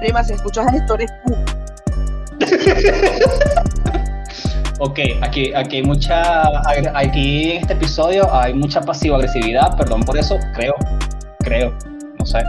Prima, 0.00 0.24
si 0.24 0.32
escuchas 0.32 0.72
historia, 0.74 1.06
tú. 1.26 1.34
Ok, 4.80 4.98
aquí, 5.22 5.54
aquí 5.54 5.76
hay 5.76 5.82
mucha. 5.82 6.42
Aquí 6.94 7.52
en 7.52 7.60
este 7.62 7.74
episodio 7.74 8.32
hay 8.34 8.52
mucha 8.54 8.80
pasivo-agresividad. 8.80 9.76
Perdón 9.76 10.02
por 10.02 10.18
eso, 10.18 10.36
creo. 10.54 10.74
Creo. 11.40 11.72
No 12.18 12.26
sé. 12.26 12.42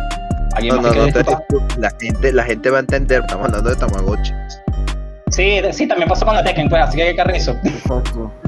¿Alguien 0.56 0.76
No, 0.78 0.82
más 0.82 0.96
no, 0.96 1.06
que 1.06 1.12
no, 1.12 1.14
te- 1.14 1.24
disculpa? 1.24 1.76
la 1.78 1.92
gente, 2.00 2.34
la 2.34 2.44
gente 2.44 2.70
va 2.70 2.78
a 2.78 2.80
entender, 2.80 3.22
estamos 3.22 3.46
hablando 3.48 3.70
de 3.70 3.76
Tamagotchi. 3.76 4.32
Sí, 5.32 5.60
sí, 5.72 5.88
también 5.88 6.08
pasó 6.08 6.26
con 6.26 6.36
la 6.36 6.44
Tekken, 6.44 6.70
pues, 6.70 6.82
así 6.84 6.98
que 6.98 7.06
qué 7.08 7.16
carrizo. 7.16 7.56
Exacto. 7.64 8.32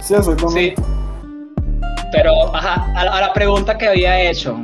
Sí, 0.00 0.14
exactamente. 0.14 0.74
Sí. 0.76 0.82
Pero, 2.10 2.32
ajá, 2.56 2.84
a, 2.96 3.04
la- 3.04 3.12
a 3.12 3.20
la 3.20 3.32
pregunta 3.32 3.78
que 3.78 3.86
había 3.86 4.20
hecho. 4.22 4.58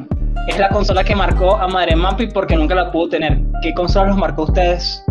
Es 0.49 0.59
la 0.59 0.69
consola 0.71 1.05
que 1.05 1.15
marcó 1.15 1.57
a 1.57 1.69
Madre 1.69 1.95
Mapi 1.95 2.29
porque 2.29 2.57
nunca 2.57 2.75
la 2.75 2.91
pudo 2.91 3.11
tener. 3.11 3.39
¿Qué 3.63 3.73
consola 3.75 4.09
los 4.09 4.17
marcó 4.17 4.43
a 4.43 4.45
ustedes? 4.47 5.05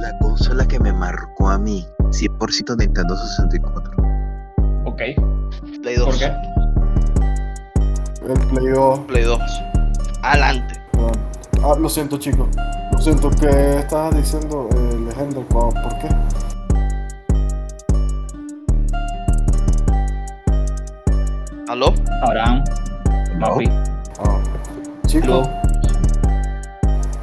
La 0.00 0.18
consola 0.20 0.66
que 0.66 0.78
me 0.80 0.92
marcó 0.92 1.48
a 1.48 1.58
mí, 1.58 1.86
100% 2.10 2.76
Nintendo 2.78 3.16
64. 3.16 3.92
Ok. 4.84 5.02
Play 5.82 5.96
2. 5.96 6.06
¿Por 6.06 6.18
qué? 6.18 6.32
El 8.26 8.46
Play 8.48 8.66
2. 8.74 8.98
Play 9.00 9.22
2. 9.24 9.40
Adelante. 10.22 10.74
Ah, 11.62 11.74
lo 11.78 11.88
siento, 11.90 12.18
chicos. 12.18 12.48
Lo 12.90 12.98
siento. 12.98 13.30
¿Qué 13.30 13.80
estabas 13.80 14.16
diciendo, 14.16 14.68
eh, 14.72 14.98
Legendo? 15.04 15.42
¿Por 15.42 15.74
por 15.74 15.98
qué? 15.98 16.08
¿Aló? 21.68 21.92
Abraham. 22.22 22.64
Mapi. 23.38 23.68
Ah, 24.18 24.40
chicos. 25.06 25.48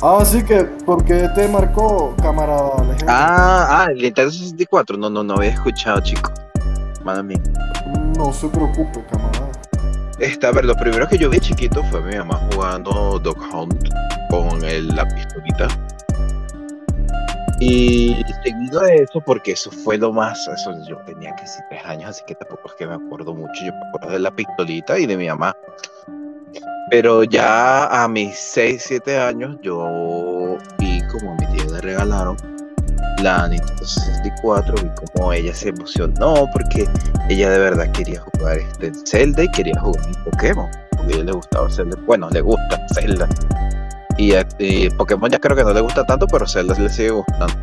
Ah, 0.04 0.24
sí 0.24 0.44
que, 0.44 0.64
¿por 0.86 1.04
qué 1.04 1.28
te 1.34 1.48
marcó, 1.48 2.16
camarada 2.22 2.84
Legendo? 2.84 3.06
Ah, 3.08 3.86
ah, 3.86 3.88
el 3.92 3.98
Nintendo 3.98 4.32
64. 4.32 4.98
No, 4.98 5.10
no, 5.10 5.24
no 5.24 5.34
había 5.34 5.50
escuchado, 5.50 6.00
chico. 6.02 6.32
Madre 7.04 7.24
mía. 7.24 7.42
No 8.16 8.32
se 8.32 8.48
preocupe, 8.50 9.04
camarada. 9.10 9.47
Esta, 10.20 10.48
a 10.48 10.52
ver, 10.52 10.66
lo 10.66 10.76
primero 10.76 11.08
que 11.08 11.18
yo 11.18 11.30
vi 11.30 11.40
chiquito 11.40 11.84
fue 11.86 12.02
mi 12.02 12.16
mamá 12.16 12.42
jugando 12.52 13.20
Dog 13.20 13.38
Hunt 13.54 13.90
con 14.32 14.64
el, 14.64 14.88
la 14.88 15.06
pistolita. 15.06 15.68
Y 17.60 18.16
seguido 18.44 18.82
de 18.82 18.96
eso, 19.04 19.22
porque 19.22 19.52
eso 19.52 19.70
fue 19.72 19.98
lo 19.98 20.12
más, 20.12 20.48
eso 20.48 20.74
yo 20.88 20.98
tenía 21.06 21.36
que 21.36 21.44
tres 21.70 21.86
años, 21.86 22.10
así 22.10 22.24
que 22.26 22.36
tampoco 22.36 22.68
es 22.68 22.74
que 22.76 22.88
me 22.88 22.96
acuerdo 22.96 23.34
mucho, 23.34 23.64
yo 23.64 23.72
me 23.74 23.88
acuerdo 23.90 24.14
de 24.14 24.20
la 24.20 24.32
pistolita 24.32 24.98
y 24.98 25.06
de 25.06 25.18
mi 25.18 25.28
mamá. 25.28 25.56
Pero 26.90 27.24
ya 27.24 27.86
a 27.88 28.08
mis 28.08 28.38
6, 28.38 28.84
7 28.88 29.20
años 29.20 29.58
yo 29.62 30.58
vi 30.80 31.02
como 31.12 31.34
a 31.34 31.36
mi 31.36 31.46
tía 31.56 31.66
le 31.66 31.82
regalaron 31.82 32.57
la 33.24 33.48
Nintendo 33.48 33.86
64, 33.86 34.76
vi 34.84 34.90
como 35.14 35.34
ella 35.34 35.54
se 35.54 35.70
emocionó 35.70 36.46
porque 36.54 36.88
ella 37.30 37.50
de 37.50 37.60
verdad 37.60 37.92
quería 37.92 38.22
jugar 38.22 38.58
este 38.58 38.92
Zelda 39.06 39.44
y 39.44 39.52
quería 39.52 39.80
jugar 39.80 40.04
un 40.06 40.24
Pokémon, 40.32 40.68
porque 40.96 41.14
a 41.14 41.16
ella 41.18 41.26
le 41.26 41.32
gustaba 41.32 41.70
Zelda, 41.70 41.98
bueno, 42.06 42.30
le 42.30 42.42
gusta 42.42 42.80
Zelda. 42.94 43.28
Y, 44.18 44.34
a- 44.34 44.48
y 44.60 44.90
Pokémon 44.92 45.30
ya 45.30 45.40
creo 45.40 45.56
que 45.56 45.64
no 45.64 45.74
le 45.74 45.82
gusta 45.82 46.04
tanto, 46.06 46.26
pero 46.28 46.48
Zelda 46.48 46.74
le 46.80 46.90
sigue 46.90 47.12
gustando. 47.12 47.54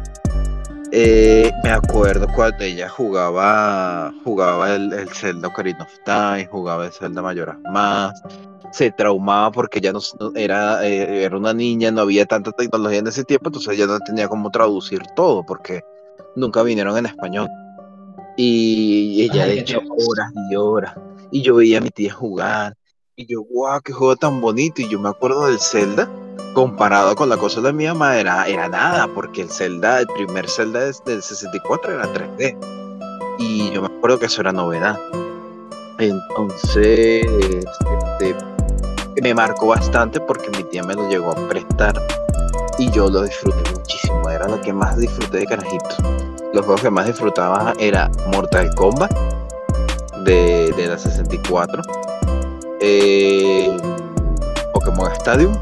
Eh, 0.93 1.51
me 1.65 1.71
acuerdo 1.71 2.29
cuando 2.29 2.63
ella 2.63 2.89
jugaba 2.89 4.13
jugaba 4.23 4.75
el, 4.77 4.93
el 4.93 5.09
Zelda 5.09 5.49
Ocarina 5.49 5.83
of 5.83 5.93
Time, 6.05 6.47
jugaba 6.47 6.87
el 6.87 6.93
Zelda 6.93 7.21
Majora's 7.21 7.57
Mask, 7.73 8.25
se 8.75 8.91
traumaba 8.91 9.53
porque 9.53 9.81
ya 9.81 9.93
no, 9.93 10.01
era, 10.35 10.85
eh, 10.85 11.23
era 11.25 11.37
una 11.37 11.55
niña, 11.55 11.93
no 11.93 12.01
había 12.01 12.27
tanta 12.27 12.51
tecnología 12.51 12.99
en 12.99 13.07
ese 13.07 13.23
tiempo, 13.23 13.49
entonces 13.49 13.75
ella 13.75 13.87
no 13.87 14.01
tenía 14.01 14.27
cómo 14.27 14.51
traducir 14.51 15.01
todo 15.15 15.45
porque 15.47 15.81
nunca 16.35 16.65
vinieron 16.65 16.99
en 16.99 17.07
español. 17.07 17.49
Y 18.37 19.23
ella 19.23 19.47
le 19.47 19.61
echó 19.61 19.79
horas 19.79 20.33
y 20.51 20.57
horas. 20.57 20.97
Y 21.31 21.43
yo 21.43 21.55
veía 21.55 21.79
a 21.79 21.81
mi 21.81 21.91
tía 21.91 22.13
jugar. 22.13 22.77
Y 23.15 23.27
yo, 23.27 23.43
guau, 23.43 23.81
qué 23.81 23.93
juego 23.93 24.17
tan 24.17 24.41
bonito. 24.41 24.83
Y 24.83 24.89
yo 24.89 24.99
me 24.99 25.09
acuerdo 25.09 25.47
del 25.47 25.61
Zelda, 25.61 26.11
comparado 26.53 27.15
con 27.15 27.29
la 27.29 27.37
cosa 27.37 27.61
de 27.61 27.73
mi 27.73 27.87
mamá, 27.87 28.19
era, 28.19 28.49
era 28.49 28.69
nada, 28.69 29.07
porque 29.15 29.43
el 29.43 29.51
Zelda, 29.51 30.01
el 30.01 30.09
primer 30.09 30.51
Zelda 30.51 30.81
del 30.81 31.23
64 31.23 31.95
era 31.95 32.13
3D. 32.13 32.57
Y 33.39 33.71
yo 33.71 33.83
me 33.83 33.87
acuerdo 33.87 34.19
que 34.19 34.27
eso 34.27 34.41
era 34.41 34.53
novedad. 34.53 34.99
Entonces, 36.01 37.25
este, 37.25 38.54
me 39.23 39.35
marcó 39.35 39.69
bastante 39.69 40.21
porque 40.21 40.51
mi 40.51 40.65
tía 40.65 40.83
me 40.83 40.95
lo 40.95 41.09
llegó 41.09 41.31
a 41.31 41.49
prestar 41.49 42.01
y 42.79 42.91
yo 42.91 43.09
lo 43.09 43.23
disfruté 43.23 43.71
muchísimo. 43.73 44.29
Era 44.29 44.49
lo 44.49 44.61
que 44.61 44.73
más 44.73 44.97
disfruté 44.97 45.39
de 45.39 45.47
carajito. 45.47 45.89
Los 46.53 46.65
juegos 46.65 46.83
que 46.83 46.91
más 46.91 47.07
disfrutaba 47.07 47.73
era 47.79 48.11
Mortal 48.33 48.73
Kombat 48.75 49.13
de, 50.25 50.73
de 50.77 50.87
la 50.87 50.99
64, 50.99 51.83
eh, 52.81 53.77
Pokémon 54.73 55.11
Stadium, 55.13 55.53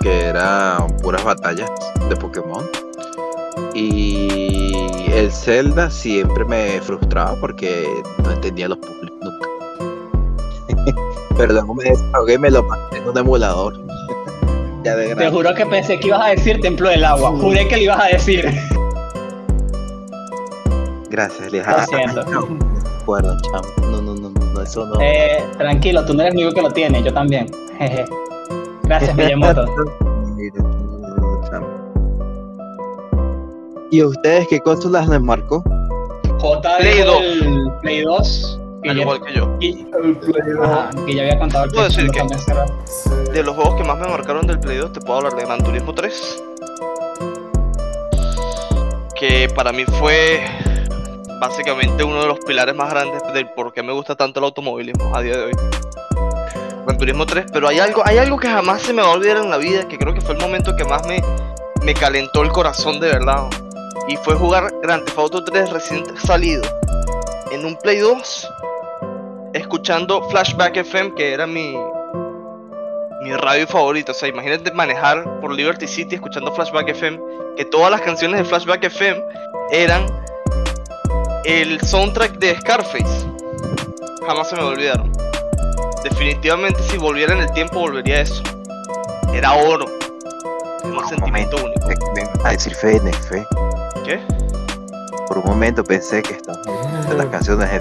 que 0.00 0.26
eran 0.26 0.86
puras 0.98 1.24
batallas 1.24 1.70
de 2.08 2.16
Pokémon. 2.16 2.64
Y 3.74 4.72
el 5.12 5.32
Zelda 5.32 5.90
siempre 5.90 6.44
me 6.44 6.80
frustraba 6.80 7.34
porque 7.40 7.86
no 8.22 8.30
entendía 8.30 8.68
los 8.68 8.78
públicos 8.78 9.13
luego 11.38 11.74
me 11.74 11.84
desahogué 11.84 12.34
y 12.34 12.38
me 12.38 12.50
lo 12.50 12.66
pasé 12.66 12.98
en 12.98 13.08
un 13.08 13.18
emulador. 13.18 13.74
ya 14.84 14.96
de 14.96 15.14
Te 15.14 15.30
juro 15.30 15.54
que 15.54 15.66
pensé 15.66 15.98
que 15.98 16.08
ibas 16.08 16.22
a 16.22 16.28
decir 16.30 16.60
Templo 16.60 16.88
del 16.88 17.04
Agua. 17.04 17.30
Juré 17.40 17.66
que 17.68 17.76
lo 17.76 17.82
ibas 17.82 18.00
a 18.04 18.06
decir. 18.08 18.48
Gracias, 21.10 21.52
Lo 21.52 21.58
Leja. 21.58 21.86
siento. 21.86 22.24
No, 22.24 22.58
acuerdo, 23.00 23.36
chamo. 23.42 23.68
No, 23.90 24.00
no, 24.02 24.14
no, 24.14 24.30
no, 24.30 24.62
eso 24.62 24.84
no. 24.86 25.00
Eh, 25.00 25.44
tranquilo, 25.58 26.04
tú 26.04 26.14
no 26.14 26.22
eres 26.22 26.34
el 26.34 26.40
único 26.40 26.54
que 26.54 26.62
lo 26.62 26.70
tiene, 26.70 27.02
yo 27.02 27.12
también. 27.12 27.46
Jeje. 27.78 28.04
Gracias, 28.84 29.14
Miyamoto. 29.16 29.64
¿Y 33.90 34.02
ustedes 34.02 34.48
qué 34.48 34.58
consolas 34.60 35.08
les 35.08 35.20
marcó? 35.20 35.62
J 36.40 36.76
Play 36.78 36.94
dijo 36.98 37.12
2. 37.12 37.22
el 37.22 37.72
Play 37.80 38.02
2. 38.02 38.60
Al 38.90 38.98
igual 39.00 39.20
que 39.24 39.32
yo. 39.34 39.56
y- 39.60 39.86
El 40.02 40.16
Play 40.16 40.52
2. 40.56 40.66
ajá, 40.68 40.90
que 41.06 41.14
ya 41.14 41.22
había 41.22 41.38
contado 41.38 41.70
Puedo 41.70 41.84
decir 41.84 42.10
2 42.12 42.46
que-. 43.26 43.30
De 43.32 43.42
los 43.42 43.54
juegos 43.56 43.74
que 43.76 43.84
más 43.84 43.98
me 43.98 44.06
marcaron 44.08 44.46
del 44.46 44.60
Play 44.60 44.76
2, 44.78 44.92
te 44.92 45.00
puedo 45.00 45.18
hablar 45.18 45.34
de 45.34 45.44
Gran 45.44 45.62
Turismo 45.62 45.94
3. 45.94 46.42
Que 49.18 49.48
para 49.54 49.72
mí 49.72 49.84
fue 49.84 50.42
básicamente 51.40 52.04
uno 52.04 52.20
de 52.20 52.26
los 52.28 52.38
pilares 52.40 52.74
más 52.74 52.90
grandes 52.90 53.22
del 53.32 53.48
por 53.50 53.72
qué 53.72 53.82
me 53.82 53.92
gusta 53.92 54.14
tanto 54.16 54.40
el 54.40 54.44
automovilismo 54.46 55.14
a 55.16 55.22
día 55.22 55.36
de 55.36 55.44
hoy. 55.44 55.52
Gran 56.84 56.98
Turismo 56.98 57.24
3, 57.26 57.46
pero 57.52 57.68
hay 57.68 57.78
algo, 57.78 58.02
hay 58.04 58.18
algo 58.18 58.36
que 58.38 58.48
jamás 58.48 58.82
se 58.82 58.92
me 58.92 59.02
va 59.02 59.08
a 59.08 59.12
olvidar 59.12 59.38
en 59.38 59.50
la 59.50 59.56
vida, 59.56 59.88
que 59.88 59.96
creo 59.98 60.12
que 60.12 60.20
fue 60.20 60.34
el 60.34 60.40
momento 60.40 60.76
que 60.76 60.84
más 60.84 61.06
me, 61.06 61.22
me 61.82 61.94
calentó 61.94 62.42
el 62.42 62.50
corazón 62.50 63.00
de 63.00 63.08
verdad. 63.08 63.44
Y 64.08 64.16
fue 64.18 64.34
jugar 64.34 64.70
Grand 64.82 65.04
Theft 65.04 65.18
Auto 65.18 65.44
3 65.44 65.70
recién 65.70 66.04
salido 66.18 66.62
en 67.52 67.64
un 67.64 67.76
Play 67.76 67.98
2, 67.98 68.50
escuchando 69.54 70.28
Flashback 70.28 70.76
FM, 70.76 71.14
que 71.14 71.32
era 71.32 71.46
mi, 71.46 71.78
mi 73.22 73.32
radio 73.32 73.66
favorito. 73.66 74.12
O 74.12 74.14
sea, 74.14 74.28
imagínate 74.28 74.70
manejar 74.72 75.40
por 75.40 75.52
Liberty 75.52 75.86
City 75.86 76.16
escuchando 76.16 76.52
Flashback 76.52 76.88
FM, 76.88 77.18
que 77.56 77.64
todas 77.64 77.90
las 77.90 78.00
canciones 78.02 78.38
de 78.40 78.44
Flashback 78.44 78.84
FM 78.84 79.22
eran 79.70 80.06
el 81.44 81.80
soundtrack 81.80 82.32
de 82.38 82.56
Scarface. 82.60 83.26
Jamás 84.26 84.50
se 84.50 84.56
me 84.56 84.62
olvidaron. 84.62 85.10
Definitivamente 86.02 86.82
si 86.82 86.98
volviera 86.98 87.32
en 87.32 87.40
el 87.40 87.52
tiempo 87.52 87.80
volvería 87.80 88.16
a 88.16 88.20
eso. 88.22 88.42
Era 89.32 89.54
oro. 89.54 89.86
Era 90.82 90.92
un 90.92 90.98
Un 90.98 91.08
sentimiento 91.08 91.56
momento. 91.56 91.80
único. 91.86 92.42
Va 92.42 92.48
a 92.48 92.52
decir 92.52 92.74
FNF. 92.74 93.30
¿Qué? 94.04 94.20
Por 95.28 95.38
un 95.38 95.44
momento 95.46 95.82
pensé 95.82 96.22
que 96.22 96.34
estaban 96.34 97.08
de 97.08 97.14
las 97.14 97.26
canciones 97.26 97.70
de 97.70 97.78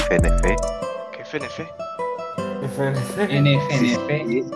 FNF. 1.34 1.57
¿Qué 1.57 2.67
FNF? 2.67 3.17
FNF. 3.17 3.63
NFNF. 3.81 4.53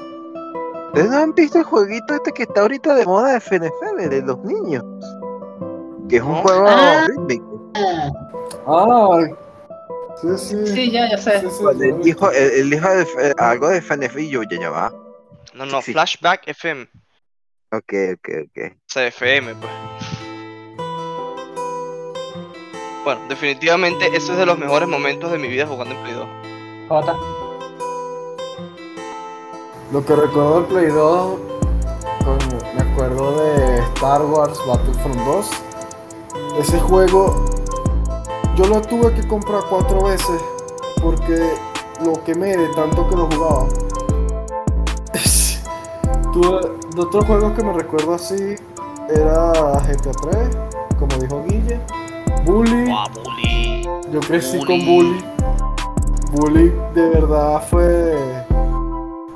¿Ustedes 0.88 1.09
no 1.11 1.17
han 1.17 1.34
visto 1.34 1.57
el 1.59 1.63
jueguito 1.65 2.13
este 2.15 2.32
que 2.32 2.43
está 2.43 2.61
ahorita 2.61 2.95
de 2.95 3.05
moda 3.05 3.32
de 3.34 3.38
FNF, 3.41 3.73
de, 3.97 4.09
de 4.09 4.21
los 4.21 4.38
niños? 4.43 4.84
Que 6.09 6.17
es 6.17 6.21
un 6.21 6.36
juego 6.36 6.65
Ah. 6.67 7.05
rítmico. 7.07 7.71
Ah, 8.67 9.28
sí, 10.21 10.28
sí. 10.38 10.67
Sí, 10.67 10.91
ya, 10.91 11.09
ya 11.09 11.17
sé. 11.17 11.39
Sí, 11.41 11.47
sí, 11.49 11.63
Cuando 11.63 11.84
sí. 11.84 11.89
el 11.89 12.07
hijo, 12.07 12.32
el, 12.32 12.51
el 12.51 12.73
hijo 12.73 12.89
de 12.89 13.01
F- 13.03 13.34
algo 13.38 13.67
de 13.69 13.78
FNF 13.82 14.17
y 14.19 14.30
yo, 14.30 14.43
ya, 14.43 14.59
ya 14.59 14.69
va. 14.69 14.93
No, 15.53 15.65
no, 15.65 15.82
Sí. 15.82 15.91
Flashback 15.93 16.47
FM. 16.47 16.88
Ok, 17.71 17.93
ok, 18.13 18.30
ok. 18.45 18.73
CFM, 18.88 19.55
pues. 19.55 19.71
Bueno, 23.03 23.21
definitivamente 23.30 24.07
ese 24.07 24.32
es 24.34 24.38
de 24.38 24.45
los 24.45 24.57
mejores 24.57 24.88
momentos 24.88 25.32
de 25.32 25.38
mi 25.38 25.47
vida 25.47 25.65
jugando 25.65 25.95
en 25.95 26.01
Play 26.03 26.13
2. 26.13 26.28
Lo 29.92 30.06
que 30.06 30.16
recuerdo 30.16 30.62
del 30.62 30.66
Play 30.66 30.88
2, 30.88 31.40
coño, 32.24 32.58
me 32.76 32.82
acuerdo 32.82 33.38
de 33.38 33.80
Star 33.94 34.24
Wars 34.24 34.58
Battlefront 34.66 35.20
2. 35.26 35.50
Ese 36.60 36.80
juego 36.80 37.44
yo 38.56 38.66
lo 38.68 38.82
tuve 38.82 39.14
que 39.14 39.28
comprar 39.28 39.64
cuatro 39.70 40.06
veces 40.06 40.42
porque 41.02 41.56
lo 42.06 42.14
quemé 42.24 42.56
de 42.56 42.70
tanto 42.70 43.08
que 43.10 43.16
lo 43.18 43.28
jugaba. 43.32 43.68
tuve 46.32 46.62
de 46.96 47.02
otros 47.02 47.26
juegos 47.26 47.52
que 47.52 47.64
me 47.64 47.74
recuerdo 47.74 48.14
así 48.14 48.56
era 49.10 49.52
GTA 49.82 50.12
3, 50.32 50.58
como 50.98 51.18
dijo 51.18 51.44
Guille, 51.50 51.82
Bully. 52.46 52.90
bully! 53.24 53.84
Yo 54.10 54.22
crecí 54.22 54.58
Bully. 54.58 54.66
con 54.66 54.86
Bully. 54.86 55.37
Bully 56.32 56.73
de 56.93 57.09
verdad 57.09 57.63
fue 57.69 58.15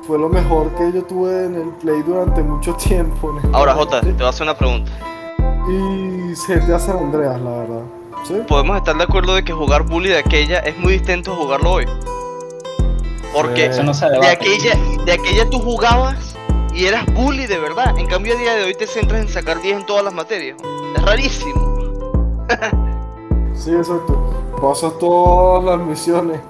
fue 0.06 0.18
lo 0.18 0.28
mejor 0.28 0.68
que 0.74 0.92
yo 0.92 1.04
tuve 1.04 1.46
en 1.46 1.54
el 1.54 1.68
Play 1.80 2.02
durante 2.02 2.42
mucho 2.42 2.74
tiempo. 2.88 3.32
Ahora, 3.52 3.74
Jota, 3.74 4.00
te 4.00 4.12
voy 4.12 4.24
a 4.24 4.28
hacer 4.28 4.42
una 4.42 4.56
pregunta. 4.56 4.90
Y 5.68 6.34
GTA 6.34 6.78
San 6.78 6.98
Andreas, 6.98 7.40
la 7.40 7.50
verdad. 7.50 7.82
¿Sí? 8.24 8.34
¿Podemos 8.48 8.76
estar 8.76 8.96
de 8.96 9.04
acuerdo 9.04 9.34
de 9.34 9.44
que 9.44 9.52
jugar 9.52 9.84
bully 9.84 10.10
de 10.10 10.18
aquella 10.18 10.58
es 10.60 10.76
muy 10.78 10.94
distinto 10.94 11.32
a 11.32 11.36
jugarlo 11.36 11.72
hoy? 11.72 11.86
Porque 13.32 13.66
Eso 13.66 13.82
no 13.82 13.94
se 13.94 14.08
de 14.10 14.26
aquella, 14.28 14.76
de 15.04 15.12
aquella 15.12 15.48
tú 15.48 15.60
jugabas 15.60 16.36
y 16.74 16.86
eras 16.86 17.06
bully 17.14 17.46
de 17.46 17.58
verdad. 17.58 17.96
En 17.98 18.06
cambio, 18.06 18.34
a 18.34 18.38
día 18.38 18.54
de 18.54 18.64
hoy 18.64 18.74
te 18.74 18.86
centras 18.86 19.20
en 19.22 19.28
sacar 19.28 19.60
10 19.62 19.78
en 19.80 19.86
todas 19.86 20.04
las 20.04 20.12
materias. 20.12 20.56
Es 20.96 21.02
rarísimo. 21.02 21.72
Sí, 23.54 23.70
exacto. 23.70 24.18
Pasas 24.60 24.98
todas 24.98 25.62
las 25.62 25.86
misiones. 25.86 26.40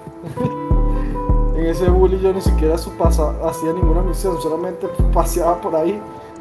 En 1.63 1.71
ese 1.71 1.89
Bully 1.89 2.19
yo 2.21 2.33
ni 2.33 2.41
siquiera 2.41 2.77
su 2.77 2.91
pasa, 2.93 3.33
hacía 3.45 3.73
ninguna 3.73 4.03
misión, 4.03 4.41
solamente 4.41 4.87
paseaba 5.13 5.61
por 5.61 5.75
ahí 5.77 6.01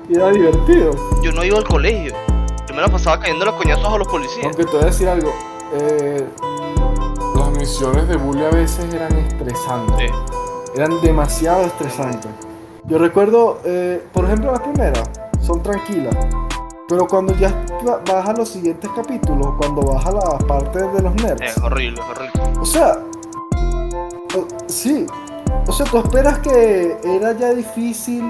y 0.10 0.16
era 0.16 0.30
divertido. 0.30 0.92
Yo 1.22 1.32
no 1.32 1.44
iba 1.44 1.58
al 1.58 1.64
colegio. 1.64 2.14
Yo 2.68 2.76
me 2.76 2.82
la 2.82 2.88
pasaba 2.88 3.20
cayendo 3.20 3.46
los 3.46 3.56
coñazos 3.56 3.86
a 3.86 3.98
los 3.98 4.08
policías. 4.08 4.46
Aunque 4.46 4.66
te 4.66 4.72
voy 4.72 4.82
a 4.82 4.86
decir 4.86 5.08
algo, 5.08 5.32
eh, 5.74 6.26
las 7.36 7.50
misiones 7.52 8.08
de 8.08 8.16
bully 8.18 8.44
a 8.44 8.50
veces 8.50 8.94
eran 8.94 9.14
estresantes. 9.18 10.10
Sí. 10.12 10.72
Eran 10.76 11.02
demasiado 11.02 11.62
estresantes. 11.66 12.32
Yo 12.86 12.98
recuerdo, 12.98 13.60
eh, 13.64 14.04
por 14.14 14.26
ejemplo, 14.26 14.52
las 14.52 14.62
primeras 14.62 15.04
son 15.42 15.62
tranquilas. 15.62 16.16
Pero 16.88 17.08
cuando 17.08 17.34
ya 17.38 17.50
va- 17.88 18.02
vas 18.06 18.28
a 18.30 18.34
los 18.34 18.50
siguientes 18.50 18.90
capítulos, 18.96 19.48
cuando 19.58 19.82
vas 19.84 20.06
a 20.06 20.12
la 20.12 20.38
parte 20.40 20.80
de 20.80 21.02
los 21.02 21.14
nerds, 21.16 21.42
Es 21.42 21.58
horrible, 21.64 22.02
es 22.02 22.10
horrible. 22.10 22.60
o 22.60 22.66
sea, 22.66 23.00
o- 24.36 24.48
sí, 24.68 25.06
o 25.68 25.72
sea, 25.72 25.86
tú 25.86 25.98
esperas 25.98 26.40
que 26.40 26.98
era 27.04 27.34
ya 27.34 27.54
difícil 27.54 28.24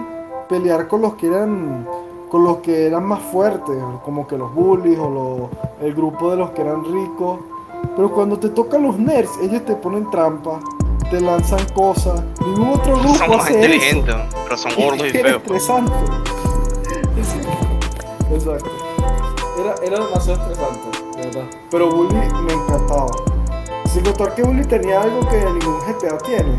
pelear 0.49 0.87
con 0.87 1.01
los 1.01 1.15
que 1.15 1.27
eran 1.27 1.87
con 2.29 2.45
los 2.45 2.57
que 2.57 2.87
eran 2.87 3.05
más 3.05 3.21
fuertes, 3.23 3.75
como 4.05 4.25
que 4.25 4.37
los 4.37 4.53
bullies 4.53 4.97
o 4.97 5.09
los- 5.09 5.49
el 5.85 5.93
grupo 5.93 6.31
de 6.31 6.37
los 6.37 6.51
que 6.51 6.61
eran 6.61 6.81
ricos. 6.85 7.39
Pero 7.93 8.09
cuando 8.09 8.39
te 8.39 8.47
tocan 8.49 8.83
los 8.83 8.97
nerds, 8.97 9.31
ellos 9.41 9.65
te 9.65 9.75
ponen 9.75 10.09
trampas, 10.11 10.63
te 11.09 11.19
lanzan 11.19 11.59
cosas. 11.75 12.23
Ningún 12.45 12.69
otro 12.69 12.95
grupo 12.99 13.15
Son 13.15 13.29
más 13.31 13.43
hace 13.43 13.51
eso. 13.51 13.57
inteligentes, 13.65 14.15
pero 14.45 14.57
son 14.57 14.71
gordos 14.77 15.07
y 15.13 15.17
Era 15.17 15.29
feos. 15.29 15.41
estresante. 15.43 15.91
Exacto. 18.33 18.69
Era, 19.59 19.75
era 19.83 20.05
demasiado 20.05 20.41
estresante, 20.41 21.17
de 21.17 21.25
verdad. 21.27 21.43
Pero 21.69 21.89
Bully 21.91 22.13
me 22.15 22.53
encantaba. 22.53 23.07
Sin 23.91 24.05
contar 24.05 24.33
que 24.35 24.43
Bully 24.43 24.63
tenía 24.63 25.01
algo 25.01 25.19
que 25.27 25.37
ningún 25.37 25.79
GTA 25.81 26.17
tiene. 26.19 26.55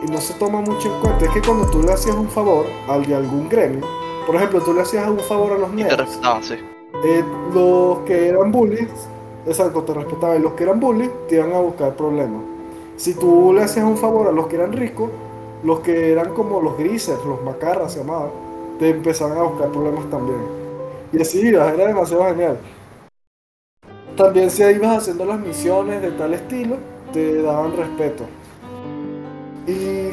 Y 0.00 0.08
no 0.08 0.20
se 0.20 0.32
toma 0.34 0.60
mucho 0.60 0.94
en 0.94 1.00
cuenta. 1.00 1.24
Es 1.24 1.32
que 1.32 1.42
cuando 1.42 1.66
tú 1.68 1.82
le 1.82 1.92
hacías 1.92 2.14
un 2.14 2.28
favor 2.28 2.66
al 2.88 3.04
de 3.04 3.16
algún 3.16 3.48
gremio, 3.48 3.84
por 4.24 4.36
ejemplo, 4.36 4.60
tú 4.60 4.72
le 4.72 4.82
hacías 4.82 5.08
un 5.08 5.18
favor 5.18 5.52
a 5.52 5.58
los 5.58 5.72
respetaban, 5.96 6.42
sí. 6.44 6.54
eh, 7.04 7.24
los 7.52 7.98
que 8.06 8.28
eran 8.28 8.52
bullies, 8.52 8.88
exacto, 9.44 9.82
te 9.82 9.92
respetaban. 9.92 10.38
Y 10.38 10.42
los 10.42 10.52
que 10.52 10.62
eran 10.62 10.78
bullies 10.78 11.10
te 11.28 11.34
iban 11.34 11.52
a 11.52 11.58
buscar 11.58 11.96
problemas. 11.96 12.42
Si 12.96 13.14
tú 13.14 13.52
le 13.52 13.64
hacías 13.64 13.84
un 13.84 13.96
favor 13.96 14.28
a 14.28 14.32
los 14.32 14.46
que 14.46 14.54
eran 14.54 14.72
ricos, 14.72 15.10
los 15.64 15.80
que 15.80 16.12
eran 16.12 16.32
como 16.32 16.60
los 16.60 16.78
grises, 16.78 17.18
los 17.26 17.42
macarras 17.42 17.92
se 17.92 17.98
llamaban, 17.98 18.30
te 18.78 18.90
empezaban 18.90 19.36
a 19.36 19.42
buscar 19.42 19.68
problemas 19.70 20.08
también. 20.10 20.38
Y 21.12 21.20
así 21.20 21.44
era 21.44 21.72
demasiado 21.72 22.24
genial. 22.26 22.56
También 24.16 24.50
si 24.50 24.62
ibas 24.62 24.98
haciendo 24.98 25.24
las 25.24 25.38
misiones 25.40 26.02
de 26.02 26.10
tal 26.12 26.34
estilo, 26.34 26.76
te 27.12 27.42
daban 27.42 27.76
respeto. 27.76 28.24
Y 29.66 30.10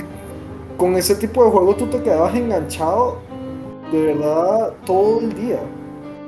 con 0.77 0.95
ese 0.95 1.15
tipo 1.15 1.43
de 1.43 1.51
juego 1.51 1.75
tú 1.75 1.87
te 1.87 2.01
quedabas 2.01 2.35
enganchado 2.35 3.19
de 3.91 4.05
verdad 4.05 4.73
todo 4.85 5.19
el 5.19 5.33
día. 5.33 5.59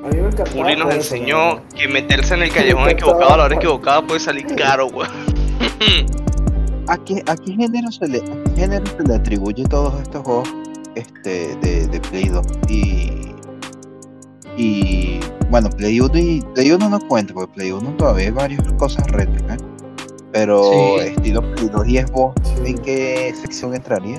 A 0.04 0.08
mí 0.08 0.20
me 0.20 0.28
encantaba. 0.28 0.62
Bully 0.62 0.76
nos 0.76 0.94
eso, 0.94 1.14
enseñó 1.14 1.62
que 1.74 1.88
meterse 1.88 2.34
en 2.34 2.42
el 2.42 2.52
callejón 2.54 2.88
equivocado 2.90 3.32
a 3.32 3.36
la 3.36 3.44
hora 3.44 3.56
equivocada 3.56 4.02
puede 4.02 4.20
salir 4.20 4.46
caro, 4.56 4.86
weón. 4.88 5.10
¿A 6.88 6.98
qué, 6.98 7.22
a 7.26 7.36
qué 7.36 7.52
género 7.52 7.90
se 7.90 8.08
le, 8.08 8.18
a 8.18 8.44
qué 8.44 8.60
género 8.62 8.84
se 8.86 9.02
le 9.04 9.14
atribuye 9.14 9.64
todos 9.64 10.00
estos 10.02 10.22
juegos 10.22 10.52
este, 10.94 11.56
de, 11.56 11.86
de 11.86 12.00
Play 12.00 12.28
2? 12.28 12.46
Y, 12.68 13.34
y 14.56 15.20
bueno, 15.52 15.68
Play 15.68 16.00
1 16.00 16.18
y 16.18 16.42
Play 16.54 16.72
1 16.72 16.88
no 16.88 16.98
cuenta, 17.08 17.34
porque 17.34 17.52
Play 17.52 17.70
1 17.72 17.90
todavía 17.98 18.24
hay 18.24 18.30
varias 18.30 18.72
cosas 18.78 19.06
retro, 19.08 19.34
¿eh? 19.52 19.58
Pero 20.32 20.62
Sí. 20.98 21.08
estilo 21.08 21.42
Play 21.54 21.68
2 21.70 21.88
y 21.88 21.98
Xbox. 21.98 22.52
¿en 22.64 22.78
qué 22.78 23.34
sección 23.40 23.74
entraría? 23.74 24.18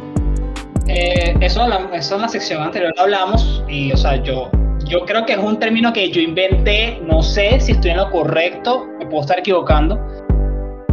Eh, 0.88 1.36
eso, 1.42 1.66
eso 1.92 2.16
en 2.16 2.22
la 2.22 2.30
sección 2.30 2.62
anterior 2.62 2.94
lo 2.96 3.02
hablamos 3.04 3.64
y, 3.68 3.92
o 3.92 3.98
sea, 3.98 4.22
yo, 4.22 4.52
yo 4.86 5.06
creo 5.06 5.26
que 5.26 5.34
es 5.34 5.40
un 5.40 5.58
término 5.60 5.92
que 5.92 6.12
yo 6.12 6.22
inventé, 6.22 7.00
no 7.04 7.24
sé 7.24 7.60
si 7.60 7.72
estoy 7.72 7.92
en 7.92 7.98
lo 7.98 8.12
correcto, 8.12 8.86
me 9.00 9.08
puedo 9.08 9.22
estar 9.22 9.40
equivocando, 9.40 10.00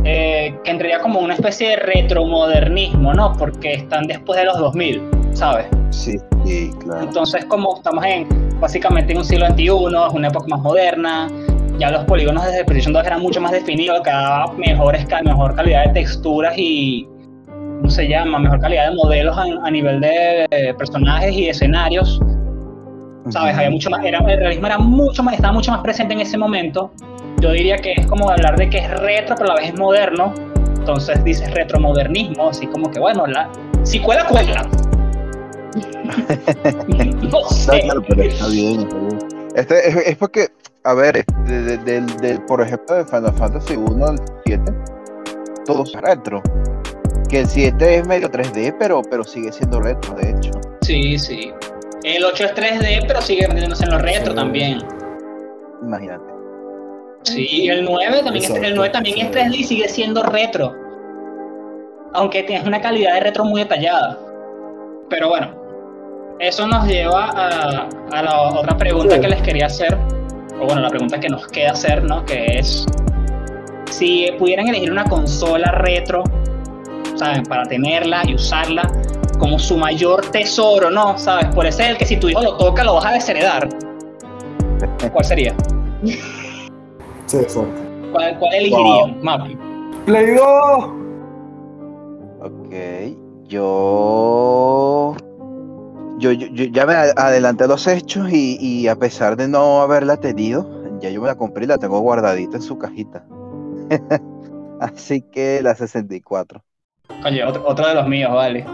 eh, 0.04 0.56
que 0.64 0.70
entraría 0.70 1.00
como 1.00 1.20
una 1.20 1.34
especie 1.34 1.68
de 1.70 1.76
retromodernismo, 1.76 3.12
¿no? 3.12 3.34
Porque 3.34 3.74
están 3.74 4.06
después 4.06 4.38
de 4.38 4.46
los 4.46 4.58
2000, 4.58 5.02
¿sabes? 5.34 5.66
Sí, 5.90 6.18
sí, 6.44 6.70
claro. 6.80 7.02
Entonces, 7.02 7.44
como 7.46 7.76
estamos 7.76 8.04
en 8.04 8.26
básicamente 8.60 9.12
en 9.12 9.18
un 9.18 9.24
siglo 9.24 9.46
XXI, 9.46 9.66
es 9.66 10.12
una 10.12 10.28
época 10.28 10.46
más 10.48 10.60
moderna, 10.60 11.28
ya 11.80 11.90
los 11.90 12.04
polígonos 12.04 12.44
desde 12.44 12.64
PlayStation 12.64 12.92
2 12.92 13.06
eran 13.06 13.22
mucho 13.22 13.40
más 13.40 13.52
definidos, 13.52 13.98
lo 13.98 14.02
que 14.04 14.10
daba 14.10 14.52
mejores, 14.52 15.06
mejor 15.24 15.54
calidad 15.54 15.86
de 15.86 15.92
texturas 15.94 16.52
y, 16.56 17.08
¿cómo 17.78 17.88
se 17.88 18.06
llama? 18.06 18.38
Mejor 18.38 18.60
calidad 18.60 18.90
de 18.90 18.96
modelos 18.96 19.36
a, 19.36 19.44
a 19.64 19.70
nivel 19.70 20.00
de 20.00 20.74
personajes 20.76 21.32
y 21.32 21.48
escenarios. 21.48 22.20
¿Sabes? 23.30 23.56
Había 23.56 23.70
mucho 23.70 23.90
más, 23.90 24.04
era, 24.04 24.18
el 24.18 24.38
realismo 24.38 24.66
era 24.66 24.78
mucho 24.78 25.22
más, 25.22 25.34
estaba 25.34 25.52
mucho 25.52 25.70
más 25.70 25.80
presente 25.80 26.12
en 26.14 26.20
ese 26.20 26.36
momento. 26.36 26.90
Yo 27.40 27.52
diría 27.52 27.76
que 27.76 27.92
es 27.92 28.06
como 28.06 28.28
hablar 28.28 28.56
de 28.56 28.68
que 28.68 28.78
es 28.78 28.90
retro, 29.00 29.36
pero 29.38 29.52
a 29.52 29.54
la 29.54 29.60
vez 29.60 29.70
es 29.72 29.78
moderno. 29.78 30.34
Entonces 30.78 31.22
dices 31.24 31.50
retromodernismo, 31.54 32.48
así 32.48 32.66
como 32.66 32.90
que 32.90 33.00
bueno, 33.00 33.26
la, 33.26 33.48
si 33.84 34.00
cuela, 34.00 34.24
cuela. 34.24 34.66
No 37.30 37.40
sé. 37.50 37.80
claro, 37.82 38.02
pero 38.08 38.22
está 38.22 38.46
bien, 38.48 38.80
está 38.82 38.96
bien. 38.96 39.18
Este, 39.54 39.88
es, 39.88 39.96
es 39.96 40.16
porque, 40.16 40.48
a 40.84 40.94
ver, 40.94 41.24
de- 41.46 41.62
de- 41.62 41.78
del, 41.78 42.06
del- 42.18 42.40
por 42.42 42.60
ejemplo, 42.62 42.96
de 42.96 43.04
Final 43.04 43.32
Fantasy 43.34 43.76
1 43.76 44.06
al 44.06 44.16
7, 44.44 44.72
todo 45.66 45.82
es 45.84 45.92
retro. 46.00 46.42
Que 47.28 47.40
el 47.40 47.46
7 47.46 47.96
es 47.96 48.06
medio 48.06 48.28
3D, 48.30 48.74
pero, 48.78 49.02
pero 49.02 49.22
sigue 49.24 49.52
siendo 49.52 49.80
retro, 49.80 50.14
de 50.14 50.30
hecho. 50.30 50.50
Sí, 50.82 51.18
sí. 51.18 51.52
El 52.02 52.24
8 52.24 52.44
es 52.46 52.54
3D, 52.54 53.04
pero 53.06 53.20
sigue 53.20 53.46
metiéndose 53.46 53.84
en 53.84 53.90
lo 53.90 53.98
retro 53.98 54.32
Sí. 54.32 54.36
también. 54.36 54.78
Imagínate. 55.82 56.24
Sí, 57.22 57.68
el 57.68 57.84
9 57.84 58.22
también, 58.24 58.36
es, 58.44 58.50
el 58.50 58.56
Exacto, 58.56 58.76
9 58.76 58.90
también 58.92 59.14
sí. 59.16 59.22
es 59.22 59.30
3D 59.30 59.54
y 59.56 59.64
sigue 59.64 59.88
siendo 59.88 60.22
retro. 60.22 60.74
Aunque 62.14 62.42
tienes 62.42 62.66
una 62.66 62.80
calidad 62.80 63.14
de 63.14 63.20
retro 63.20 63.44
muy 63.44 63.60
detallada. 63.62 64.18
Pero 65.08 65.28
bueno, 65.28 65.54
eso 66.40 66.66
nos 66.66 66.86
lleva 66.86 67.26
a, 67.26 67.88
a 68.12 68.22
la 68.22 68.42
otra 68.42 68.76
pregunta 68.76 69.14
Sí. 69.16 69.20
que 69.20 69.28
les 69.28 69.42
quería 69.42 69.66
hacer. 69.66 69.96
O 70.60 70.64
bueno, 70.66 70.80
la 70.80 70.90
pregunta 70.90 71.18
que 71.20 71.28
nos 71.28 71.46
queda 71.48 71.72
hacer, 71.72 72.02
¿no? 72.04 72.24
Que 72.24 72.58
es, 72.58 72.86
si 73.90 74.26
pudieran 74.38 74.68
elegir 74.68 74.90
una 74.90 75.04
consola 75.04 75.70
retro, 75.72 76.22
¿saben? 77.14 77.44
Para 77.44 77.64
tenerla 77.64 78.22
y 78.26 78.34
usarla 78.34 78.90
como 79.38 79.58
su 79.58 79.76
mayor 79.78 80.20
tesoro, 80.32 80.90
¿no? 80.90 81.16
¿Sabes? 81.18 81.46
Por 81.54 81.66
ese 81.66 81.84
es 81.84 81.88
el 81.90 81.96
que 81.98 82.04
si 82.04 82.16
tu 82.18 82.28
hijo 82.28 82.42
lo 82.42 82.56
toca 82.56 82.84
lo 82.84 82.94
vas 82.94 83.06
a 83.06 83.12
desheredar. 83.12 83.68
¿Cuál 85.12 85.24
sería? 85.24 85.54
Sí, 87.26 87.36
exacto. 87.38 87.70
¿Cuál, 88.12 88.38
cuál 88.38 88.54
elegirían, 88.54 89.18
Mapi? 89.22 89.56
Play 90.04 90.34
2. 90.34 90.44
Ok, 92.42 92.74
yo... 93.48 95.14
Yo, 96.20 96.32
yo, 96.32 96.46
yo 96.48 96.64
ya 96.66 96.84
me 96.86 96.92
a- 96.94 97.12
adelanté 97.16 97.66
los 97.66 97.86
hechos 97.86 98.30
y, 98.30 98.58
y 98.60 98.88
a 98.88 98.96
pesar 98.96 99.36
de 99.36 99.48
no 99.48 99.80
haberla 99.80 100.18
tenido, 100.18 100.68
ya 101.00 101.08
yo 101.10 101.20
me 101.22 101.26
la 101.28 101.34
compré 101.34 101.64
y 101.64 101.66
la 101.66 101.78
tengo 101.78 101.98
guardadita 102.00 102.56
en 102.58 102.62
su 102.62 102.78
cajita. 102.78 103.24
Así 104.80 105.22
que 105.22 105.60
la 105.62 105.74
64. 105.74 106.62
Oye, 107.24 107.42
otro, 107.44 107.66
otro 107.66 107.88
de 107.88 107.94
los 107.94 108.06
míos, 108.06 108.32
vale. 108.32 108.64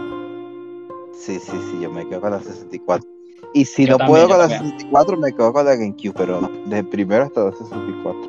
Sí, 1.17 1.39
sí, 1.39 1.51
sí, 1.71 1.79
yo 1.81 1.89
me 1.89 2.07
quedo 2.07 2.21
con 2.21 2.31
la 2.31 2.39
64. 2.39 3.07
Y 3.53 3.65
si 3.65 3.85
Yo 3.85 3.93
no 3.93 3.97
también, 3.99 4.27
puedo 4.27 4.27
con 4.29 4.37
la 4.39 4.47
también. 4.49 4.71
64, 4.77 5.17
me 5.17 5.33
quedo 5.33 5.53
con 5.53 5.65
la 5.65 5.75
GameCube, 5.75 6.13
pero 6.15 6.41
no, 6.41 6.49
de 6.69 6.83
primero 6.83 7.23
hasta 7.23 7.45
la 7.45 7.51
64. 7.53 8.21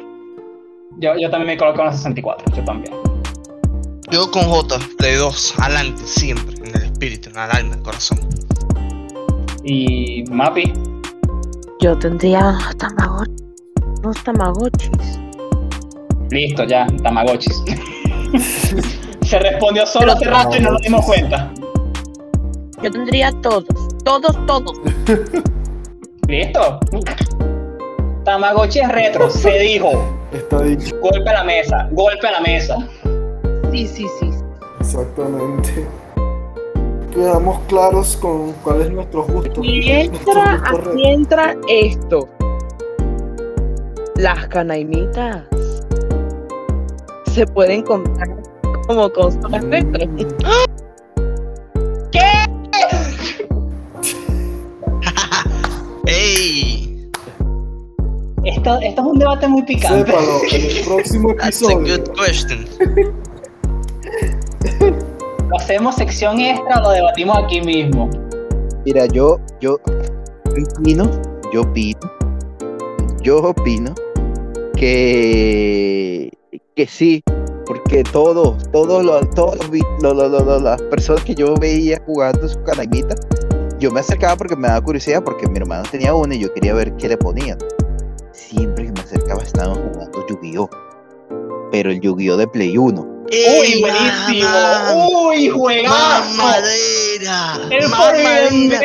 Yo, 1.01 1.13
yo 1.21 1.31
también 1.31 1.47
me 1.49 1.57
coloco 1.59 1.81
en 1.81 1.87
la 1.87 1.93
64, 1.93 2.55
yo 2.55 2.65
también. 2.65 2.95
Yo 4.11 4.31
con 4.31 4.43
J, 4.45 4.79
Play 4.97 5.17
2, 5.17 5.55
adelante, 5.59 6.03
siempre, 6.07 6.55
en 6.65 6.75
el 6.75 6.83
espíritu, 6.85 7.29
en 7.31 7.35
el 7.37 7.41
alma, 7.43 7.59
en 7.61 7.73
el 7.75 7.83
corazón. 7.83 8.19
Y 9.65 10.25
Mapi, 10.31 10.73
Yo 11.81 11.99
tendría 11.99 12.41
unos 12.51 12.77
tamagotchis. 12.79 13.47
Unos 14.03 14.25
tamagotchis. 14.25 15.19
listo, 16.31 16.65
ya, 16.65 16.87
Tamagotchis. 17.03 17.63
Se 19.23 19.39
respondió 19.39 19.87
solo 19.87 20.13
hace 20.13 20.25
rato 20.27 20.57
y 20.57 20.61
no 20.61 20.71
nos 20.73 20.83
dimos 20.83 21.05
cuenta. 21.05 21.51
Yo 22.83 22.91
tendría 22.91 23.33
todos. 23.43 23.65
Todos, 24.05 24.47
todos. 24.47 24.73
¿Listo? 26.29 26.79
Tamagotchi 28.25 28.81
es 28.81 28.89
retro, 28.89 29.29
se 29.31 29.59
dijo. 29.59 29.91
Está 30.33 30.63
dicho. 30.63 30.97
Golpe 31.01 31.29
a 31.31 31.35
la 31.35 31.45
mesa, 31.45 31.89
golpe 31.93 32.27
a 32.27 32.33
la 32.33 32.41
mesa. 32.41 32.77
Sí, 33.71 33.87
sí, 33.87 34.07
sí. 34.21 34.31
Exactamente. 34.81 35.87
Quedamos 37.13 37.61
claros 37.69 38.17
con 38.17 38.53
cuál 38.65 38.83
es 38.83 38.91
nuestro 38.91 39.25
gusto. 39.25 39.63
Y 39.63 39.91
entra, 39.91 40.63
aquí 40.65 41.05
entra 41.07 41.57
esto. 41.69 42.29
Las 44.17 44.47
canaimitas 44.49 45.45
se 47.33 47.47
pueden 47.47 47.83
contar 47.83 48.29
como 48.87 49.11
consolas 49.13 49.65
retro. 49.65 50.07
¡Ey! 56.07 57.11
Esto, 58.45 58.79
esto 58.81 59.01
es 59.03 59.07
un 59.07 59.19
debate 59.19 59.47
muy 59.49 59.63
picante. 59.63 60.11
Sépalo, 60.11 60.41
en 60.51 60.77
el 60.77 60.85
próximo 60.85 61.35
That's 61.35 61.63
a 61.63 61.73
episodio. 61.73 61.99
good 61.99 62.15
question. 62.17 62.67
¿Lo 65.59 65.65
hacemos 65.65 65.97
sección 65.97 66.39
extra 66.39 66.79
o 66.79 66.83
lo 66.83 66.91
debatimos 66.91 67.37
aquí 67.37 67.61
mismo? 67.61 68.09
Mira, 68.87 69.07
yo, 69.07 69.41
yo 69.61 69.81
opino, 70.79 71.11
yo 71.53 71.63
opino, 71.63 71.99
yo 73.23 73.39
opino 73.43 73.93
que, 74.77 76.31
que 76.77 76.87
sí, 76.87 77.25
porque 77.67 78.05
todos, 78.05 78.71
todos 78.71 79.05
los, 79.05 79.29
todos 79.31 79.57
los 79.59 79.69
vi- 79.71 79.83
lo- 80.01 80.15
lo- 80.15 80.29
lo- 80.29 80.45
lo- 80.45 80.61
las 80.61 80.81
personas 80.83 81.25
que 81.25 81.35
yo 81.35 81.55
veía 81.57 82.01
jugando 82.07 82.49
su 82.49 82.63
canaimita, 82.63 83.17
yo 83.81 83.91
me 83.91 83.99
acercaba 83.99 84.37
porque 84.37 84.55
me 84.55 84.69
daba 84.69 84.81
curiosidad, 84.81 85.25
porque 85.25 85.49
mi 85.49 85.59
hermano 85.59 85.83
tenía 85.91 86.15
una 86.15 86.37
y 86.37 86.39
yo 86.39 86.55
quería 86.55 86.73
ver 86.73 86.95
qué 86.99 87.09
le 87.09 87.17
ponían. 87.17 87.59
Siempre 88.31 88.87
que 88.87 88.93
me 88.93 89.01
acercaba 89.01 89.43
estaban 89.43 89.75
jugando 89.75 90.25
Yu-Gi-Oh! 90.29 90.71
Pero 91.73 91.91
el 91.91 92.01
Yu-Gi-Oh! 92.01 92.37
de 92.37 92.47
Play 92.47 92.79
1. 92.79 93.18
¡Uy, 93.31 93.37
¡Ey, 93.37 93.81
buenísimo! 93.83 95.29
¡Uy, 95.29 95.49
juegazo! 95.51 96.35
¡Mamadera! 96.35 97.61
¡El 97.71 97.89
¡Mamadera! 97.89 98.81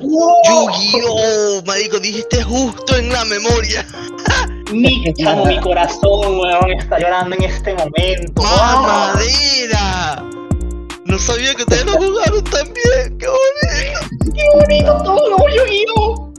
¡Wow! 0.00 0.42
Yu-Gi-Oh! 0.46 1.62
Marico, 1.64 1.98
dijiste 2.00 2.42
justo 2.42 2.96
en 2.96 3.10
la 3.10 3.24
memoria. 3.24 3.86
Mi, 4.72 5.02
chamo, 5.14 5.46
mi 5.46 5.58
corazón, 5.58 6.38
weón, 6.38 6.70
está 6.78 6.98
llorando 6.98 7.34
en 7.36 7.44
este 7.44 7.74
momento. 7.74 8.42
¡Mamadera! 8.42 10.22
No 11.06 11.18
sabía 11.18 11.54
que 11.54 11.62
ustedes 11.62 11.86
lo 11.86 11.92
jugaron 11.92 12.44
también. 12.44 13.18
¡Qué 13.18 13.26
bonito! 13.26 14.34
¡Qué 14.34 14.44
bonito 14.54 15.02
todo, 15.02 15.48
Yu-Gi-Oh! 15.48 16.32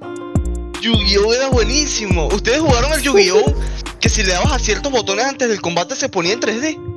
Yu-Gi-Oh! 0.81 1.33
era 1.33 1.49
buenísimo. 1.49 2.27
¿Ustedes 2.27 2.59
jugaron 2.59 2.93
el 2.93 3.01
Yu-Gi-Oh! 3.01 3.55
que 3.99 4.09
si 4.09 4.23
le 4.23 4.33
dabas 4.33 4.53
a 4.53 4.59
ciertos 4.59 4.91
botones 4.91 5.25
antes 5.25 5.49
del 5.49 5.61
combate 5.61 5.95
se 5.95 6.09
ponía 6.09 6.33
en 6.33 6.39
3D? 6.39 6.90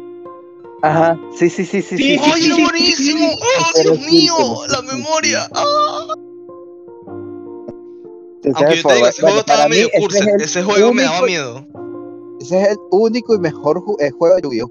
Ajá, 0.85 1.19
sí, 1.39 1.49
sí, 1.49 1.65
sí, 1.65 1.81
sí. 1.81 1.97
Sí, 1.97 2.19
sí, 2.19 2.21
¡Ay, 2.23 2.43
sí, 2.43 2.47
era 2.47 2.57
sí, 2.57 2.63
buenísimo! 2.63 3.29
sí, 3.31 3.39
¡Oh, 3.43 3.83
Dios 3.83 3.99
mío! 4.01 4.35
¡La 4.69 4.83
memoria! 4.83 5.49
¡Ah! 5.55 6.07
Aunque 8.57 8.77
yo 8.77 8.89
te 8.89 8.95
digo, 8.95 9.07
ese 9.09 9.23
juego 9.23 9.39
estaba 9.39 9.59
para 9.61 9.69
mí, 9.71 9.77
medio 9.77 9.89
ese 9.89 9.99
cursi. 10.01 10.19
es 10.19 10.27
el 10.27 10.41
Ese 10.43 10.63
juego 10.63 10.93
me 10.93 11.03
daba 11.05 11.23
miedo. 11.27 11.67
Ese 12.41 12.61
es 12.63 12.69
el 12.73 12.77
único 12.91 13.35
y 13.35 13.39
mejor 13.39 13.79
ju- 13.81 13.97
eh, 14.01 14.11
juego 14.11 14.37
de 14.37 14.43
Yu-Gi-Oh! 14.43 14.71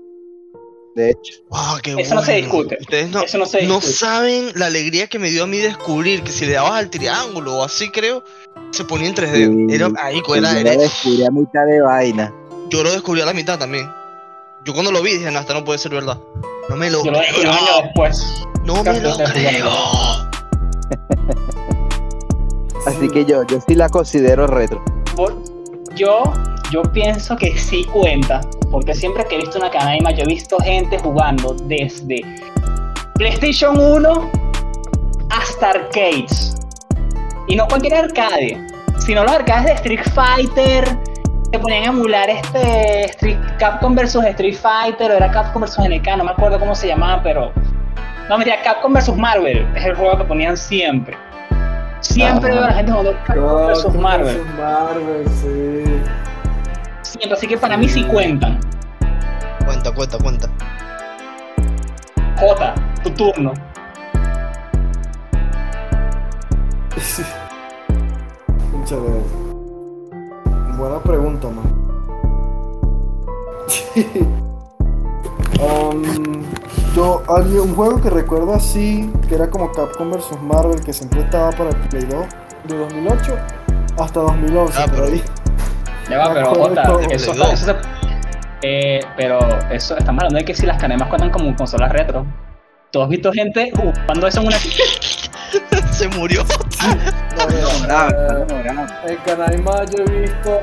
De 0.95 1.09
hecho. 1.09 1.41
¡Wow, 1.49 1.79
qué 1.81 1.95
Eso 1.97 2.13
no 2.13 2.21
se 2.21 2.33
discute. 2.33 2.77
Ustedes 2.79 3.09
no, 3.09 3.23
Eso 3.23 3.39
no 3.39 3.47
se 3.47 3.63
no 3.65 3.77
discute. 3.77 3.93
saben 3.93 4.51
la 4.53 4.67
alegría 4.67 5.07
que 5.07 5.17
me 5.17 5.31
dio 5.31 5.45
a 5.45 5.47
mí 5.47 5.57
descubrir 5.57 6.21
que 6.21 6.31
si 6.31 6.45
le 6.45 6.53
dabas 6.53 6.73
al 6.73 6.91
triángulo 6.91 7.57
o 7.57 7.63
así 7.63 7.89
creo, 7.89 8.23
se 8.69 8.83
ponía 8.85 9.07
en 9.07 9.15
3D. 9.15 9.67
Sí, 9.69 9.73
Era 9.75 9.89
ahí, 9.97 10.21
Yo 10.27 10.35
era, 10.35 10.53
lo 10.53 10.59
era- 10.59 10.75
descubrí 10.77 11.25
a 11.25 11.31
mitad 11.31 11.65
de 11.65 11.81
vaina. 11.81 12.31
yo 12.69 12.83
lo 12.83 12.91
descubrí 12.91 13.21
a 13.21 13.25
la 13.25 13.33
mitad 13.33 13.57
también. 13.57 13.89
Yo 14.65 14.73
cuando 14.73 14.91
lo 14.91 15.01
vi 15.01 15.13
dije, 15.17 15.29
no, 15.31 15.39
esto 15.39 15.53
no 15.53 15.63
puede 15.65 15.77
ser 15.79 15.91
verdad. 15.93 16.17
No 16.69 16.75
me 16.77 16.89
lo 16.89 17.03
Yo 17.03 17.11
lo 17.11 17.19
descubrí 17.19 17.47
un 17.47 17.53
año 17.53 17.65
creo. 17.65 17.81
después. 17.83 18.43
No 18.65 18.83
me 18.83 18.99
lo 19.01 19.15
creo. 19.17 19.69
Así 22.85 23.07
que 23.09 23.25
yo, 23.25 23.43
yo 23.47 23.59
sí 23.65 23.75
la 23.75 23.89
considero 23.89 24.47
retro. 24.47 24.83
Por- 25.15 25.35
Yo, 25.95 26.23
yo 26.71 26.81
pienso 26.83 27.35
que 27.35 27.57
sí 27.57 27.83
cuenta, 27.85 28.41
porque 28.71 28.95
siempre 28.95 29.25
que 29.25 29.35
he 29.35 29.37
visto 29.39 29.57
una 29.59 29.69
canaima, 29.69 30.11
yo 30.11 30.23
he 30.23 30.27
visto 30.27 30.57
gente 30.59 30.97
jugando 30.99 31.53
desde 31.65 32.21
PlayStation 33.15 33.77
1 33.79 34.31
hasta 35.29 35.69
arcades. 35.69 36.55
Y 37.47 37.55
no 37.55 37.67
cualquier 37.67 37.95
arcade, 37.95 38.65
sino 39.05 39.23
los 39.23 39.31
arcades 39.33 39.65
de 39.65 39.71
Street 39.73 40.01
Fighter, 40.15 40.97
que 41.53 41.59
ponían 41.59 41.83
a 41.83 41.87
emular 41.89 42.29
este 42.31 43.05
Street, 43.11 43.37
Capcom 43.59 43.93
vs 43.93 44.15
Street 44.15 44.55
Fighter, 44.55 45.11
o 45.11 45.13
era 45.13 45.29
Capcom 45.29 45.61
vs 45.61 45.77
NK, 45.77 46.17
no 46.17 46.23
me 46.23 46.31
acuerdo 46.31 46.59
cómo 46.59 46.73
se 46.73 46.87
llamaba, 46.87 47.21
pero... 47.21 47.51
No, 48.27 48.39
mira, 48.39 48.59
Capcom 48.63 48.91
vs 48.91 49.15
Marvel 49.15 49.67
es 49.75 49.85
el 49.85 49.93
juego 49.95 50.17
que 50.17 50.23
ponían 50.23 50.57
siempre. 50.57 51.15
Siempre 52.01 52.49
Ajá. 52.49 52.59
veo 52.59 52.63
a 52.63 52.67
la 52.69 52.73
gente 52.73 52.91
jugando 52.91 53.15
Capcom 53.27 53.67
vs 53.67 53.83
Capcom 53.83 54.01
Marvel. 54.01 54.25
versus 54.25 54.55
Marvel, 54.57 55.27
sí. 55.29 55.83
siempre, 57.03 57.33
así 57.37 57.47
que 57.47 57.57
para 57.57 57.77
mí 57.77 57.87
sí 57.87 58.03
cuentan. 58.05 58.59
Cuenta, 59.63 59.91
cuenta, 59.91 60.17
cuenta. 60.17 60.49
Jota, 62.39 62.73
tu 63.03 63.11
turno. 63.11 63.53
Chévere. 68.85 69.42
Buena 70.83 70.99
pregunta, 70.99 71.47
man. 71.47 71.63
Um, 75.61 76.43
yo, 76.93 77.23
hay 77.29 77.57
un 77.57 77.73
juego 77.73 78.01
que 78.01 78.09
recuerdo 78.09 78.53
así, 78.53 79.09
que 79.29 79.35
era 79.35 79.49
como 79.49 79.71
Capcom 79.71 80.11
vs 80.11 80.41
Marvel, 80.41 80.81
que 80.83 80.91
siempre 80.91 81.21
estaba 81.21 81.51
para 81.51 81.69
el 81.69 81.75
Play 81.87 82.03
2, 82.03 82.25
de 82.67 82.77
2008 82.79 83.35
hasta 83.97 84.19
2011, 84.19 84.77
Ah, 84.77 84.85
pero- 84.91 85.05
ahí. 85.05 85.23
Ya 86.09 86.17
va, 86.17 86.33
pero 86.33 86.47
Jota, 86.53 86.83
eso, 87.11 87.31
eso 87.31 87.55
se- 87.55 87.75
eh, 88.63 88.99
pero 89.15 89.39
eso, 89.71 89.95
estamos 89.97 90.19
hablando 90.23 90.39
de 90.39 90.43
que 90.43 90.53
si 90.53 90.65
las 90.65 90.81
canemas 90.81 91.07
cuentan 91.07 91.31
como 91.31 91.55
consolas 91.55 91.93
retro. 91.93 92.25
¿Tú 92.91 93.01
has 93.01 93.07
visto 93.07 93.31
gente 93.31 93.71
jugando 93.73 94.27
eso 94.27 94.41
en 94.41 94.47
una... 94.47 94.57
Se 95.91 96.07
murió. 96.09 96.43
En 99.05 99.17
Canaima 99.17 99.85
yo 99.85 100.03
he 100.03 100.21
visto. 100.21 100.61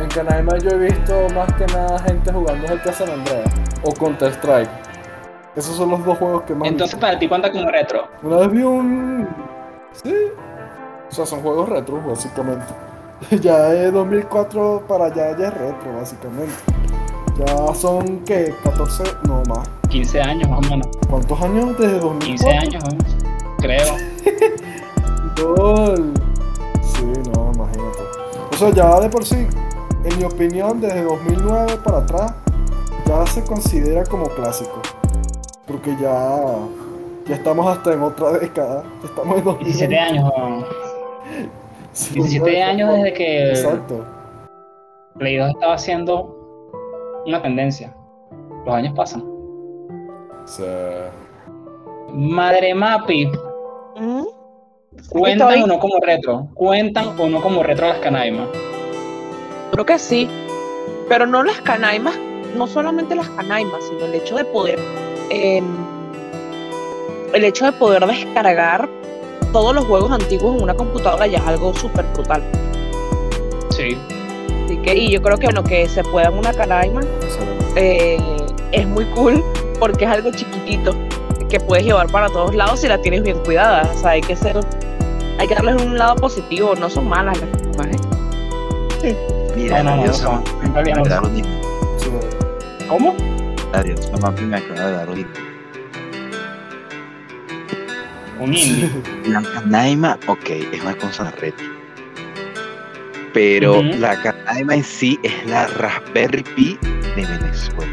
En 0.00 0.08
Canaima 0.08 0.58
yo 0.58 0.70
he 0.70 0.78
visto 0.78 1.28
más 1.34 1.52
que 1.54 1.66
nada 1.66 1.98
gente 2.00 2.32
jugando 2.32 2.72
el 2.72 2.94
San 2.94 3.10
Andreas 3.10 3.52
o 3.82 3.92
Counter 3.92 4.32
Strike. 4.32 4.70
Esos 5.56 5.76
son 5.76 5.90
los 5.90 6.04
dos 6.04 6.16
juegos 6.18 6.42
que 6.44 6.54
más. 6.54 6.68
Entonces 6.68 6.98
para 6.98 7.18
ti 7.18 7.28
cuenta 7.28 7.50
como 7.50 7.68
retro. 7.70 8.08
Una 8.22 8.36
vez 8.36 8.50
vi 8.52 8.62
un. 8.62 9.28
Sí. 9.92 10.14
O 11.10 11.12
sea, 11.12 11.26
son 11.26 11.40
juegos 11.40 11.68
retro, 11.68 12.00
básicamente. 12.02 12.66
Ya 13.42 13.74
es 13.74 13.92
2004 13.92 14.84
para 14.88 15.06
allá, 15.06 15.36
ya 15.36 15.48
es 15.48 15.54
retro, 15.54 15.94
básicamente. 15.94 16.54
Ya 17.38 17.74
son, 17.74 18.20
¿qué? 18.24 18.54
14, 18.64 19.04
no 19.26 19.42
más. 19.48 19.68
15 19.88 20.20
años 20.20 20.48
más 20.48 20.58
o 20.58 20.70
menos. 20.70 20.88
¿Cuántos 21.08 21.40
años 21.40 21.78
desde 21.78 21.98
2004? 21.98 22.26
15 22.26 22.50
años, 22.50 22.84
creo. 23.58 23.94
Gol. 25.56 26.14
Sí, 26.82 27.04
no, 27.34 27.52
imagínate. 27.54 28.02
O 28.52 28.56
sea, 28.56 28.70
ya 28.70 29.00
de 29.00 29.08
por 29.08 29.24
sí, 29.24 29.46
en 30.04 30.18
mi 30.18 30.24
opinión, 30.24 30.80
desde 30.80 31.02
2009 31.02 31.78
para 31.84 31.98
atrás, 31.98 32.34
ya 33.06 33.26
se 33.26 33.42
considera 33.44 34.04
como 34.04 34.26
clásico. 34.28 34.80
Porque 35.66 35.96
ya, 36.00 36.56
ya 37.26 37.34
estamos 37.34 37.66
hasta 37.66 37.92
en 37.92 38.02
otra 38.02 38.32
década. 38.38 38.84
Estamos 39.04 39.38
en 39.38 39.44
2009. 39.44 39.64
17 39.64 39.98
años. 39.98 40.24
¿no? 40.24 40.64
Sí, 41.92 42.14
17 42.14 42.52
ya 42.52 42.68
años 42.68 42.94
desde 42.94 43.12
que 43.14 43.50
Exacto. 43.50 44.04
Play 45.18 45.36
2 45.36 45.50
estaba 45.50 45.74
haciendo 45.74 46.39
una 47.26 47.42
tendencia. 47.42 47.94
Los 48.64 48.74
años 48.74 48.94
pasan. 48.94 49.24
Sí. 50.46 50.64
Madre 52.12 52.74
Mapi, 52.74 53.26
¿Mm? 53.96 54.24
¿cuentan 55.10 55.48
Estoy. 55.50 55.62
o 55.62 55.66
no 55.66 55.78
como 55.78 55.94
retro? 56.00 56.48
¿Cuentan 56.54 57.14
o 57.18 57.28
no 57.28 57.40
como 57.40 57.62
retro 57.62 57.86
las 57.88 57.98
canaimas? 57.98 58.48
Creo 59.72 59.86
que 59.86 59.98
sí. 59.98 60.28
Pero 61.08 61.26
no 61.26 61.42
las 61.42 61.60
canaimas, 61.60 62.18
no 62.56 62.66
solamente 62.66 63.14
las 63.14 63.28
canaimas, 63.30 63.82
sino 63.88 64.04
el 64.06 64.14
hecho 64.14 64.36
de 64.36 64.44
poder. 64.44 64.78
em, 65.30 65.64
el 67.32 67.44
hecho 67.44 67.64
de 67.66 67.70
poder 67.72 68.04
descargar 68.04 68.88
todos 69.52 69.72
los 69.72 69.84
juegos 69.84 70.10
antiguos 70.10 70.56
en 70.56 70.62
una 70.64 70.74
computadora 70.74 71.28
ya 71.28 71.38
es 71.38 71.46
algo 71.46 71.72
súper 71.74 72.04
brutal. 72.14 72.42
Sí. 73.70 73.96
Así 74.70 74.78
que, 74.82 74.94
y 74.94 75.10
yo 75.10 75.20
creo 75.20 75.36
que 75.36 75.46
bueno, 75.46 75.64
que 75.64 75.88
se 75.88 76.04
pueda 76.04 76.28
en 76.28 76.38
una 76.38 76.52
canaima 76.52 77.00
eh, 77.74 78.16
es 78.70 78.86
muy 78.86 79.04
cool 79.06 79.42
porque 79.80 80.04
es 80.04 80.10
algo 80.12 80.30
chiquitito 80.30 80.94
que 81.48 81.58
puedes 81.58 81.84
llevar 81.84 82.06
para 82.06 82.28
todos 82.28 82.54
lados 82.54 82.80
si 82.80 82.86
la 82.86 83.02
tienes 83.02 83.24
bien 83.24 83.36
cuidada. 83.40 83.90
O 83.92 83.98
sea, 83.98 84.10
hay 84.10 84.20
que 84.20 84.36
ser, 84.36 84.60
hay 85.40 85.48
que 85.48 85.56
darles 85.56 85.82
un 85.82 85.98
lado 85.98 86.14
positivo, 86.14 86.76
no 86.76 86.88
son 86.88 87.08
malas 87.08 87.36
las 87.40 87.50
canamas, 87.50 88.00
¿eh? 89.02 89.16
Mira, 89.56 89.82
No, 89.82 89.96
no. 90.06 90.42
¿Cómo? 92.88 93.16
Adiós, 93.72 94.08
mamá 94.12 94.30
me 94.40 94.56
acaba 94.56 94.86
de 94.86 94.92
dar 94.92 95.10
un. 95.10 95.26
Un 98.38 98.54
indie. 98.54 98.88
La 99.26 99.42
Canaima, 99.42 100.16
ok, 100.28 100.48
es 100.72 100.80
una 100.80 100.96
consola 100.96 101.32
retro. 101.32 101.66
Pero 103.32 103.80
Ujú. 103.80 103.98
la 103.98 104.20
Canaima 104.50 104.74
en 104.74 104.82
sí 104.82 105.16
es 105.22 105.46
la 105.46 105.68
Raspberry 105.78 106.42
Pi 106.42 106.76
de 107.14 107.24
Venezuela. 107.24 107.92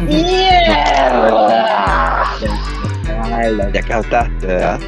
¡Mierda! 0.00 1.44
Ya 3.74 3.82
captaste, 3.82 4.46
¿verdad? 4.46 4.80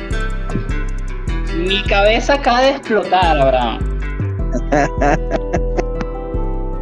Mi 1.58 1.82
cabeza 1.82 2.34
acaba 2.34 2.62
de 2.62 2.70
explotar, 2.70 3.38
Abraham. 3.38 4.00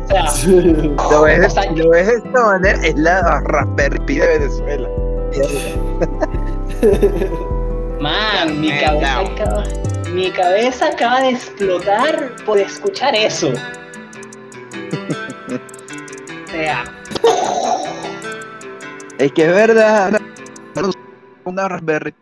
O 0.04 0.08
sea. 0.08 0.26
Lo 1.10 1.22
ves, 1.22 1.46
O 1.46 1.50
sea, 1.50 1.72
lo 1.72 1.90
ves 1.90 2.06
de 2.06 2.14
esta 2.14 2.44
manera, 2.44 2.78
es 2.84 2.94
la 2.94 3.40
Raspberry 3.40 3.98
Pi 4.06 4.18
de 4.20 4.38
Venezuela. 4.38 4.88
man, 8.00 8.60
mi 8.60 8.70
cabeza 8.70 9.18
acaba, 9.18 9.64
mi 10.12 10.30
cabeza 10.30 10.88
acaba 10.88 11.20
de 11.20 11.30
explotar 11.30 12.32
por 12.44 12.58
escuchar 12.58 13.14
eso. 13.14 13.52
O 16.48 16.50
sea, 16.50 16.82
Es 19.18 19.32
que 19.32 19.42
es 19.46 19.54
verdad. 19.54 20.18
Una 21.44 21.68
Raspberry. 21.68 22.14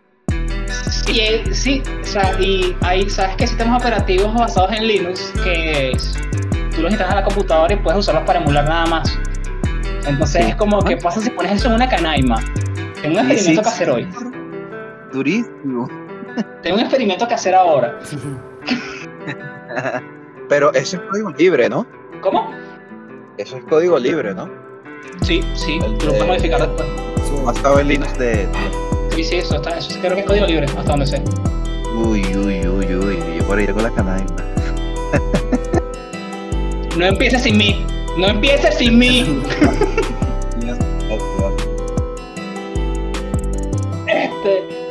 sí, 0.91 1.43
sí, 1.53 1.83
o 2.03 2.05
sea, 2.05 2.39
y 2.41 2.77
hay, 2.83 3.09
sabes 3.09 3.37
que 3.37 3.47
sistemas 3.47 3.81
operativos 3.83 4.35
basados 4.35 4.73
en 4.73 4.87
Linux 4.89 5.33
que 5.43 5.93
es- 5.93 6.15
tú 6.75 6.83
los 6.83 6.91
instalas 6.91 7.15
a 7.15 7.17
la 7.21 7.25
computadora 7.25 7.73
y 7.75 7.77
puedes 7.77 8.01
usarlos 8.01 8.25
para 8.25 8.41
emular 8.41 8.69
nada 8.69 8.87
más. 8.87 9.19
Entonces 10.07 10.45
Sí. 10.45 10.51
es 10.51 10.57
como 10.57 10.83
que 10.83 10.97
pasa 10.97 11.21
si 11.21 11.31
pones 11.31 11.53
eso 11.53 11.69
en 11.69 11.75
una 11.75 11.89
canaima. 11.89 12.37
Tengo 13.03 13.21
un 13.21 13.31
experimento 13.31 13.39
sí, 13.39 13.55
que 13.63 13.69
hacer 13.69 13.91
hoy. 13.91 14.09
Durísimo. 15.13 15.89
Tengo 16.63 16.77
un 16.77 16.83
experimento 16.83 17.27
que 17.29 17.35
hacer 17.35 17.55
ahora. 17.55 17.99
Pero 20.49 20.73
eso 20.75 20.97
es 20.97 21.03
código 21.11 21.31
libre, 21.31 21.69
¿no? 21.69 21.87
¿Cómo? 22.21 22.51
Eso 23.39 23.57
es 23.57 23.65
código 23.65 23.99
libre, 23.99 24.35
¿no? 24.35 24.49
Sí, 25.23 25.41
sí, 25.55 25.79
El 25.83 25.97
tú 25.99 26.07
lo 26.07 26.13
puedes 26.13 26.21
de- 26.21 26.27
modificar 26.27 26.61
después. 26.61 26.89
Sí. 27.25 27.33
Basado 27.45 27.81
en 27.81 27.89
Linux 27.89 28.17
de. 28.19 28.49
Sí, 29.15 29.25
sí, 29.25 29.37
eso 29.37 29.57
está, 29.57 29.77
eso 29.79 29.99
creo 30.01 30.15
que 30.15 30.21
es 30.21 30.27
código 30.27 30.47
libre, 30.47 30.67
hasta 30.67 30.83
donde 30.83 31.07
sé. 31.07 31.23
Uy, 31.97 32.23
uy, 32.37 32.67
uy, 32.69 32.95
uy. 32.95 33.19
Yo 33.39 33.45
por 33.47 33.59
ahí 33.59 33.67
con 33.67 33.83
la 33.83 33.91
canaima. 33.91 34.27
No 36.97 37.07
empieces 37.07 37.43
sin 37.43 37.59
mí. 37.59 37.85
No 38.17 38.29
empieces 38.29 38.77
sin 38.77 38.99
mí. 38.99 39.43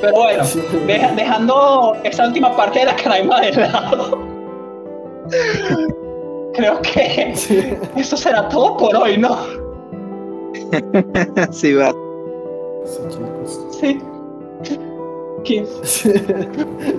pero 0.05 0.17
bueno, 0.17 0.43
deja- 0.87 1.11
dejando 1.13 1.97
esa 2.03 2.25
última 2.27 2.55
parte 2.55 2.79
de 2.79 2.85
la 2.85 2.95
canaima 2.95 3.41
de 3.41 3.51
lado. 3.53 4.17
Creo 6.53 6.81
que 6.81 7.33
Sí. 7.35 7.73
eso 7.95 8.15
será 8.15 8.47
todo 8.49 8.77
por 8.77 8.95
hoy, 8.95 9.17
¿no? 9.17 9.37
sí, 11.51 11.73
va. 11.73 11.91
Sí, 12.85 12.99
chicos. 13.09 13.69
Sí. 13.79 13.99
¿Quién? 15.43 15.65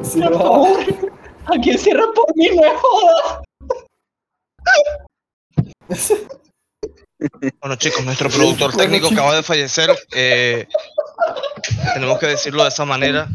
Sí, 0.03 0.21
Por 0.21 0.35
va. 0.35 0.39
favor. 0.39 0.77
Alguien 1.47 1.79
cierra 1.79 2.05
por 2.15 2.37
mí, 2.37 2.49
no 2.55 2.63
joda. 2.81 3.43
Bueno 7.61 7.77
chicos, 7.77 8.05
nuestro 8.05 8.29
productor 8.29 8.77
técnico 8.77 9.09
acaba 9.09 9.35
de 9.35 9.43
fallecer. 9.43 9.91
eh, 10.15 10.67
tenemos 11.95 12.19
que 12.19 12.27
decirlo 12.27 12.63
de 12.63 12.69
esa 12.69 12.85
manera. 12.85 13.29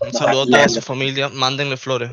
Un 0.00 0.12
saludo 0.12 0.42
a 0.42 0.46
toda 0.46 0.68
su 0.68 0.80
familia. 0.80 1.28
Mándenle 1.28 1.76
flores. 1.76 2.10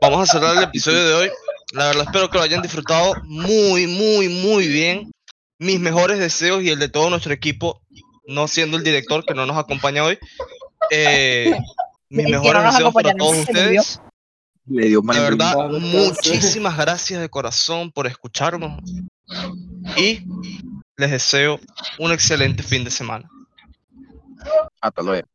Vamos 0.00 0.28
a 0.28 0.32
cerrar 0.32 0.56
el 0.56 0.64
episodio 0.64 1.06
de 1.06 1.14
hoy. 1.14 1.30
La 1.72 1.86
verdad 1.86 2.04
espero 2.06 2.30
que 2.30 2.38
lo 2.38 2.44
hayan 2.44 2.62
disfrutado 2.62 3.14
muy, 3.24 3.86
muy, 3.86 4.28
muy 4.28 4.66
bien. 4.66 5.12
Mis 5.58 5.80
mejores 5.80 6.18
deseos 6.18 6.62
y 6.62 6.70
el 6.70 6.78
de 6.78 6.88
todo 6.88 7.08
nuestro 7.08 7.32
equipo, 7.32 7.80
no 8.26 8.48
siendo 8.48 8.76
el 8.76 8.84
director 8.84 9.24
que 9.24 9.34
no 9.34 9.46
nos 9.46 9.56
acompaña 9.56 10.04
hoy. 10.04 10.18
Eh, 10.90 11.56
mis 12.08 12.24
no 12.24 12.40
mejores 12.40 12.62
nos 12.62 12.74
deseos 12.74 12.94
para 12.94 13.14
todos 13.14 13.36
ustedes. 13.36 14.00
Le 14.66 14.88
dio 14.88 15.02
mal 15.02 15.16
De 15.16 15.22
verdad, 15.22 15.68
muchísimas 15.70 16.76
gracias 16.76 17.20
de 17.20 17.28
corazón 17.28 17.92
por 17.92 18.08
escucharnos 18.08 18.82
y 19.96 20.24
les 20.96 21.10
deseo 21.10 21.60
un 21.98 22.12
excelente 22.12 22.62
fin 22.62 22.84
de 22.84 22.90
semana. 22.90 23.28
Hasta 24.80 25.02
luego. 25.02 25.26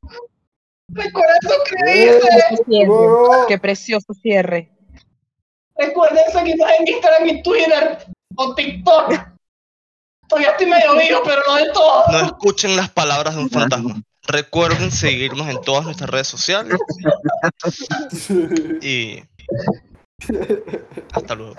De 0.87 1.11
corazón 1.11 1.59
Qué. 1.85 2.87
Qué 3.47 3.57
precioso 3.57 4.13
cierre. 4.13 4.71
Recuerden 5.75 6.23
seguirnos 6.31 6.69
en 6.79 6.87
Instagram 6.87 7.27
y 7.27 7.43
Twitter 7.43 7.97
o 8.35 8.53
TikTok. 8.55 9.13
Todavía 10.27 10.51
estoy 10.51 10.67
medio 10.67 10.97
vivo, 10.97 11.21
pero 11.25 11.41
no 11.47 11.55
del 11.55 11.71
todo. 11.71 12.03
No 12.11 12.19
escuchen 12.25 12.75
las 12.75 12.89
palabras 12.89 13.35
de 13.35 13.41
un 13.41 13.49
fantasma. 13.49 14.01
Recuerden 14.27 14.91
seguirnos 14.91 15.47
en 15.49 15.61
todas 15.61 15.85
nuestras 15.85 16.09
redes 16.09 16.27
sociales. 16.27 16.77
Y. 18.81 19.23
Hasta 21.13 21.35
luego. 21.35 21.55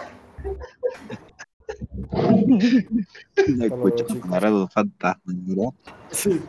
Escucha, 3.36 4.04
chicos. 4.06 4.28
palabras 4.28 4.52
de 4.52 4.58
un 4.58 4.68
fantasma, 4.68 5.22
¿verdad? 5.26 5.70
Sí. 6.10 6.40